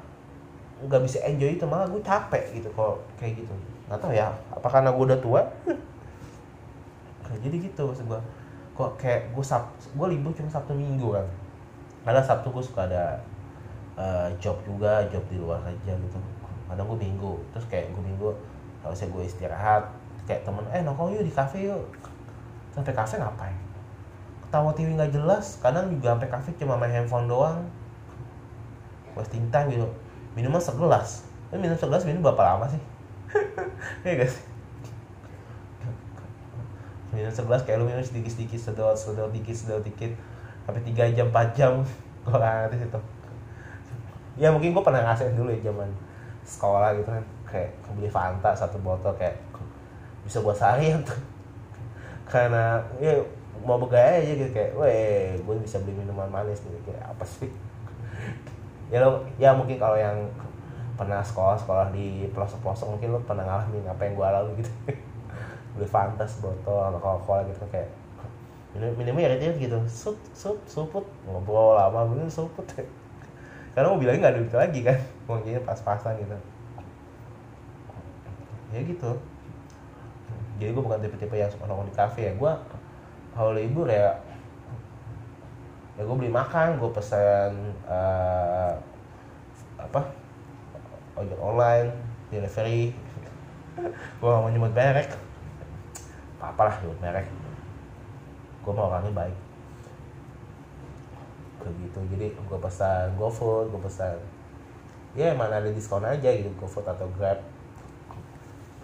nggak 0.79 1.01
bisa 1.03 1.19
enjoy 1.27 1.59
itu 1.59 1.65
malah 1.67 1.87
gue 1.91 1.99
capek 1.99 2.43
gitu 2.55 2.69
kalau 2.71 2.95
kayak 3.19 3.35
gitu. 3.35 3.51
Nggak 3.91 3.99
tahu 3.99 4.13
ya 4.15 4.31
apa 4.55 4.67
karena 4.71 4.89
gue 4.95 5.03
udah 5.03 5.19
tua? 5.19 5.41
Jadi 7.29 7.55
gitu 7.61 7.81
maksud 7.85 8.05
gue 8.07 8.21
kok 8.73 8.95
kayak 8.95 9.35
gue 9.35 9.43
sab 9.43 9.67
gue 9.75 10.07
libur 10.07 10.31
cuma 10.31 10.47
sabtu 10.47 10.71
minggu 10.71 11.19
kan. 11.19 11.27
Karena 12.07 12.23
sabtu 12.23 12.47
gue 12.47 12.63
suka 12.63 12.87
ada 12.87 13.19
uh, 13.99 14.31
job 14.39 14.55
juga 14.63 15.03
job 15.11 15.23
di 15.27 15.35
luar 15.35 15.59
aja 15.67 15.91
gitu. 15.91 16.17
Kadang 16.71 16.87
gue 16.87 16.99
minggu 16.99 17.31
terus 17.51 17.67
kayak 17.67 17.91
gue 17.91 18.03
minggu 18.03 18.31
harusnya 18.79 19.11
gue 19.11 19.23
istirahat. 19.27 19.83
Kayak 20.23 20.47
temen 20.47 20.63
eh 20.71 20.79
nongkrong 20.79 21.11
yuk 21.11 21.27
di 21.27 21.33
kafe 21.35 21.67
yuk. 21.67 21.83
Sampai 22.71 22.95
kafe 22.95 23.19
ngapain? 23.19 23.57
Ketawa 24.47 24.71
TV 24.71 24.95
nggak 24.95 25.11
jelas 25.11 25.59
kadang 25.59 25.91
juga 25.91 26.15
sampai 26.15 26.29
kafe 26.31 26.49
cuma 26.55 26.79
main 26.79 26.95
handphone 26.95 27.27
doang. 27.27 27.67
Wasting 29.19 29.51
time 29.51 29.75
gitu 29.75 29.89
minuman 30.33 30.61
segelas. 30.61 31.25
Tapi 31.49 31.57
minum 31.61 31.77
segelas 31.77 32.05
minum 32.05 32.21
berapa 32.21 32.55
lama 32.55 32.65
sih? 32.69 32.81
Ya 34.05 34.13
guys 34.19 34.49
minum 37.09 37.33
segelas 37.33 37.65
kayak 37.65 37.81
lu 37.81 37.89
minum 37.89 38.05
sedikit 38.05 38.29
sedikit 38.29 38.59
sedot 38.61 38.93
sedot 38.93 39.33
dikit 39.33 39.55
sedot 39.55 39.81
dikit. 39.81 40.13
Sampai 40.65 40.85
tiga 40.85 41.09
jam 41.09 41.33
empat 41.33 41.57
jam. 41.57 41.81
Gue 42.25 42.37
ngerti 42.37 42.85
situ 42.85 42.99
ya 44.39 44.55
mungkin 44.55 44.71
gue 44.71 44.79
pernah 44.79 45.03
ngasih 45.03 45.35
dulu 45.35 45.51
ya 45.51 45.59
zaman 45.67 45.91
sekolah 46.47 46.95
gitu 46.95 47.11
kan. 47.11 47.23
Kayak 47.43 47.75
beli 47.91 48.07
Fanta 48.07 48.55
satu 48.55 48.79
botol 48.79 49.11
kayak 49.19 49.35
bisa 50.23 50.39
buat 50.39 50.55
seharian 50.55 51.03
tuh. 51.03 51.19
Karena 52.23 52.79
ya 53.03 53.19
mau 53.67 53.75
begaya 53.75 54.23
aja 54.23 54.31
gitu. 54.31 54.51
Kayak 54.55 54.79
weh 54.79 55.35
gue 55.43 55.55
bisa 55.59 55.83
beli 55.83 55.99
minuman 55.99 56.31
manis 56.31 56.63
gitu 56.63 56.79
kayak 56.87 57.03
apa 57.03 57.25
sih 57.27 57.51
ya 58.89 59.05
lo 59.05 59.21
ya 59.37 59.53
mungkin 59.53 59.77
kalau 59.77 59.97
yang 59.97 60.17
pernah 60.97 61.23
sekolah 61.23 61.55
sekolah 61.55 61.95
di 61.95 62.27
pelosok 62.35 62.59
pelosok 62.59 62.97
mungkin 62.97 63.15
lo 63.15 63.19
pernah 63.23 63.45
ngalamin 63.47 63.87
apa 63.87 64.01
yang 64.03 64.13
gue 64.17 64.25
alami 64.25 64.51
gitu. 64.59 64.71
Beli 65.77 65.87
fantas 65.87 66.41
botol 66.43 66.81
atau 66.81 66.99
coca 66.99 67.19
cola 67.23 67.41
gitu 67.47 67.63
kayak 67.71 67.87
minum 68.75 68.93
minumnya 68.99 69.33
ya 69.37 69.53
gitu 69.55 69.77
sup 69.87 70.17
sup 70.35 70.57
suput. 70.67 71.05
Ngobrol 71.23 71.79
lama 71.79 72.03
minum 72.09 72.27
suput. 72.27 72.65
Karena 73.73 73.87
mau 73.87 74.01
bilangnya 74.01 74.27
nggak 74.27 74.33
ada 74.33 74.41
duit 74.43 74.55
lagi 74.57 74.79
kan 74.83 74.97
jadi 75.45 75.61
pas-pasan 75.63 76.19
gitu. 76.19 76.37
Ya 78.75 78.81
gitu. 78.83 79.11
Jadi 80.59 80.69
gue 80.75 80.83
bukan 80.83 80.99
tipe-tipe 80.99 81.35
yang 81.39 81.47
suka 81.47 81.63
nongkrong 81.63 81.87
di 81.87 81.95
kafe 81.95 82.21
ya 82.27 82.33
gue 82.35 82.53
kalau 83.31 83.55
libur 83.55 83.87
ya 83.87 84.19
ya 85.99 86.07
gue 86.07 86.15
beli 86.15 86.31
makan 86.31 86.79
gue 86.79 86.87
pesan 86.95 87.75
uh, 87.83 88.71
apa 89.75 89.99
ojek 91.19 91.35
online 91.43 91.91
delivery. 92.31 92.95
Gue 94.19 94.27
gak 94.31 94.39
mau 94.39 94.47
nyebut 94.47 94.71
merek. 94.71 95.11
Apa 96.39 96.55
apalah 96.55 96.75
nyebut 96.79 96.99
merek. 97.03 97.27
Gue 98.63 98.71
mau 98.71 98.87
orangnya 98.87 99.11
baik. 99.11 99.37
Kayak 101.59 101.75
gitu. 101.83 101.99
Jadi 102.15 102.27
gue 102.31 102.59
pesan 102.63 103.19
GoFood 103.19 103.75
gue 103.75 103.81
pesan 103.83 104.15
ya 105.17 105.33
mana 105.33 105.57
ada 105.57 105.73
diskon 105.73 106.05
aja 106.05 106.29
gitu 106.31 106.47
GoFood 106.63 106.87
atau 106.87 107.11
Grab. 107.19 107.43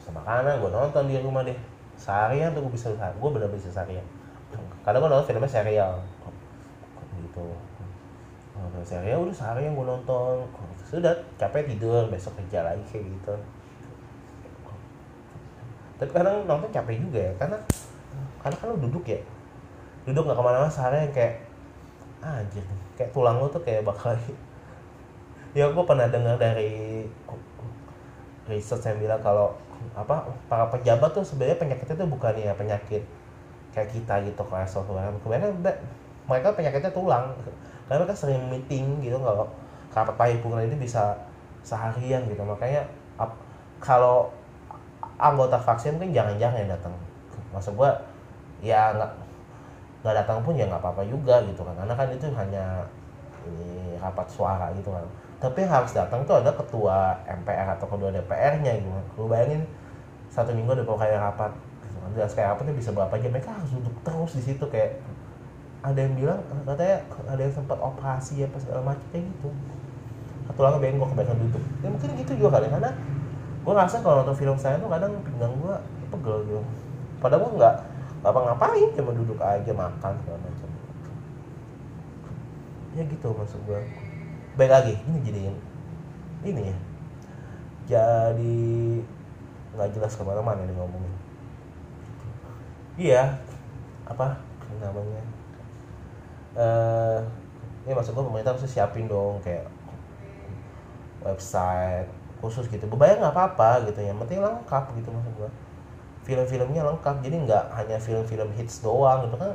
Sama 0.03 0.19
makanan 0.19 0.59
gue 0.59 0.71
nonton 0.73 1.03
di 1.07 1.15
rumah 1.23 1.47
deh. 1.47 1.55
Seharian 1.95 2.51
tuh 2.51 2.67
gue 2.67 2.75
bisa 2.75 2.91
gue 2.91 3.29
bener 3.31 3.47
bisa 3.47 3.71
seharian. 3.71 4.03
Karena 4.83 4.99
gue 4.99 5.09
nonton 5.15 5.27
filmnya 5.31 5.47
serial 5.47 6.14
gitu. 7.35 7.47
Nonton 8.55 8.83
serial 8.87 9.27
udah 9.27 9.35
seharian 9.35 9.75
gue 9.75 9.83
nonton. 9.83 10.47
Sudah 10.87 11.11
capek 11.35 11.75
tidur 11.75 12.07
besok 12.07 12.39
kerja 12.39 12.63
lagi 12.63 12.83
kayak 12.87 13.03
gitu. 13.11 13.35
Tapi 15.99 16.11
kadang 16.11 16.47
nonton 16.47 16.71
capek 16.71 16.95
juga 16.99 17.19
ya 17.19 17.33
karena 17.35 17.57
karena 18.39 18.55
kan 18.55 18.67
lo 18.71 18.77
duduk 18.79 19.03
ya. 19.03 19.19
Duduk 20.07 20.23
nggak 20.23 20.39
ke 20.39 20.43
mana-mana 20.43 20.71
seharian 20.71 21.11
kayak 21.11 21.43
ah, 22.23 22.39
anjir. 22.39 22.63
Kayak 22.95 23.11
tulang 23.11 23.43
lo 23.43 23.51
tuh 23.51 23.59
kayak 23.59 23.83
bakal 23.83 24.15
ya 25.57 25.67
gue 25.67 25.83
pernah 25.83 26.07
dengar 26.07 26.39
dari 26.39 27.03
research 28.47 28.87
yang 28.87 28.99
bilang 29.03 29.19
kalau 29.19 29.51
apa 29.95 30.31
para 30.47 30.71
pejabat 30.71 31.11
tuh 31.11 31.25
sebenarnya 31.25 31.59
penyakitnya 31.59 31.95
tuh 31.99 32.09
bukan 32.09 32.33
ya 32.39 32.53
penyakit 32.55 33.03
kayak 33.75 33.91
kita 33.91 34.23
gitu 34.23 34.41
kolesterol 34.47 34.87
kebanyakan 34.87 35.19
kebanyakan 35.19 35.55
be- 35.59 35.81
mereka 36.25 36.53
penyakitnya 36.53 36.91
tulang. 36.91 37.33
Karena 37.85 38.01
mereka 38.01 38.17
sering 38.17 38.41
meeting 38.49 39.01
gitu 39.05 39.17
nggak 39.21 39.45
rapat 39.93 40.15
paripurna 40.17 40.65
ini 40.65 40.75
bisa 40.75 41.13
seharian 41.61 42.25
gitu. 42.25 42.41
Makanya 42.41 42.81
kalau 43.77 44.33
anggota 45.21 45.55
vaksin 45.61 46.01
kan 46.01 46.09
jangan-jangan 46.09 46.65
yang 46.65 46.71
datang. 46.73 46.93
Maksud 47.53 47.77
gua 47.77 47.93
ya 48.59 48.89
nggak 48.97 49.11
nggak 50.01 50.15
datang 50.21 50.37
pun 50.41 50.57
ya 50.57 50.65
nggak 50.65 50.81
apa-apa 50.81 51.05
juga 51.05 51.45
gitu 51.45 51.61
kan. 51.61 51.77
Karena 51.77 51.93
kan 51.93 52.07
itu 52.09 52.25
hanya 52.33 52.65
ini 53.45 53.93
rapat 54.01 54.27
suara 54.27 54.73
gitu 54.73 54.89
kan. 54.89 55.05
Tapi 55.37 55.61
yang 55.61 55.71
harus 55.77 55.93
datang 55.93 56.25
tuh 56.25 56.41
ada 56.41 56.49
ketua 56.57 57.13
MPR 57.29 57.77
atau 57.77 57.85
ketua 57.85 58.09
DPR-nya 58.09 58.81
gitu 58.81 58.89
lu 59.21 59.29
bayangin 59.29 59.61
satu 60.31 60.49
minggu 60.51 60.73
ada 60.73 60.81
kali 60.81 61.13
rapat 61.13 61.51
gitu 61.85 61.97
kan. 62.01 62.09
Dan 62.17 62.27
sekali 62.27 62.45
rapatnya 62.49 62.73
bisa 62.73 62.89
berapa 62.89 63.13
jam. 63.21 63.29
Mereka 63.29 63.53
harus 63.53 63.71
duduk 63.77 63.95
terus 64.01 64.31
di 64.33 64.41
situ 64.41 64.65
kayak 64.65 64.97
ada 65.85 65.99
yang 66.01 66.13
bilang 66.17 66.41
katanya 66.65 66.97
ada 67.29 67.41
yang 67.45 67.53
sempat 67.53 67.77
operasi 67.77 68.41
apa 68.41 68.57
segala 68.57 68.81
macam 68.81 69.05
kayak 69.13 69.29
gitu. 69.29 69.49
Tulangnya 70.55 70.79
bengkok 70.81 71.09
kebanyakan 71.13 71.37
duduk. 71.45 71.63
Ya 71.83 71.87
mungkin 71.93 72.09
gitu 72.17 72.31
juga 72.41 72.57
kali 72.57 72.67
karena 72.73 72.89
gue 73.65 73.73
ngerasa 73.73 74.01
kalau 74.01 74.21
nonton 74.21 74.37
film 74.37 74.57
saya 74.57 74.81
tuh 74.81 74.89
kadang 74.89 75.13
pinggang 75.21 75.53
gue 75.61 75.75
pegel 76.09 76.37
gitu. 76.49 76.61
Padahal 77.21 77.41
gue 77.45 77.51
nggak 77.61 77.75
apa 78.25 78.39
ngapain 78.41 78.89
cuma 78.97 79.11
duduk 79.13 79.37
aja 79.37 79.71
makan 79.73 80.13
segala 80.25 80.39
macam. 80.41 80.69
Ya 82.97 83.03
gitu 83.05 83.27
maksud 83.29 83.59
gue 83.69 83.79
baik 84.57 84.71
lagi 84.71 84.93
ini 85.05 85.17
jadi 85.21 85.39
ini 86.45 86.61
ya. 86.71 86.77
Jadi 87.85 88.57
nggak 89.77 89.89
jelas 89.93 90.17
ke 90.17 90.23
mana-mana 90.25 90.65
nih 90.65 90.73
ngomongin. 90.73 91.13
Iya 92.95 93.37
apa 94.07 94.39
namanya 94.81 95.34
eh 96.55 97.19
ini 97.85 97.93
maksud 97.93 98.17
gue 98.17 98.25
pemerintah 98.25 98.57
harus 98.57 98.65
siapin 98.65 99.05
dong 99.05 99.37
kayak 99.45 99.67
website 101.21 102.09
khusus 102.41 102.65
gitu. 102.71 102.85
Bebayang 102.89 103.21
nggak 103.21 103.35
apa-apa 103.35 103.85
gitu 103.91 103.99
ya 104.01 104.13
penting 104.15 104.39
lengkap 104.41 104.83
gitu 104.97 105.09
maksud 105.13 105.33
gue 105.37 105.49
film-filmnya 106.25 106.81
lengkap 106.81 107.21
jadi 107.21 107.35
nggak 107.45 107.63
hanya 107.77 107.97
film-film 108.01 108.49
hits 108.57 108.81
doang 108.81 109.29
gitu 109.29 109.37
kan. 109.37 109.53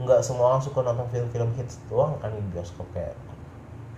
Nggak 0.00 0.20
semua 0.24 0.52
orang 0.52 0.62
suka 0.64 0.84
nonton 0.84 1.08
film-film 1.08 1.52
hits 1.56 1.80
doang 1.88 2.16
kan 2.20 2.32
di 2.32 2.42
bioskop 2.52 2.84
kayak 2.92 3.16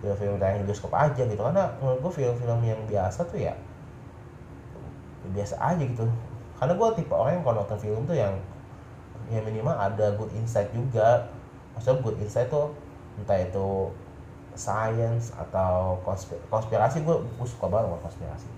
film-film 0.03 0.39
tayang 0.39 0.63
di 0.63 0.67
bioskop 0.67 0.91
aja 0.95 1.23
gitu. 1.23 1.41
Karena 1.41 1.71
menurut 1.83 1.99
gue 1.99 2.13
film-film 2.23 2.59
yang 2.63 2.79
biasa 2.87 3.27
tuh 3.27 3.39
ya, 3.39 3.55
ya 5.23 5.29
biasa 5.35 5.55
aja 5.59 5.83
gitu. 5.83 6.07
Karena 6.55 6.73
gue 6.79 6.87
tipe 6.95 7.11
orang 7.11 7.39
yang 7.39 7.43
kalau 7.43 7.63
nonton 7.63 7.79
film 7.79 8.07
tuh 8.07 8.15
yang 8.15 8.35
ya 9.27 9.41
minimal 9.41 9.73
ada 9.75 10.13
good 10.15 10.29
insight 10.37 10.69
juga 10.71 11.27
maksudnya 11.75 11.99
good 12.01 12.17
insight 12.23 12.47
tuh 12.47 12.71
entah 13.19 13.39
itu 13.39 13.91
science 14.55 15.35
atau 15.35 15.99
konspir 16.07 16.39
konspirasi 16.47 17.03
gue 17.03 17.15
gue 17.15 17.47
suka 17.47 17.67
banget 17.67 17.91
sama 17.91 17.99
konspirasi. 18.07 18.49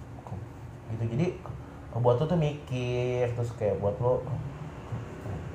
Gitu 0.94 1.04
jadi 1.18 1.28
buat 1.98 2.22
lo 2.22 2.30
tuh 2.30 2.38
mikir 2.38 3.34
terus 3.34 3.50
kayak 3.58 3.82
buat 3.82 3.98
lo 3.98 4.22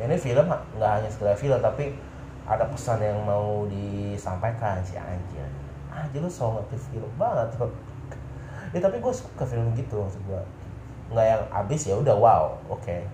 ini 0.02 0.18
film 0.18 0.50
nggak 0.50 0.90
hanya 0.90 1.06
sekedar 1.06 1.38
film 1.38 1.62
tapi 1.62 1.94
ada 2.42 2.66
pesan 2.66 2.98
yang 2.98 3.22
mau 3.22 3.62
disampaikan 3.70 4.82
si 4.82 4.98
anjir. 4.98 5.46
Anjir 5.94 6.18
lu 6.18 6.26
so 6.26 6.58
ngerti 6.58 6.74
film 6.90 7.10
banget 7.14 7.54
tuh. 7.54 7.70
Ya 8.74 8.82
tapi 8.82 8.98
gue 8.98 9.12
suka 9.14 9.46
film 9.46 9.70
gitu 9.78 10.02
maksud 10.02 10.18
gue 10.26 10.42
nggak 11.14 11.26
yang 11.28 11.42
abis 11.54 11.86
ya 11.86 11.94
udah 11.94 12.16
wow 12.18 12.58
oke. 12.66 12.82
Okay. 12.82 13.06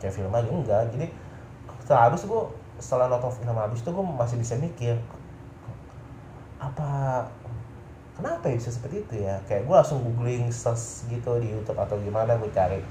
cari 0.00 0.08
film 0.10 0.32
lagi 0.32 0.48
enggak. 0.48 0.88
Jadi 0.90 1.06
habis 1.92 2.24
gue 2.24 2.42
setelah 2.82 3.06
nonton 3.06 3.30
film 3.30 3.54
habis 3.54 3.86
tuh 3.86 3.94
gue 3.94 4.02
masih 4.02 4.42
bisa 4.42 4.58
mikir 4.58 4.98
apa 6.58 7.22
kenapa 8.18 8.50
ya 8.50 8.58
bisa 8.58 8.70
seperti 8.74 9.06
itu 9.06 9.14
ya? 9.22 9.38
Kayak 9.46 9.70
gue 9.70 9.74
langsung 9.78 10.02
googling 10.02 10.50
search 10.50 11.06
gitu 11.06 11.38
di 11.38 11.54
YouTube 11.54 11.78
atau 11.78 11.94
gimana 12.02 12.34
gue 12.34 12.50
cari 12.50 12.82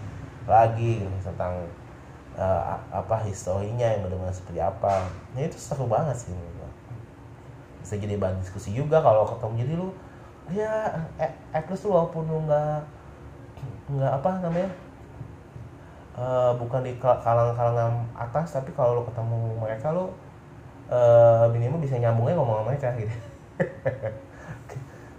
lagi 0.48 1.04
gitu, 1.04 1.18
tentang 1.24 1.60
uh, 2.40 2.80
apa 2.92 3.22
historinya 3.28 3.86
yang 3.86 4.08
benar-benar 4.08 4.34
seperti 4.34 4.60
apa. 4.64 5.08
Ya 5.36 5.48
itu 5.48 5.60
seru 5.60 5.86
banget 5.92 6.16
sih 6.16 6.34
bisa 7.82 7.98
jadi 7.98 8.14
bahan 8.16 8.38
diskusi 8.40 8.72
juga 8.78 9.02
kalau 9.02 9.26
ketemu. 9.26 9.54
Jadi 9.66 9.74
lu 9.74 9.90
ya 10.54 10.94
at 11.54 11.66
least 11.70 11.86
lu 11.86 11.94
walaupun 11.94 12.24
lu 12.30 12.40
nggak 12.46 12.82
nggak 13.92 14.12
apa 14.22 14.30
namanya 14.42 14.70
uh, 16.18 16.52
bukan 16.60 16.84
di 16.84 16.98
kalangan-kalangan 17.00 18.08
atas 18.18 18.56
tapi 18.56 18.72
kalau 18.76 19.00
lu 19.00 19.04
ketemu 19.08 19.38
mereka 19.60 19.96
lu 19.96 20.12
uh, 20.92 21.48
minimal 21.52 21.80
bisa 21.80 21.96
nyambungnya 21.96 22.36
ngomong 22.36 22.62
sama 22.62 22.68
mereka 22.68 22.88
gitu. 23.00 23.16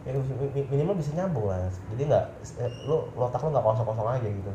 Minimal 0.72 0.99
bisa 0.99 1.14
nyambung 1.14 1.47
lah. 1.47 1.70
Jadi 1.95 2.03
nggak 2.11 2.26
lo 2.90 3.07
otak 3.14 3.40
lo 3.47 3.49
nggak 3.55 3.64
kosong 3.64 3.86
kosong 3.86 4.09
aja 4.11 4.28
gitu. 4.28 4.53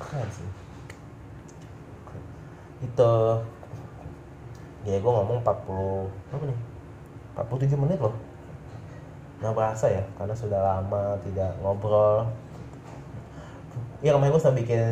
Keren 0.00 0.28
sih. 0.32 0.48
Itu 2.82 3.12
ya 4.86 4.96
gue 5.02 5.12
ngomong 5.12 5.42
40 5.42 6.32
apa 6.32 6.44
nih? 6.46 6.58
47 7.36 7.76
menit 7.76 7.98
loh. 8.00 8.16
Nggak 9.44 9.52
berasa 9.52 9.86
ya 9.92 10.02
karena 10.16 10.32
sudah 10.32 10.60
lama 10.64 11.20
tidak 11.20 11.52
ngobrol 11.60 12.24
ya 14.04 14.12
kemarin 14.12 14.32
gue 14.32 14.42
sudah 14.42 14.56
bikin 14.56 14.84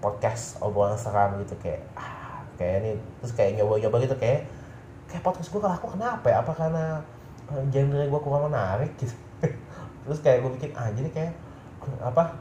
podcast 0.00 0.56
obrolan 0.64 0.96
seram 0.96 1.36
gitu 1.44 1.52
kayak 1.60 1.84
ah, 1.92 2.40
kayak 2.56 2.84
ini 2.84 2.90
terus 3.20 3.32
kayak 3.36 3.60
nyoba-nyoba 3.60 3.96
gitu 4.00 4.16
kayak 4.16 4.48
kayak 5.10 5.26
podcast 5.26 5.50
gue 5.50 5.60
kalau 5.60 5.74
aku 5.74 5.88
kenapa 5.98 6.26
ya? 6.30 6.36
Apa 6.40 6.52
karena 6.54 6.84
genre 7.74 8.04
gue 8.06 8.20
kurang 8.22 8.46
menarik? 8.46 8.94
gitu. 8.94 9.12
Terus 10.06 10.20
kayak 10.22 10.38
gue 10.46 10.50
bikin 10.54 10.70
ah 10.78 10.88
jadi 10.94 11.10
kayak 11.10 11.32
apa 12.00 12.38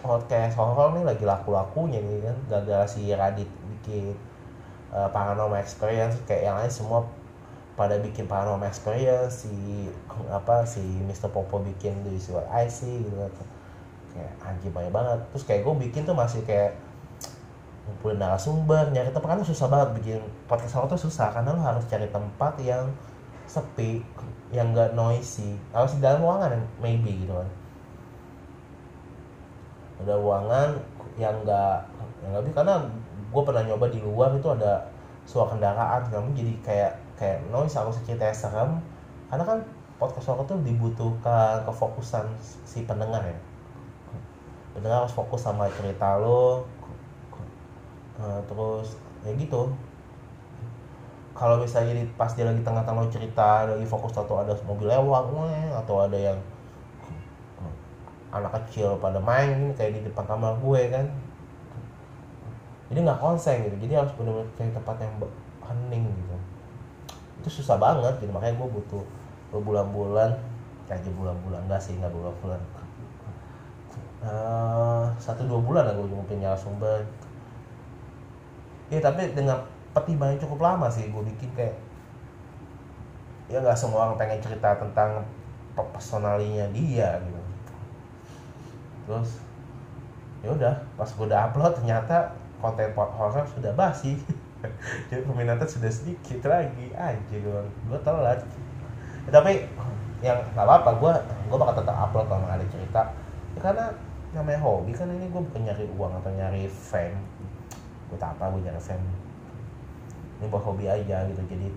podcast 0.00 0.54
horror 0.56 0.94
nih 0.96 1.04
lagi 1.04 1.24
laku-lakunya 1.26 2.00
nih 2.00 2.22
kan 2.24 2.36
gagal 2.48 2.96
si 2.96 3.10
Radit 3.12 3.50
bikin 3.78 4.14
uh, 4.94 5.10
paranormal 5.10 5.58
experience 5.58 6.16
kayak 6.24 6.48
yang 6.48 6.56
lain 6.56 6.70
semua 6.70 7.04
pada 7.74 7.98
bikin 7.98 8.26
paranormal 8.30 8.66
experience 8.66 9.46
si 9.46 9.86
apa 10.30 10.66
si 10.66 10.82
Mr. 10.82 11.30
Popo 11.30 11.62
bikin 11.62 12.06
di 12.06 12.18
What 12.30 12.46
I 12.50 12.70
See 12.70 13.02
gitu 13.02 13.14
kan 13.14 13.57
kayak 14.18 14.34
anjing 14.42 14.74
banyak 14.74 14.90
banget. 14.90 15.18
Terus 15.30 15.44
kayak 15.46 15.60
gue 15.62 15.74
bikin 15.86 16.02
tuh 16.02 16.16
masih 16.18 16.42
kayak 16.42 16.74
ngumpulin 17.88 18.20
narasumber 18.20 18.92
nyari 18.92 19.08
tempat 19.14 19.28
karena 19.32 19.46
susah 19.46 19.66
banget 19.72 19.88
bikin 19.96 20.20
podcast 20.44 20.76
horror 20.76 20.92
tuh 20.92 21.00
susah 21.08 21.32
karena 21.32 21.56
lo 21.56 21.62
harus 21.64 21.88
cari 21.88 22.04
tempat 22.12 22.52
yang 22.60 22.84
sepi 23.48 24.04
yang 24.52 24.76
gak 24.76 24.92
noisy. 24.92 25.56
Harus 25.72 25.96
di 25.96 26.04
dalam 26.04 26.20
ruangan 26.20 26.58
maybe 26.82 27.24
gitu 27.24 27.32
kan. 27.32 27.48
Ada 30.04 30.14
ruangan 30.20 30.68
yang 31.16 31.34
gak 31.46 31.88
yang 32.26 32.34
lebih 32.36 32.52
karena 32.52 32.82
gue 33.32 33.42
pernah 33.46 33.62
nyoba 33.64 33.86
di 33.88 34.00
luar 34.04 34.36
itu 34.36 34.48
ada 34.52 34.84
suara 35.24 35.52
kendaraan 35.52 36.08
kamu 36.08 36.32
jadi 36.36 36.54
kayak 36.64 36.92
kayak 37.16 37.38
noise 37.48 37.78
aku 37.78 37.94
cerita 38.04 38.28
serem. 38.34 38.82
Karena 39.32 39.44
kan 39.48 39.58
podcast 39.96 40.28
horror 40.28 40.44
tuh 40.44 40.60
dibutuhkan 40.60 41.64
kefokusan 41.64 42.28
si 42.40 42.84
pendengar 42.84 43.24
ya 43.24 43.47
pendengar 44.78 45.04
harus 45.04 45.14
fokus 45.14 45.42
sama 45.42 45.66
cerita 45.74 46.16
lo 46.22 46.62
uh, 48.22 48.40
terus 48.46 48.94
ya 49.26 49.34
gitu. 49.34 49.74
Kalau 51.38 51.62
misalnya 51.62 52.02
di, 52.02 52.04
pas 52.18 52.34
dia 52.34 52.46
lagi 52.46 52.62
tengah-tengah 52.66 53.06
cerita 53.14 53.66
lagi 53.66 53.86
fokus 53.86 54.14
atau 54.14 54.42
ada 54.42 54.54
mobil 54.66 54.90
lewat 54.90 55.30
atau 55.82 56.02
ada 56.02 56.18
yang 56.18 56.38
anak 58.34 58.58
kecil 58.62 58.98
pada 58.98 59.22
main 59.22 59.70
kayak 59.78 59.98
di 59.98 60.00
depan 60.06 60.26
kamar 60.26 60.58
gue 60.58 60.82
kan. 60.90 61.06
Jadi 62.90 62.98
nggak 63.06 63.20
konsen 63.22 63.70
gitu. 63.70 63.76
Jadi 63.86 63.92
harus 63.98 64.12
benar-benar 64.18 64.50
cari 64.58 64.70
tempat 64.74 64.96
yang 64.98 65.14
hening 65.62 66.04
gitu. 66.10 66.36
Itu 67.38 67.48
susah 67.62 67.78
banget 67.78 68.18
jadi 68.18 68.34
makanya 68.34 68.58
gue 68.58 68.68
butuh 68.74 69.04
berbulan-bulan 69.54 70.34
kayak 70.88 71.04
bulan-bulan 71.14 71.68
enggak 71.68 71.80
sih 71.84 71.94
nggak 72.00 72.10
bulan-bulan 72.10 72.60
satu 75.18 75.46
dua 75.46 75.60
bulan 75.62 75.82
lah 75.86 75.94
gue 75.94 76.24
punya 76.26 76.54
sumber. 76.58 77.06
Ya 78.88 78.98
tapi 78.98 79.30
dengan 79.36 79.62
pertimbangan 79.92 80.40
cukup 80.42 80.58
lama 80.64 80.86
sih 80.88 81.10
gue 81.10 81.22
bikin 81.34 81.50
kayak 81.54 81.76
ya 83.48 83.64
nggak 83.64 83.78
semua 83.78 84.08
orang 84.08 84.20
pengen 84.20 84.40
cerita 84.44 84.76
tentang 84.76 85.24
personalinya 85.74 86.66
dia 86.74 87.20
gitu. 87.22 87.42
Terus 89.06 89.30
ya 90.42 90.54
udah 90.54 90.74
pas 90.94 91.10
gue 91.10 91.26
udah 91.26 91.40
upload 91.50 91.72
ternyata 91.78 92.34
konten 92.58 92.90
horror 92.94 93.46
sudah 93.54 93.72
basi. 93.74 94.18
Jadi 95.08 95.22
peminatnya 95.22 95.70
sudah 95.70 95.86
sedikit 95.86 96.50
lagi 96.50 96.90
aja 96.98 97.34
gue 97.38 97.60
gue 97.62 97.98
telat. 98.02 98.42
Ya, 99.28 99.30
tapi 99.30 99.62
yang 100.18 100.42
nggak 100.56 100.66
apa-apa 100.66 100.90
gue 100.98 101.12
gue 101.46 101.58
bakal 101.58 101.74
tetap 101.78 101.96
upload 102.08 102.26
kalau 102.26 102.48
ada 102.50 102.66
cerita. 102.66 103.02
Ya, 103.54 103.60
karena 103.62 103.86
namanya 104.36 104.60
hobi 104.60 104.92
kan 104.92 105.08
ini 105.08 105.26
gue 105.32 105.40
bukan 105.40 105.62
nyari 105.64 105.84
uang 105.96 106.12
atau 106.20 106.30
nyari 106.32 106.68
fame. 106.68 107.16
Buat 108.12 108.22
apa 108.24 108.52
gue 108.52 108.60
nyari 108.64 108.80
fame? 108.80 109.08
Ini 110.38 110.46
buat 110.52 110.64
hobi 110.64 110.84
aja 110.84 111.24
gitu. 111.28 111.42
Jadi 111.48 111.68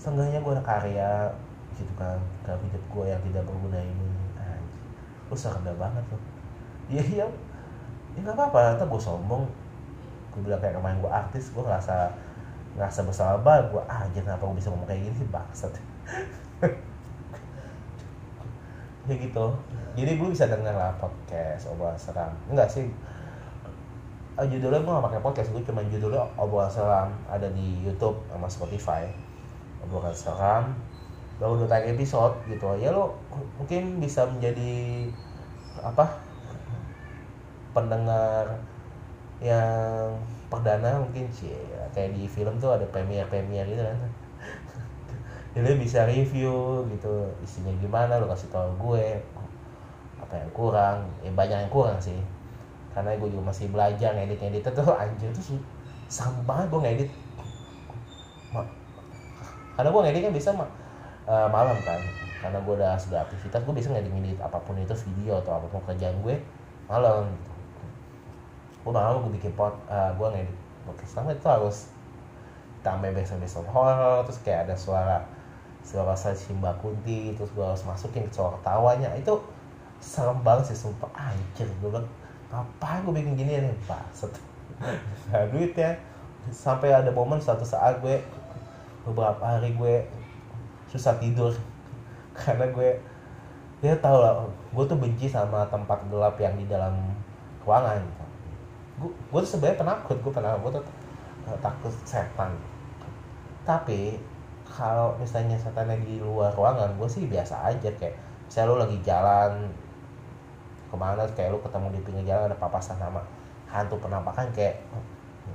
seenggaknya 0.00 0.42
gue 0.42 0.52
ada 0.58 0.64
karya 0.64 1.12
gitu 1.78 1.92
kan 1.94 2.18
ke 2.42 2.52
hidup 2.66 2.84
gue 2.90 3.04
yang 3.06 3.22
tidak 3.22 3.42
berguna 3.46 3.78
ini. 3.78 4.10
Anjir. 4.38 4.82
Lu 5.30 5.36
serem 5.38 5.62
banget 5.78 6.04
loh 6.10 6.22
iya 6.90 7.02
iya. 7.06 7.26
Ya 8.18 8.20
nggak 8.26 8.34
apa-apa. 8.34 8.74
Nanti 8.74 8.84
gue 8.90 9.00
sombong. 9.00 9.46
Gue 10.34 10.40
bilang 10.42 10.58
kayak 10.58 10.74
kemarin 10.82 10.98
gue 10.98 11.10
artis 11.10 11.54
gue 11.54 11.62
ngerasa 11.62 12.10
ngerasa 12.74 13.00
bersalah. 13.06 13.38
Banget 13.38 13.70
gue 13.70 13.82
ah 13.86 14.02
anjir 14.02 14.22
kenapa 14.26 14.42
gue 14.50 14.58
bisa 14.58 14.68
ngomong 14.74 14.88
kayak 14.90 15.06
gini 15.06 15.14
sih 15.14 15.28
bangsat 15.30 15.72
ya 19.10 19.16
gitu 19.18 19.46
jadi 19.98 20.16
gue 20.16 20.28
bisa 20.30 20.46
denger 20.46 20.70
lah 20.70 20.94
podcast 21.02 21.66
obrolan 21.66 21.98
seram. 21.98 22.30
Enggak 22.46 22.70
sih. 22.70 22.86
Uh, 24.38 24.46
judulnya 24.46 24.80
gue 24.86 24.92
gak 24.94 25.06
pakai 25.10 25.20
podcast 25.20 25.50
gue 25.50 25.62
cuma 25.66 25.82
judulnya 25.82 26.22
obrolan 26.38 26.70
seram 26.70 27.10
ada 27.26 27.50
di 27.50 27.82
YouTube 27.82 28.22
sama 28.30 28.46
Spotify. 28.46 29.10
Obrolan 29.82 30.14
seram. 30.14 30.72
Baru 31.42 31.58
udah 31.58 31.66
tayang 31.66 31.98
episode 31.98 32.38
gitu. 32.46 32.70
Ya 32.78 32.94
lo 32.94 33.18
mungkin 33.58 33.98
bisa 33.98 34.30
menjadi 34.30 35.10
apa 35.82 36.06
pendengar 37.74 38.62
yang 39.42 40.14
perdana 40.46 41.02
mungkin 41.02 41.26
sih. 41.34 41.50
Ya, 41.50 41.82
kayak 41.90 42.14
di 42.14 42.30
film 42.30 42.62
tuh 42.62 42.78
ada 42.78 42.86
premier 42.86 43.26
premier 43.26 43.66
gitu 43.66 43.82
kan 43.82 43.98
jadi 45.50 45.74
bisa 45.74 46.06
review 46.06 46.86
gitu 46.94 47.26
isinya 47.42 47.74
gimana 47.82 48.22
lo 48.22 48.30
kasih 48.30 48.46
tau 48.54 48.70
gue 48.78 49.18
apa 50.22 50.34
yang 50.38 50.50
kurang. 50.54 50.98
Ya 51.26 51.30
banyak 51.34 51.58
yang 51.66 51.72
kurang 51.74 51.98
sih. 51.98 52.14
Karena 52.94 53.18
gue 53.18 53.28
juga 53.34 53.50
masih 53.50 53.66
belajar 53.66 54.14
ngedit 54.16 54.38
ngedit 54.38 54.62
itu 54.62 54.92
anjir 54.94 55.30
tuh 55.34 55.58
sama 56.06 56.38
banget 56.46 56.66
gue 56.70 56.80
ngedit. 56.86 57.10
Karena 59.74 59.88
gue 59.90 60.02
ngedit 60.06 60.22
kan 60.22 60.34
bisa 60.34 60.48
mah 60.54 60.70
uh, 61.26 61.50
malam 61.50 61.74
kan. 61.82 61.98
Karena 62.38 62.58
gue 62.62 62.74
udah 62.78 62.94
sudah 62.94 63.26
aktivitas 63.26 63.66
gue 63.66 63.74
bisa 63.74 63.90
ngedit 63.90 64.12
ngedit 64.14 64.38
apa 64.38 64.62
pun 64.62 64.78
itu 64.78 64.94
video 65.10 65.42
atau 65.42 65.58
apa 65.58 65.66
pun 65.66 65.82
kerjaan 65.82 66.14
gue 66.22 66.38
malam. 66.86 67.26
Gue 68.86 68.92
malam 68.94 69.26
gue 69.26 69.34
bikin 69.34 69.50
pot 69.58 69.74
uh, 69.90 70.14
gue 70.14 70.28
ngedit. 70.30 70.58
Podcast 70.86 71.12
sama 71.12 71.34
itu 71.34 71.44
harus 71.44 71.90
tambah 72.80 73.12
besok-besok 73.12 73.68
horror 73.68 74.24
terus 74.24 74.40
kayak 74.40 74.64
ada 74.64 74.74
suara 74.78 75.20
saya 75.90 76.36
Simba 76.38 76.70
Kunti 76.78 77.34
terus 77.34 77.50
gue 77.50 77.64
harus 77.66 77.82
masukin 77.82 78.22
ke 78.26 78.32
suara 78.32 78.54
ketawanya. 78.62 79.10
Itu 79.18 79.42
serem 79.98 80.38
banget 80.46 80.70
sih 80.70 80.86
sumpah. 80.86 81.10
Anjir 81.14 81.66
gue 81.66 81.90
bilang 81.90 82.06
apa 82.50 83.02
gue 83.06 83.14
bikin 83.14 83.38
gini 83.38 83.62
nih 83.62 83.74
baset 83.86 84.34
nah, 85.30 85.46
duit 85.50 85.74
ya. 85.74 85.98
Sampai 86.50 86.94
ada 86.94 87.10
momen 87.10 87.42
suatu 87.42 87.66
saat 87.66 87.98
gue 88.00 88.22
beberapa 89.04 89.42
hari 89.42 89.74
gue 89.74 90.06
susah 90.88 91.18
tidur. 91.18 91.52
Karena 92.38 92.70
gue 92.70 92.96
ya 93.80 93.96
tau 93.98 94.20
lah 94.20 94.46
gue 94.46 94.84
tuh 94.86 94.98
benci 95.00 95.26
sama 95.26 95.64
tempat 95.68 96.06
gelap 96.06 96.38
yang 96.38 96.54
di 96.54 96.70
dalam 96.70 96.94
ruangan. 97.66 98.00
Gue 99.02 99.10
gue 99.10 99.40
tuh 99.42 99.50
sebenarnya 99.58 99.82
penakut 99.82 100.16
gue 100.22 100.32
penakut 100.32 100.60
gue 100.64 100.72
tuh 100.78 100.84
uh, 101.50 101.58
takut 101.58 101.92
setan. 102.06 102.54
Tapi 103.66 104.29
kalau 104.70 105.18
misalnya 105.18 105.58
setannya 105.58 105.98
di 106.06 106.22
luar 106.22 106.54
ruangan 106.54 106.94
gue 106.94 107.08
sih 107.10 107.26
biasa 107.26 107.74
aja 107.74 107.90
kayak 107.98 108.14
misalnya 108.46 108.70
lo 108.70 108.76
lagi 108.86 108.98
jalan 109.02 109.66
ke 110.90 110.96
mana 110.98 111.26
kayak 111.34 111.50
lo 111.50 111.58
ketemu 111.62 111.86
di 111.94 112.00
pinggir 112.06 112.24
jalan 112.30 112.50
ada 112.50 112.58
papasan 112.58 112.94
sama 112.98 113.22
hantu 113.66 113.98
penampakan 113.98 114.46
kayak 114.54 114.78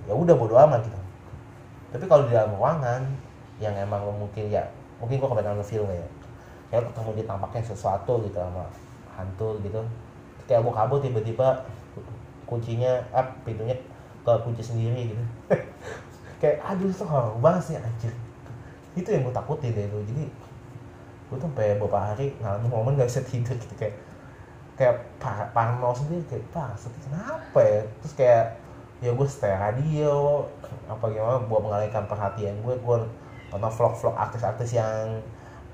ya 0.08 0.14
udah 0.14 0.36
bodo 0.36 0.56
amat 0.56 0.84
gitu. 0.84 1.00
Tapi 1.96 2.06
kalau 2.12 2.28
di 2.28 2.36
dalam 2.36 2.56
ruangan 2.60 3.08
yang 3.64 3.72
emang 3.76 4.04
lo 4.04 4.12
mungkin 4.12 4.52
ya 4.52 4.64
mungkin 5.00 5.20
gue 5.20 5.30
kebanyakan 5.32 5.64
film 5.64 5.88
ya 5.88 6.08
kayak 6.72 6.92
ketemu 6.92 7.10
di 7.16 7.24
tampaknya 7.24 7.62
sesuatu 7.64 8.14
gitu 8.24 8.36
sama 8.36 8.68
hantu 9.16 9.60
gitu 9.64 9.80
kayak 10.46 10.62
mau 10.62 10.76
kabur 10.76 11.00
tiba-tiba 11.00 11.64
kuncinya 12.46 13.00
up 13.16 13.32
pintunya 13.48 13.74
ke 14.26 14.34
kunci 14.44 14.62
sendiri 14.62 15.16
gitu. 15.16 15.24
Kayak 16.42 16.68
aduh 16.68 16.92
itu 16.92 17.06
horor 17.08 17.40
banget 17.40 17.64
sih 17.64 17.76
anjir 17.80 18.12
itu 18.96 19.10
yang 19.12 19.28
gue 19.28 19.36
takutin 19.36 19.76
deh 19.76 19.86
itu 19.86 20.00
jadi 20.08 20.26
gue 21.26 21.38
tuh 21.42 21.48
sampai 21.50 21.76
beberapa 21.76 22.00
hari 22.00 22.32
ngalamin 22.40 22.70
momen 22.72 22.96
gak 22.96 23.10
bisa 23.12 23.22
tidur 23.28 23.58
gitu. 23.60 23.74
Kayak 23.76 23.96
kayak 24.76 24.96
par 25.20 25.52
parno 25.56 25.96
sendiri 25.96 26.24
kayak 26.28 26.46
pak 26.52 26.80
kenapa 27.04 27.60
ya? 27.60 27.82
Terus 28.04 28.14
kayak 28.16 28.46
ya 29.04 29.12
gue 29.12 29.28
setel 29.28 29.60
radio 29.60 30.48
apa 30.88 31.04
gimana 31.12 31.44
buat 31.52 31.62
mengalihkan 31.68 32.08
perhatian 32.08 32.56
gue 32.64 32.76
gue 32.80 32.98
nonton 33.52 33.72
vlog-vlog 33.72 34.16
artis-artis 34.16 34.80
yang 34.80 35.20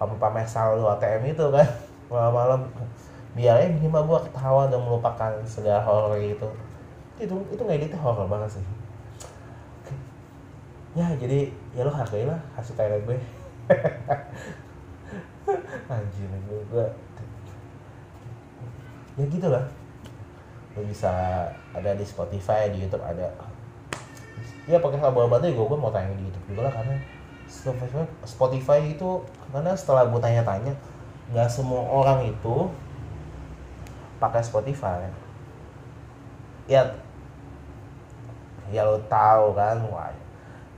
pamer-pamer 0.01 0.49
saldo 0.49 0.89
ATM 0.97 1.38
itu 1.38 1.45
kan 1.53 1.67
malam-malam. 2.11 2.65
Biarnya 3.32 3.72
minimal 3.72 4.01
gue 4.09 4.19
ketawa 4.28 4.67
dan 4.67 4.82
melupakan 4.84 5.32
segala 5.47 5.80
horor 5.86 6.17
gitu. 6.19 6.49
Itu 7.22 7.36
itu 7.53 7.61
ngeditnya 7.61 7.99
horor 8.01 8.26
banget 8.26 8.59
sih. 8.59 8.65
Ya 10.91 11.07
jadi 11.15 11.55
ya 11.72 11.88
lo 11.88 11.91
hargai 11.91 12.28
lah 12.28 12.39
hasil 12.59 12.76
karya 12.76 12.99
gue 13.03 13.17
anjir 15.88 16.28
gue, 16.28 16.88
ya 19.15 19.24
gitu 19.28 19.47
lah 19.47 19.65
lo 20.76 20.82
bisa 20.88 21.11
ada 21.76 21.91
di 21.95 22.05
Spotify 22.07 22.72
di 22.72 22.84
YouTube 22.84 23.03
ada. 23.03 23.28
Ya 24.69 24.80
pakai 24.80 25.03
kabar 25.03 25.28
batu 25.28 25.51
juga 25.51 25.76
gue 25.76 25.80
mau 25.84 25.91
tanya 25.91 26.15
di 26.15 26.24
YouTube 26.24 26.55
juga 26.55 26.69
lah 26.69 26.74
karena 26.80 26.95
Spotify, 27.51 28.07
Spotify 28.24 28.80
itu 28.88 29.26
karena 29.51 29.76
setelah 29.76 30.07
gue 30.07 30.19
tanya-tanya 30.22 30.72
nggak 31.36 31.49
semua 31.51 31.84
orang 31.91 32.24
itu 32.30 32.72
pakai 34.24 34.39
Spotify. 34.39 35.11
Ya 36.72 36.88
ya 38.72 38.88
lo 38.88 39.03
tahu 39.11 39.59
kan 39.59 39.84
wah 39.91 40.13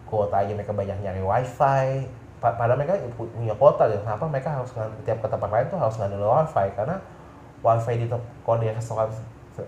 kuota 0.07 0.43
aja 0.43 0.51
mereka 0.53 0.73
banyak 0.75 0.97
nyari 1.01 1.21
wifi. 1.23 2.07
Padahal 2.43 2.75
mereka 2.75 2.99
punya 3.15 3.55
kuota 3.55 3.87
ya 3.87 3.97
kenapa 4.03 4.27
mereka 4.27 4.49
harus 4.51 4.71
tiap 5.07 5.23
ke 5.23 5.27
tempat 5.31 5.47
lain 5.47 5.65
tuh 5.71 5.79
harus 5.79 5.95
ngambil 5.95 6.27
wifi? 6.27 6.67
Karena 6.75 6.99
wifi 7.63 7.93
di 8.03 8.05
kalau 8.43 8.57
di 8.59 8.67
restoran 8.67 9.07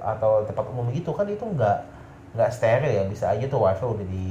atau 0.01 0.43
tempat 0.43 0.65
umum 0.73 0.89
gitu 0.91 1.13
kan 1.15 1.23
itu 1.29 1.45
nggak 1.45 1.77
nggak 2.35 2.49
steril 2.51 2.91
ya. 2.91 3.03
Bisa 3.07 3.31
aja 3.31 3.45
tuh 3.47 3.63
wifi 3.63 3.85
udah 3.87 4.07
di 4.11 4.27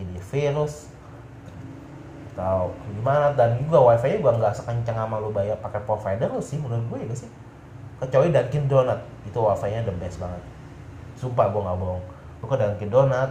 ini 0.00 0.20
virus 0.32 0.88
atau 2.32 2.72
gimana. 2.96 3.36
Dan 3.36 3.60
juga 3.60 3.92
wifi 3.92 4.16
nya 4.16 4.16
juga 4.24 4.32
nggak 4.40 4.54
sekencang 4.56 4.96
sama 4.96 5.20
lu 5.20 5.28
bayar 5.28 5.60
pakai 5.60 5.84
provider 5.84 6.32
lu 6.32 6.40
sih 6.40 6.56
menurut 6.56 6.88
gue 6.88 7.12
ya 7.12 7.16
sih? 7.16 7.30
Kecuali 8.00 8.32
Dunkin 8.32 8.66
Donut 8.66 9.00
itu 9.28 9.36
wifi 9.36 9.68
nya 9.68 9.84
the 9.84 9.92
best 10.00 10.16
banget. 10.16 10.40
Sumpah 11.20 11.52
gue 11.52 11.60
nggak 11.60 11.76
bohong. 11.76 12.02
Lu 12.40 12.44
ke 12.48 12.56
Dunkin 12.56 12.88
Donut 12.88 13.30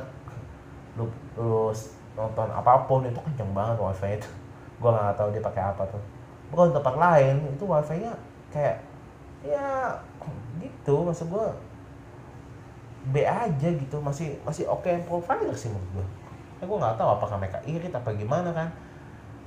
lu, 1.00 1.10
lu 1.40 1.72
nonton 2.12 2.48
apa 2.52 2.84
pun 2.86 3.08
itu 3.08 3.20
kenceng 3.24 3.52
banget 3.56 3.78
wifi 3.80 4.20
itu. 4.20 4.30
Gue 4.82 4.92
nggak 4.92 5.16
tahu 5.16 5.30
dia 5.32 5.44
pakai 5.44 5.64
apa 5.64 5.84
tuh. 5.88 6.04
Bukan 6.52 6.76
tempat 6.76 6.96
lain 7.00 7.36
itu 7.48 7.64
wifi 7.64 8.04
nya 8.04 8.14
kayak 8.52 8.78
ya 9.42 9.96
gitu. 10.60 11.08
Maksud 11.08 11.32
gue 11.32 11.48
B 13.12 13.24
aja 13.24 13.70
gitu. 13.72 13.98
Masih 14.04 14.36
masih 14.44 14.68
oke 14.68 14.84
okay 14.86 15.00
provider 15.08 15.56
sih 15.56 15.72
menurut 15.72 16.02
gue 16.02 16.08
ya 16.62 16.70
gue 16.70 16.78
nggak 16.78 16.94
tahu 16.94 17.10
apakah 17.18 17.42
mereka 17.42 17.58
irit 17.66 17.94
apa 17.96 18.10
gimana 18.14 18.52
kan. 18.54 18.70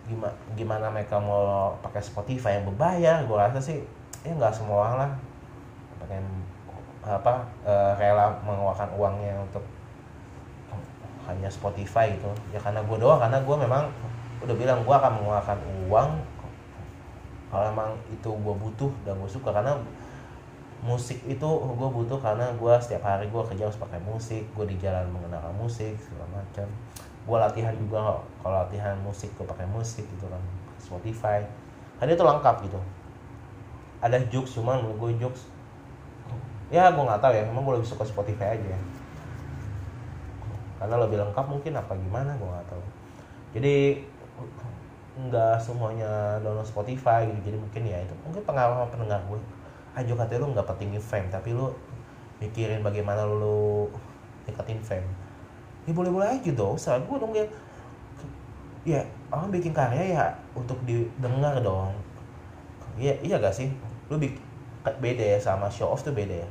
Gimana 0.05 0.35
gimana 0.53 0.87
mereka 0.93 1.17
mau 1.17 1.73
pakai 1.81 2.03
Spotify 2.03 2.61
yang 2.61 2.69
berbayar 2.69 3.25
gue 3.25 3.37
rasa 3.37 3.61
sih 3.61 3.81
ya 4.25 4.33
nggak 4.35 4.53
semua 4.53 4.89
orang 4.89 4.97
lah. 5.05 5.11
Pengen 6.05 6.25
apa 7.05 7.45
uh, 7.69 7.93
rela 8.01 8.33
mengeluarkan 8.49 8.89
uangnya 8.97 9.37
untuk 9.45 9.61
hanya 11.29 11.49
Spotify 11.49 12.13
gitu. 12.13 12.31
Ya 12.53 12.59
karena 12.61 12.81
gue 12.85 12.97
doang 13.01 13.21
karena 13.21 13.39
gue 13.41 13.57
memang 13.57 13.85
udah 14.45 14.55
bilang 14.57 14.85
gue 14.85 14.95
akan 14.95 15.13
mengeluarkan 15.21 15.59
uang 15.89 16.11
kalau 17.49 17.65
emang 17.71 17.91
itu 18.11 18.29
gue 18.29 18.55
butuh 18.55 18.93
dan 19.07 19.15
gue 19.19 19.31
suka. 19.31 19.55
Karena 19.55 19.79
musik 20.85 21.23
itu 21.25 21.49
gue 21.65 21.89
butuh 21.89 22.19
karena 22.21 22.53
gue 22.59 22.75
setiap 22.83 23.09
hari 23.09 23.31
gue 23.31 23.43
kerja 23.49 23.71
harus 23.71 23.81
pakai 23.81 24.01
musik 24.05 24.45
gue 24.53 24.67
di 24.69 24.77
jalan 24.77 25.09
mengenalkan 25.09 25.55
musik 25.57 25.97
segala 26.01 26.43
macam. 26.43 26.67
Gue 27.25 27.37
latihan 27.41 27.73
juga 27.79 28.21
kalau 28.45 28.57
latihan 28.65 28.97
musik 29.01 29.33
gue 29.37 29.47
pakai 29.49 29.65
musik 29.71 30.05
gitu 30.05 30.27
kan 30.29 30.43
Spotify. 30.77 31.41
Kan 31.97 32.11
itu 32.11 32.21
lengkap 32.21 32.69
gitu. 32.69 32.81
Ada 34.05 34.21
jokes 34.29 34.61
cuman 34.61 34.85
gue 34.85 35.11
jokes 35.17 35.49
ya 36.73 36.91
gue 36.91 37.05
nggak 37.07 37.21
tahu 37.21 37.33
ya 37.33 37.47
emang 37.47 37.63
gue 37.63 37.75
lebih 37.79 37.89
suka 37.89 38.03
Spotify 38.03 38.59
aja. 38.59 38.69
ya 38.75 38.81
karena 40.79 40.97
lebih 41.01 41.17
lengkap 41.23 41.47
mungkin 41.47 41.73
apa 41.79 41.93
gimana 41.95 42.31
gue 42.35 42.49
nggak 42.49 42.69
tahu. 42.69 42.85
Jadi 43.55 43.77
nggak 45.15 45.57
semuanya 45.63 46.43
download 46.43 46.67
Spotify 46.67 47.27
gitu. 47.31 47.53
Jadi 47.53 47.57
mungkin 47.59 47.83
ya 47.87 47.99
itu. 48.03 48.15
Mungkin 48.27 48.43
pengalaman 48.43 48.91
pendengar 48.91 49.23
gue 49.31 49.39
aja 49.95 50.11
katanya 50.11 50.43
lu 50.43 50.49
nggak 50.51 50.67
pentingin 50.67 50.99
fame 50.99 51.31
tapi 51.31 51.55
lu 51.55 51.71
mikirin 52.43 52.83
bagaimana 52.83 53.23
lu 53.23 53.87
deketin 54.43 54.83
fame. 54.83 55.07
Ya 55.87 55.93
boleh 55.95 56.11
boleh 56.11 56.29
aja 56.35 56.51
dong 56.51 56.75
salah 56.75 56.99
gue 57.05 57.17
dong 57.21 57.31
ya 57.31 57.45
ya 58.85 59.01
orang 59.33 59.49
bikin 59.49 59.73
karya 59.73 60.19
ya 60.19 60.27
untuk 60.53 60.77
didengar 60.85 61.57
dong. 61.63 61.95
Iya 62.99 63.17
iya 63.25 63.37
gak 63.41 63.55
sih? 63.55 63.71
Lu 64.11 64.21
bikin 64.21 64.43
beda 64.85 65.25
ya 65.25 65.39
sama 65.41 65.73
show 65.73 65.89
off 65.89 66.05
tuh 66.05 66.13
beda 66.13 66.45
ya. 66.45 66.49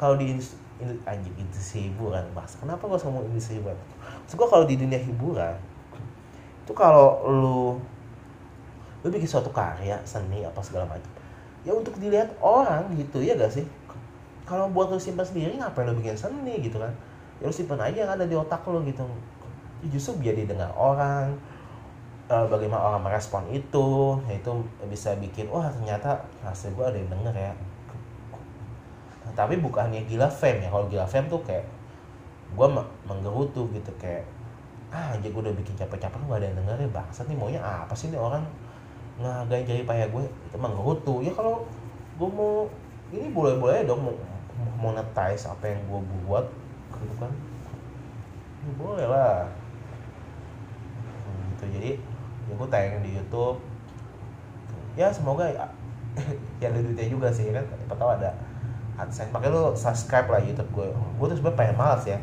Kalau 0.00 0.16
di 0.16 0.38
anjing 1.06 1.34
industri 1.34 1.90
hiburan 1.90 2.22
bahas 2.32 2.54
kenapa 2.54 2.86
gue 2.86 2.98
ngomong 3.02 3.26
industri 3.34 3.58
hiburan 3.58 3.78
Maksud 4.24 4.36
gue 4.38 4.48
kalau 4.48 4.64
di 4.64 4.76
dunia 4.78 5.00
hiburan 5.00 5.56
itu 6.62 6.72
kalau 6.76 7.24
lu 7.26 7.60
lu 9.02 9.08
bikin 9.14 9.30
suatu 9.30 9.50
karya 9.54 9.98
seni 10.04 10.42
apa 10.42 10.58
segala 10.60 10.84
macam 10.84 11.18
ya 11.66 11.72
untuk 11.74 11.96
dilihat 11.98 12.32
orang 12.40 12.88
gitu 12.96 13.22
ya 13.22 13.36
gak 13.36 13.52
sih? 13.52 13.66
Kalau 14.48 14.72
buat 14.72 14.88
lu 14.88 14.96
simpan 14.96 15.28
sendiri 15.28 15.60
ngapain 15.60 15.84
lu 15.84 15.98
bikin 16.00 16.16
seni 16.16 16.56
gitu 16.64 16.80
kan? 16.80 16.92
Ya 17.42 17.50
lu 17.50 17.54
simpan 17.54 17.76
aja 17.82 18.08
yang 18.08 18.12
ada 18.12 18.24
di 18.24 18.32
otak 18.32 18.64
lu 18.64 18.80
gitu. 18.86 19.04
Ya 19.84 19.88
justru 19.92 20.16
biar 20.24 20.34
didengar 20.34 20.72
orang 20.72 21.36
uh, 22.32 22.46
bagaimana 22.48 22.80
orang 22.80 23.02
merespon 23.04 23.44
itu 23.52 24.18
ya 24.26 24.40
itu 24.40 24.52
bisa 24.88 25.14
bikin 25.20 25.52
wah 25.52 25.68
ternyata 25.68 26.24
hasil 26.42 26.72
gue 26.72 26.84
ada 26.84 26.96
yang 26.96 27.10
denger 27.12 27.34
ya 27.36 27.52
tapi 29.36 29.60
bukannya 29.60 30.04
gila 30.06 30.28
fame 30.30 30.64
ya 30.64 30.68
kalau 30.72 30.86
gila 30.86 31.06
fame 31.08 31.28
tuh 31.28 31.40
kayak 31.44 31.66
gue 32.56 32.66
menggerutu 33.04 33.68
gitu 33.74 33.92
kayak 34.00 34.24
ah 34.88 35.12
aja 35.12 35.28
gue 35.28 35.42
udah 35.44 35.52
bikin 35.52 35.76
capek-capek 35.76 36.16
gak 36.16 36.40
ada 36.40 36.46
yang 36.48 36.56
denger 36.64 36.76
ya 36.80 36.90
bangsat 36.96 37.28
nih 37.28 37.36
maunya 37.36 37.60
apa 37.60 37.92
sih 37.92 38.08
nih 38.08 38.16
orang 38.16 38.40
ngagain 39.18 39.66
jadi 39.66 39.82
payah 39.82 40.08
gue 40.14 40.22
itu 40.22 40.56
menggerutu. 40.56 41.14
Ya 41.26 41.34
kalau 41.34 41.66
gue 42.18 42.28
mau 42.30 42.70
ini 43.10 43.26
boleh-boleh 43.34 43.82
dong 43.86 44.06
mau 44.06 44.14
monetize 44.78 45.50
apa 45.50 45.64
yang 45.66 45.80
gue 45.90 46.00
buat 46.26 46.46
gitu 46.94 47.14
kan. 47.18 47.32
Ya, 48.62 48.70
boleh 48.78 49.06
lah. 49.06 49.50
Gitu. 51.54 51.64
Jadi 51.74 51.90
ya 52.46 52.52
gue 52.54 52.68
tayang 52.70 53.02
di 53.02 53.10
YouTube. 53.18 53.58
Ya 54.98 55.10
semoga 55.14 55.46
ya, 55.46 55.66
ya 56.62 56.66
ada 56.70 56.78
duitnya 56.82 57.06
juga 57.10 57.28
sih 57.30 57.50
kan? 57.50 57.62
Siapa 57.66 57.94
tahu 57.98 58.10
ada 58.18 58.30
AdSense 58.98 59.30
pakai 59.30 59.48
lu 59.54 59.78
subscribe 59.78 60.26
lah 60.26 60.42
YouTube 60.42 60.66
gue. 60.74 60.90
Gue 60.90 61.26
tuh 61.30 61.38
sebenarnya 61.38 61.58
pengen 61.62 61.76
malas 61.78 62.02
ya. 62.02 62.18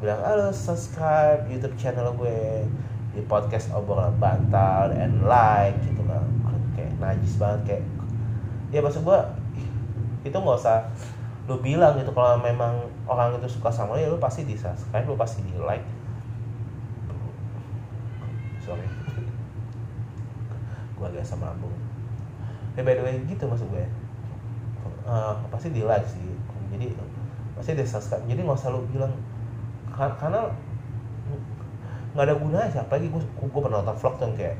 Bilang 0.00 0.24
halo 0.24 0.48
subscribe 0.56 1.44
YouTube 1.52 1.76
channel 1.76 2.16
gue. 2.16 2.64
Di 3.12 3.20
podcast 3.28 3.68
obrolan 3.76 4.16
bantal 4.16 4.88
and 4.96 5.28
like 5.28 5.76
gitu 5.84 6.00
kan. 6.08 6.24
Kayak 6.72 6.92
najis 6.96 7.36
banget 7.36 7.60
kayak 7.68 7.84
ya 8.72 8.80
maksud 8.80 9.04
gue 9.04 9.20
itu 10.24 10.36
nggak 10.36 10.58
usah 10.60 10.84
lu 11.48 11.56
bilang 11.64 11.96
gitu 11.96 12.12
kalau 12.12 12.36
memang 12.36 12.84
orang 13.08 13.32
itu 13.40 13.48
suka 13.48 13.72
sama 13.72 13.96
lu 13.96 14.04
ya 14.04 14.08
lu 14.12 14.20
pasti 14.20 14.44
di 14.44 14.52
subscribe 14.52 15.08
lu 15.08 15.16
pasti 15.16 15.44
di 15.44 15.52
like 15.60 15.84
sorry. 18.64 18.84
Gue 20.96 21.04
agak 21.04 21.24
sama 21.24 21.52
lambung. 21.52 21.72
Ya 22.76 22.80
by 22.80 22.96
the 22.96 23.04
way 23.04 23.20
gitu 23.28 23.44
maksud 23.44 23.68
gue 23.68 23.84
uh, 25.06 25.34
pasti 25.52 25.72
di 25.72 25.82
like 25.84 26.06
sih. 26.06 26.22
Jadi 26.74 26.92
pasti 27.56 27.70
di 27.74 27.84
subscribe. 27.84 28.24
Jadi 28.26 28.40
nggak 28.44 28.58
usah 28.58 28.70
lu 28.72 28.84
bilang 28.88 29.12
karena 29.94 30.46
nggak 32.14 32.24
ada 32.24 32.34
gunanya 32.38 32.68
siapa 32.70 32.96
lagi 32.96 33.10
gue 33.10 33.22
gue 33.22 33.60
pernah 33.60 33.82
nonton 33.82 33.98
vlog 33.98 34.14
tuh 34.16 34.30
kayak 34.38 34.56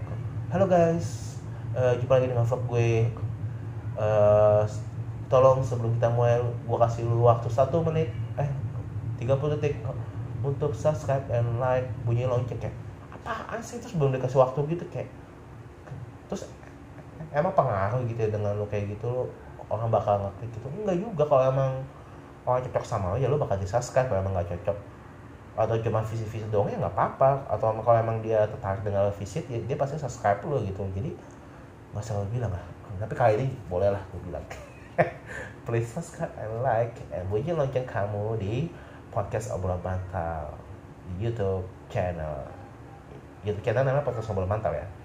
halo 0.51 0.67
guys 0.67 1.39
uh, 1.79 1.95
jumpa 1.97 2.19
lagi 2.19 2.29
dengan 2.31 2.45
vlog 2.45 2.63
gue. 2.69 2.91
Uh, 3.99 4.63
tolong 5.29 5.61
sebelum 5.61 5.93
kita 5.99 6.09
mulai 6.09 6.41
gue 6.41 6.79
kasih 6.79 7.05
lu 7.05 7.27
waktu 7.27 7.51
satu 7.51 7.83
menit 7.85 8.09
eh 8.41 8.49
30 9.21 9.59
detik 9.59 9.77
untuk 10.41 10.73
subscribe 10.73 11.27
and 11.33 11.59
like. 11.59 11.89
Bunyi 12.07 12.25
lonceng 12.25 12.59
kayak 12.63 12.77
apaan 13.11 13.61
sih? 13.61 13.83
Terus 13.83 13.95
belum 13.99 14.15
dikasih 14.15 14.39
waktu 14.39 14.59
gitu 14.75 14.85
kayak 14.89 15.11
terus 16.29 16.45
emang 17.33 17.53
pengaruh 17.57 18.05
gitu 18.05 18.21
ya 18.21 18.31
dengan 18.31 18.57
lu 18.57 18.69
kayak 18.69 18.93
gitu 18.97 19.09
lu 19.09 19.25
orang 19.69 19.89
bakal 19.93 20.17
ngeklik 20.21 20.51
gitu. 20.57 20.67
Enggak 20.73 20.97
juga 20.97 21.23
kalau 21.29 21.45
emang 21.53 21.71
orang 22.49 22.65
cocok 22.65 22.85
sama 22.85 23.13
lo 23.13 23.17
ya 23.21 23.29
lo 23.29 23.37
bakal 23.37 23.61
di 23.61 23.69
subscribe. 23.69 24.09
Kalau 24.09 24.21
emang 24.21 24.35
nggak 24.37 24.49
cocok 24.57 24.79
atau 25.59 25.75
cuma 25.83 25.99
visit-visit 26.07 26.49
doang 26.55 26.73
ya 26.73 26.81
nggak 26.81 26.95
apa-apa. 26.97 27.47
Atau 27.53 27.77
kalau 27.85 27.99
emang 28.01 28.25
dia 28.25 28.45
tertarik 28.49 28.83
dengan 28.83 29.13
visit 29.15 29.45
ya 29.47 29.61
dia 29.61 29.77
pasti 29.77 30.01
subscribe 30.01 30.41
lo 30.49 30.61
gitu. 30.65 30.83
Jadi 30.97 31.13
nggak 31.93 32.03
usah 32.03 32.25
bilang 32.33 32.53
lah. 32.53 32.65
Tapi 32.99 33.15
kali 33.15 33.33
ini 33.39 33.47
boleh 33.69 33.93
lah 33.93 34.03
gue 34.11 34.21
bilang. 34.27 34.43
Please 35.69 35.87
subscribe 35.87 36.33
and 36.41 36.65
like 36.65 36.97
and 37.13 37.29
bunyi 37.29 37.55
lonceng 37.55 37.85
kamu 37.85 38.41
di 38.41 38.55
podcast 39.13 39.53
obrolan 39.55 39.79
bantal 39.85 40.57
di 41.07 41.29
YouTube 41.29 41.69
channel. 41.93 42.43
YouTube 43.45 43.63
channel 43.63 43.85
namanya 43.87 44.03
podcast 44.03 44.33
obrolan 44.33 44.51
bantal 44.51 44.75
ya 44.75 44.98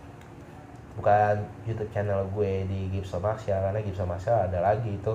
bukan 0.93 1.41
YouTube 1.65 1.89
channel 1.89 2.25
gue 2.33 2.69
di 2.69 2.93
Gibson 2.93 3.21
Marshall 3.21 3.65
karena 3.65 3.79
Gibson 3.81 4.05
Marshall 4.05 4.45
ada 4.49 4.61
lagi 4.61 4.93
itu 4.93 5.13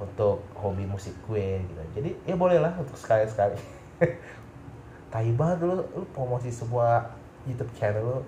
untuk 0.00 0.42
hobi 0.58 0.88
musik 0.88 1.14
gue 1.28 1.60
gitu. 1.62 1.82
Jadi 2.00 2.10
ya 2.24 2.34
boleh 2.34 2.58
lah 2.58 2.72
untuk 2.80 2.96
sekali 2.96 3.28
sekali 3.28 3.54
tai 5.12 5.30
banget 5.30 5.62
lu, 5.68 5.78
lu 5.94 6.04
promosi 6.10 6.50
semua 6.50 7.14
YouTube 7.44 7.70
channel 7.76 8.02
lu. 8.02 8.18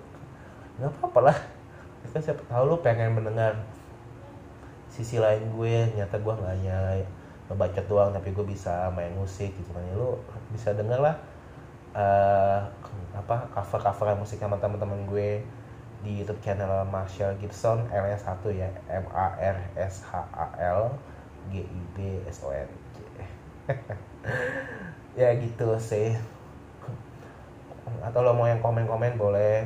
Nggak 0.77 0.93
apa-apa 1.01 1.33
lah. 1.33 1.37
Kan 2.13 2.23
siapa 2.23 2.39
tahu 2.47 2.63
lu 2.71 2.77
pengen 2.79 3.17
mendengar 3.17 3.57
sisi 4.87 5.19
lain 5.19 5.43
gue 5.51 5.91
nyata 5.99 6.15
gue 6.15 6.33
nggak 6.33 6.53
hanya 6.61 6.77
ngebaca 7.51 7.81
doang 7.85 8.09
tapi 8.15 8.31
gue 8.31 8.45
bisa 8.47 8.87
main 8.93 9.11
musik 9.17 9.51
gitu 9.51 9.69
kan. 9.73 9.83
Ya 9.83 9.95
lu 9.97 10.15
bisa 10.53 10.71
denger 10.71 11.01
lah 11.03 11.15
uh, 11.97 12.59
apa 13.17 13.49
cover 13.51 13.81
cover 13.81 14.13
musik 14.15 14.37
sama 14.37 14.61
teman-teman 14.61 15.03
gue 15.09 15.41
di 16.05 16.21
YouTube 16.21 16.41
channel 16.45 16.85
Marshall 16.85 17.33
Gibson 17.41 17.89
L 17.89 18.05
nya 18.05 18.19
satu 18.19 18.53
ya 18.53 18.69
M 18.91 19.05
A 19.09 19.33
R 19.37 19.57
S 19.73 20.05
H 20.05 20.13
A 20.29 20.53
L 20.61 20.93
G 21.49 21.65
I 21.65 21.81
B 21.97 21.97
S 22.29 22.43
O 22.45 22.53
N. 22.53 22.69
Ya 25.17 25.33
gitu 25.33 25.73
sih. 25.81 26.13
Atau 28.05 28.21
lo 28.21 28.37
mau 28.37 28.45
yang 28.45 28.61
komen-komen 28.61 29.17
boleh. 29.17 29.65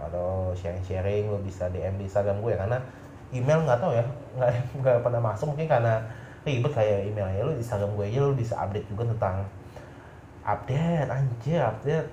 Atau 0.00 0.56
sharing-sharing 0.56 1.28
lo 1.28 1.36
bisa 1.44 1.68
DM 1.68 2.00
di 2.00 2.08
Instagram 2.08 2.40
gue 2.40 2.56
karena 2.56 2.80
email 3.28 3.60
nggak 3.68 3.76
tahu 3.76 3.92
ya. 3.92 4.08
Nggak 4.40 4.50
nggak 4.80 4.96
pernah 5.04 5.20
masuk 5.20 5.52
mungkin 5.52 5.68
karena 5.68 6.00
ribet 6.48 6.72
kayak 6.72 7.12
emailnya. 7.12 7.44
Lo 7.44 7.52
di 7.52 7.60
Instagram 7.60 7.92
gue 7.92 8.08
aja 8.08 8.18
lo 8.24 8.32
bisa 8.32 8.54
update 8.56 8.88
juga 8.88 9.04
tentang 9.12 9.44
update 10.48 11.08
anjir 11.12 11.60
update. 11.60 12.08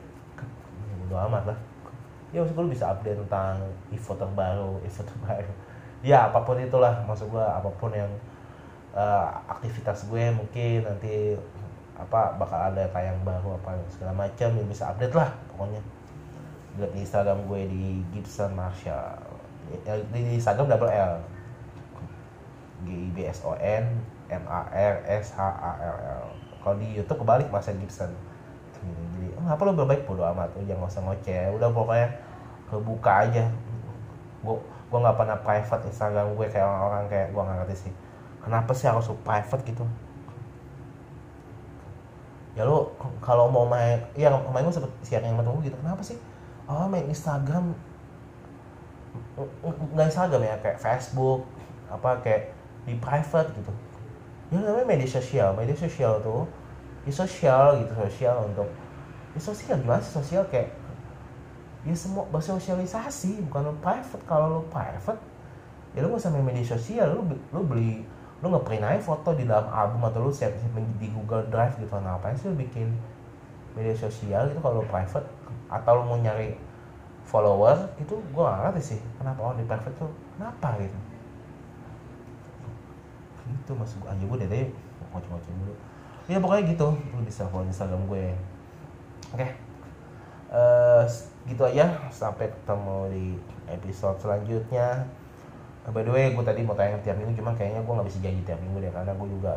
Udah 1.07 1.31
amat 1.31 1.55
lah 1.55 1.59
ya 2.33 2.41
maksud 2.41 2.57
gue 2.57 2.73
bisa 2.73 2.89
update 2.89 3.21
tentang 3.23 3.61
info 3.93 4.17
terbaru 4.17 4.77
info 4.87 5.05
terbaru. 5.05 5.53
Ya 6.03 6.27
apa 6.27 6.43
pun 6.43 6.59
itulah 6.59 7.05
maksud 7.05 7.29
gue 7.29 7.45
apa 7.45 7.69
pun 7.79 7.93
yang 7.93 8.09
uh, 8.97 9.29
aktivitas 9.47 10.09
gue 10.09 10.33
mungkin 10.33 10.83
nanti 10.83 11.37
apa 11.93 12.35
bakal 12.41 12.73
ada 12.73 12.89
tayang 12.89 13.21
baru 13.21 13.55
apa 13.61 13.77
segala 13.87 14.11
macam 14.17 14.49
yang 14.49 14.67
bisa 14.67 14.89
update 14.89 15.13
lah 15.13 15.29
pokoknya. 15.53 15.81
Lihat 16.81 16.91
di 16.91 16.99
Instagram 17.05 17.39
gue 17.45 17.61
di 17.69 17.85
Gibson 18.11 18.51
Marshall. 18.57 19.21
Di 19.85 20.19
Instagram 20.33 20.73
double 20.73 20.89
L. 20.91 21.15
G 22.83 22.89
I 22.91 23.09
B 23.15 23.17
S 23.29 23.45
O 23.47 23.55
N 23.55 23.85
M 24.27 24.43
A 24.49 24.67
R 24.73 25.05
S 25.07 25.31
H 25.37 25.39
A 25.39 25.71
L 25.79 25.97
L. 26.19 26.25
Kalau 26.59 26.75
di 26.81 26.97
YouTube 26.97 27.23
kebalik 27.23 27.47
Marshall 27.53 27.79
Gibson 27.79 28.11
jadi 29.13 29.27
oh, 29.39 29.47
apa 29.47 29.61
lo 29.63 29.71
berbaik 29.75 30.03
bodo 30.03 30.23
amat. 30.33 30.51
Tuh 30.53 30.65
jangan 30.65 30.89
usah 30.89 31.01
ngoceh. 31.05 31.53
Udah 31.55 31.69
pokoknya 31.71 32.07
kebuka 32.69 33.11
aja. 33.29 33.45
Gue 34.43 34.57
gue 34.93 34.99
nggak 35.01 35.17
pernah 35.17 35.37
private 35.41 35.83
Instagram 35.89 36.37
gue 36.37 36.47
kayak 36.53 36.65
orang-orang 36.69 37.03
kayak 37.09 37.27
gue 37.33 37.41
nggak 37.41 37.57
ngerti 37.65 37.75
sih. 37.89 37.93
Kenapa 38.43 38.71
sih 38.75 38.85
harus 38.85 39.07
private 39.23 39.63
gitu? 39.65 39.85
Ya 42.53 42.69
lo 42.69 42.93
kalau 43.17 43.49
mau 43.49 43.65
main 43.65 43.97
ya 44.13 44.29
main 44.29 44.61
gue 44.61 44.75
sempet 44.75 44.93
sharing 45.01 45.33
sama 45.33 45.41
temen 45.41 45.65
gitu. 45.65 45.77
Kenapa 45.81 46.01
sih? 46.05 46.17
Oh 46.69 46.85
main 46.85 47.05
Instagram. 47.09 47.73
Nggak 49.93 50.07
Instagram 50.13 50.41
ya 50.45 50.55
kayak 50.61 50.77
Facebook 50.77 51.45
apa 51.89 52.21
kayak 52.21 52.53
di 52.85 52.93
private 52.99 53.49
gitu. 53.57 53.73
Ya 54.53 54.61
namanya 54.61 54.85
media 54.85 55.09
sosial. 55.09 55.57
Media 55.57 55.73
sosial 55.73 56.21
tuh 56.21 56.45
ya 57.03 57.11
sosial 57.11 57.83
gitu 57.83 57.93
sosial 57.99 58.47
untuk 58.47 58.69
ya 59.35 59.41
sosial 59.43 59.75
gimana 59.79 59.99
sih 59.99 60.15
sosial? 60.15 60.43
Kayak 60.47 60.71
ya 61.83 61.95
semua 61.95 62.23
bersosialisasi 62.31 63.43
bukan 63.51 63.71
lo 63.71 63.73
private. 63.83 64.23
Kalau 64.23 64.47
lo 64.47 64.61
private 64.71 65.19
ya 65.93 66.01
lo 66.01 66.15
gak 66.15 66.23
usah 66.23 66.31
main 66.31 66.47
media 66.47 66.63
sosial. 66.63 67.11
Lo 67.11 67.21
lo 67.27 67.61
beli 67.63 68.07
lo 68.43 68.51
ngeprint 68.51 68.83
aja 68.83 68.99
foto 68.99 69.31
di 69.35 69.47
dalam 69.47 69.71
album 69.71 70.03
atau 70.07 70.27
lo 70.27 70.31
save 70.31 70.55
di 70.99 71.07
Google 71.11 71.47
Drive 71.51 71.79
gitu. 71.79 71.91
Ngapain 71.91 72.35
sih 72.39 72.47
lo 72.51 72.55
bikin 72.55 72.91
media 73.75 73.95
sosial 73.95 74.51
gitu 74.51 74.59
kalau 74.63 74.83
private? 74.87 75.27
Atau 75.67 75.99
lo 75.99 76.03
mau 76.07 76.19
nyari 76.19 76.55
follower 77.23 77.95
itu 78.03 78.19
gue 78.19 78.43
gak 78.43 78.59
ngerti 78.67 78.95
sih 78.95 78.99
kenapa 79.15 79.39
orang 79.43 79.59
di 79.59 79.67
private 79.67 79.95
tuh 79.95 80.11
kenapa 80.35 80.75
gitu. 80.79 80.99
Gitu 83.43 83.71
masuk 83.75 84.03
aja 84.07 84.23
gue 84.23 84.37
deh 84.43 84.67
ngoceh-ngoceh 85.11 85.53
dulu 85.61 85.75
ya 86.27 86.37
pokoknya 86.39 86.63
gitu. 86.71 86.87
Lo 86.95 87.19
bisa 87.23 87.43
follow 87.51 87.67
Instagram 87.67 88.07
gue. 88.07 88.31
Oke. 89.35 89.47
Eh, 90.53 91.03
gitu 91.49 91.63
aja. 91.67 91.85
Sampai 92.13 92.51
ketemu 92.51 92.97
di 93.11 93.25
episode 93.67 94.19
selanjutnya. 94.21 95.03
By 95.83 96.07
the 96.07 96.13
way 96.15 96.31
gue 96.31 96.43
tadi 96.47 96.63
mau 96.63 96.79
tayang 96.79 97.03
tiap 97.03 97.19
minggu 97.19 97.35
cuman 97.35 97.59
kayaknya 97.59 97.83
gue 97.83 97.91
nggak 97.91 98.07
bisa 98.07 98.19
janji 98.23 98.41
tiap 98.47 98.59
minggu 98.63 98.87
deh 98.87 98.91
karena 98.95 99.11
gue 99.11 99.27
juga 99.27 99.53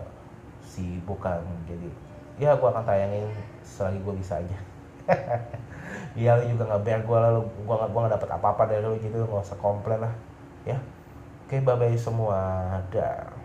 sibuk 0.66 1.22
kan. 1.22 1.38
Jadi 1.70 1.86
ya 2.42 2.58
gue 2.58 2.68
akan 2.68 2.82
tayangin 2.82 3.30
selagi 3.62 3.98
gue 4.02 4.14
bisa 4.18 4.42
aja. 4.42 4.58
Iya 6.16 6.40
lu 6.40 6.56
juga 6.56 6.64
nggak 6.64 6.82
bayar 6.82 7.00
gue 7.04 7.18
lalu 7.20 7.40
gue 7.44 7.74
nggak 7.76 7.90
gue 7.92 8.00
nggak 8.00 8.14
dapet 8.16 8.30
apa 8.32 8.46
apa 8.56 8.62
dari 8.66 8.80
lu 8.82 8.96
gitu 8.98 9.20
lu 9.20 9.28
nggak 9.28 9.46
usah 9.46 9.60
komplain 9.60 10.00
lah. 10.00 10.14
Ya. 10.64 10.80
Oke 11.46 11.62
bye 11.62 11.76
bye 11.76 11.94
semua. 11.94 12.40
Dah 12.90 13.35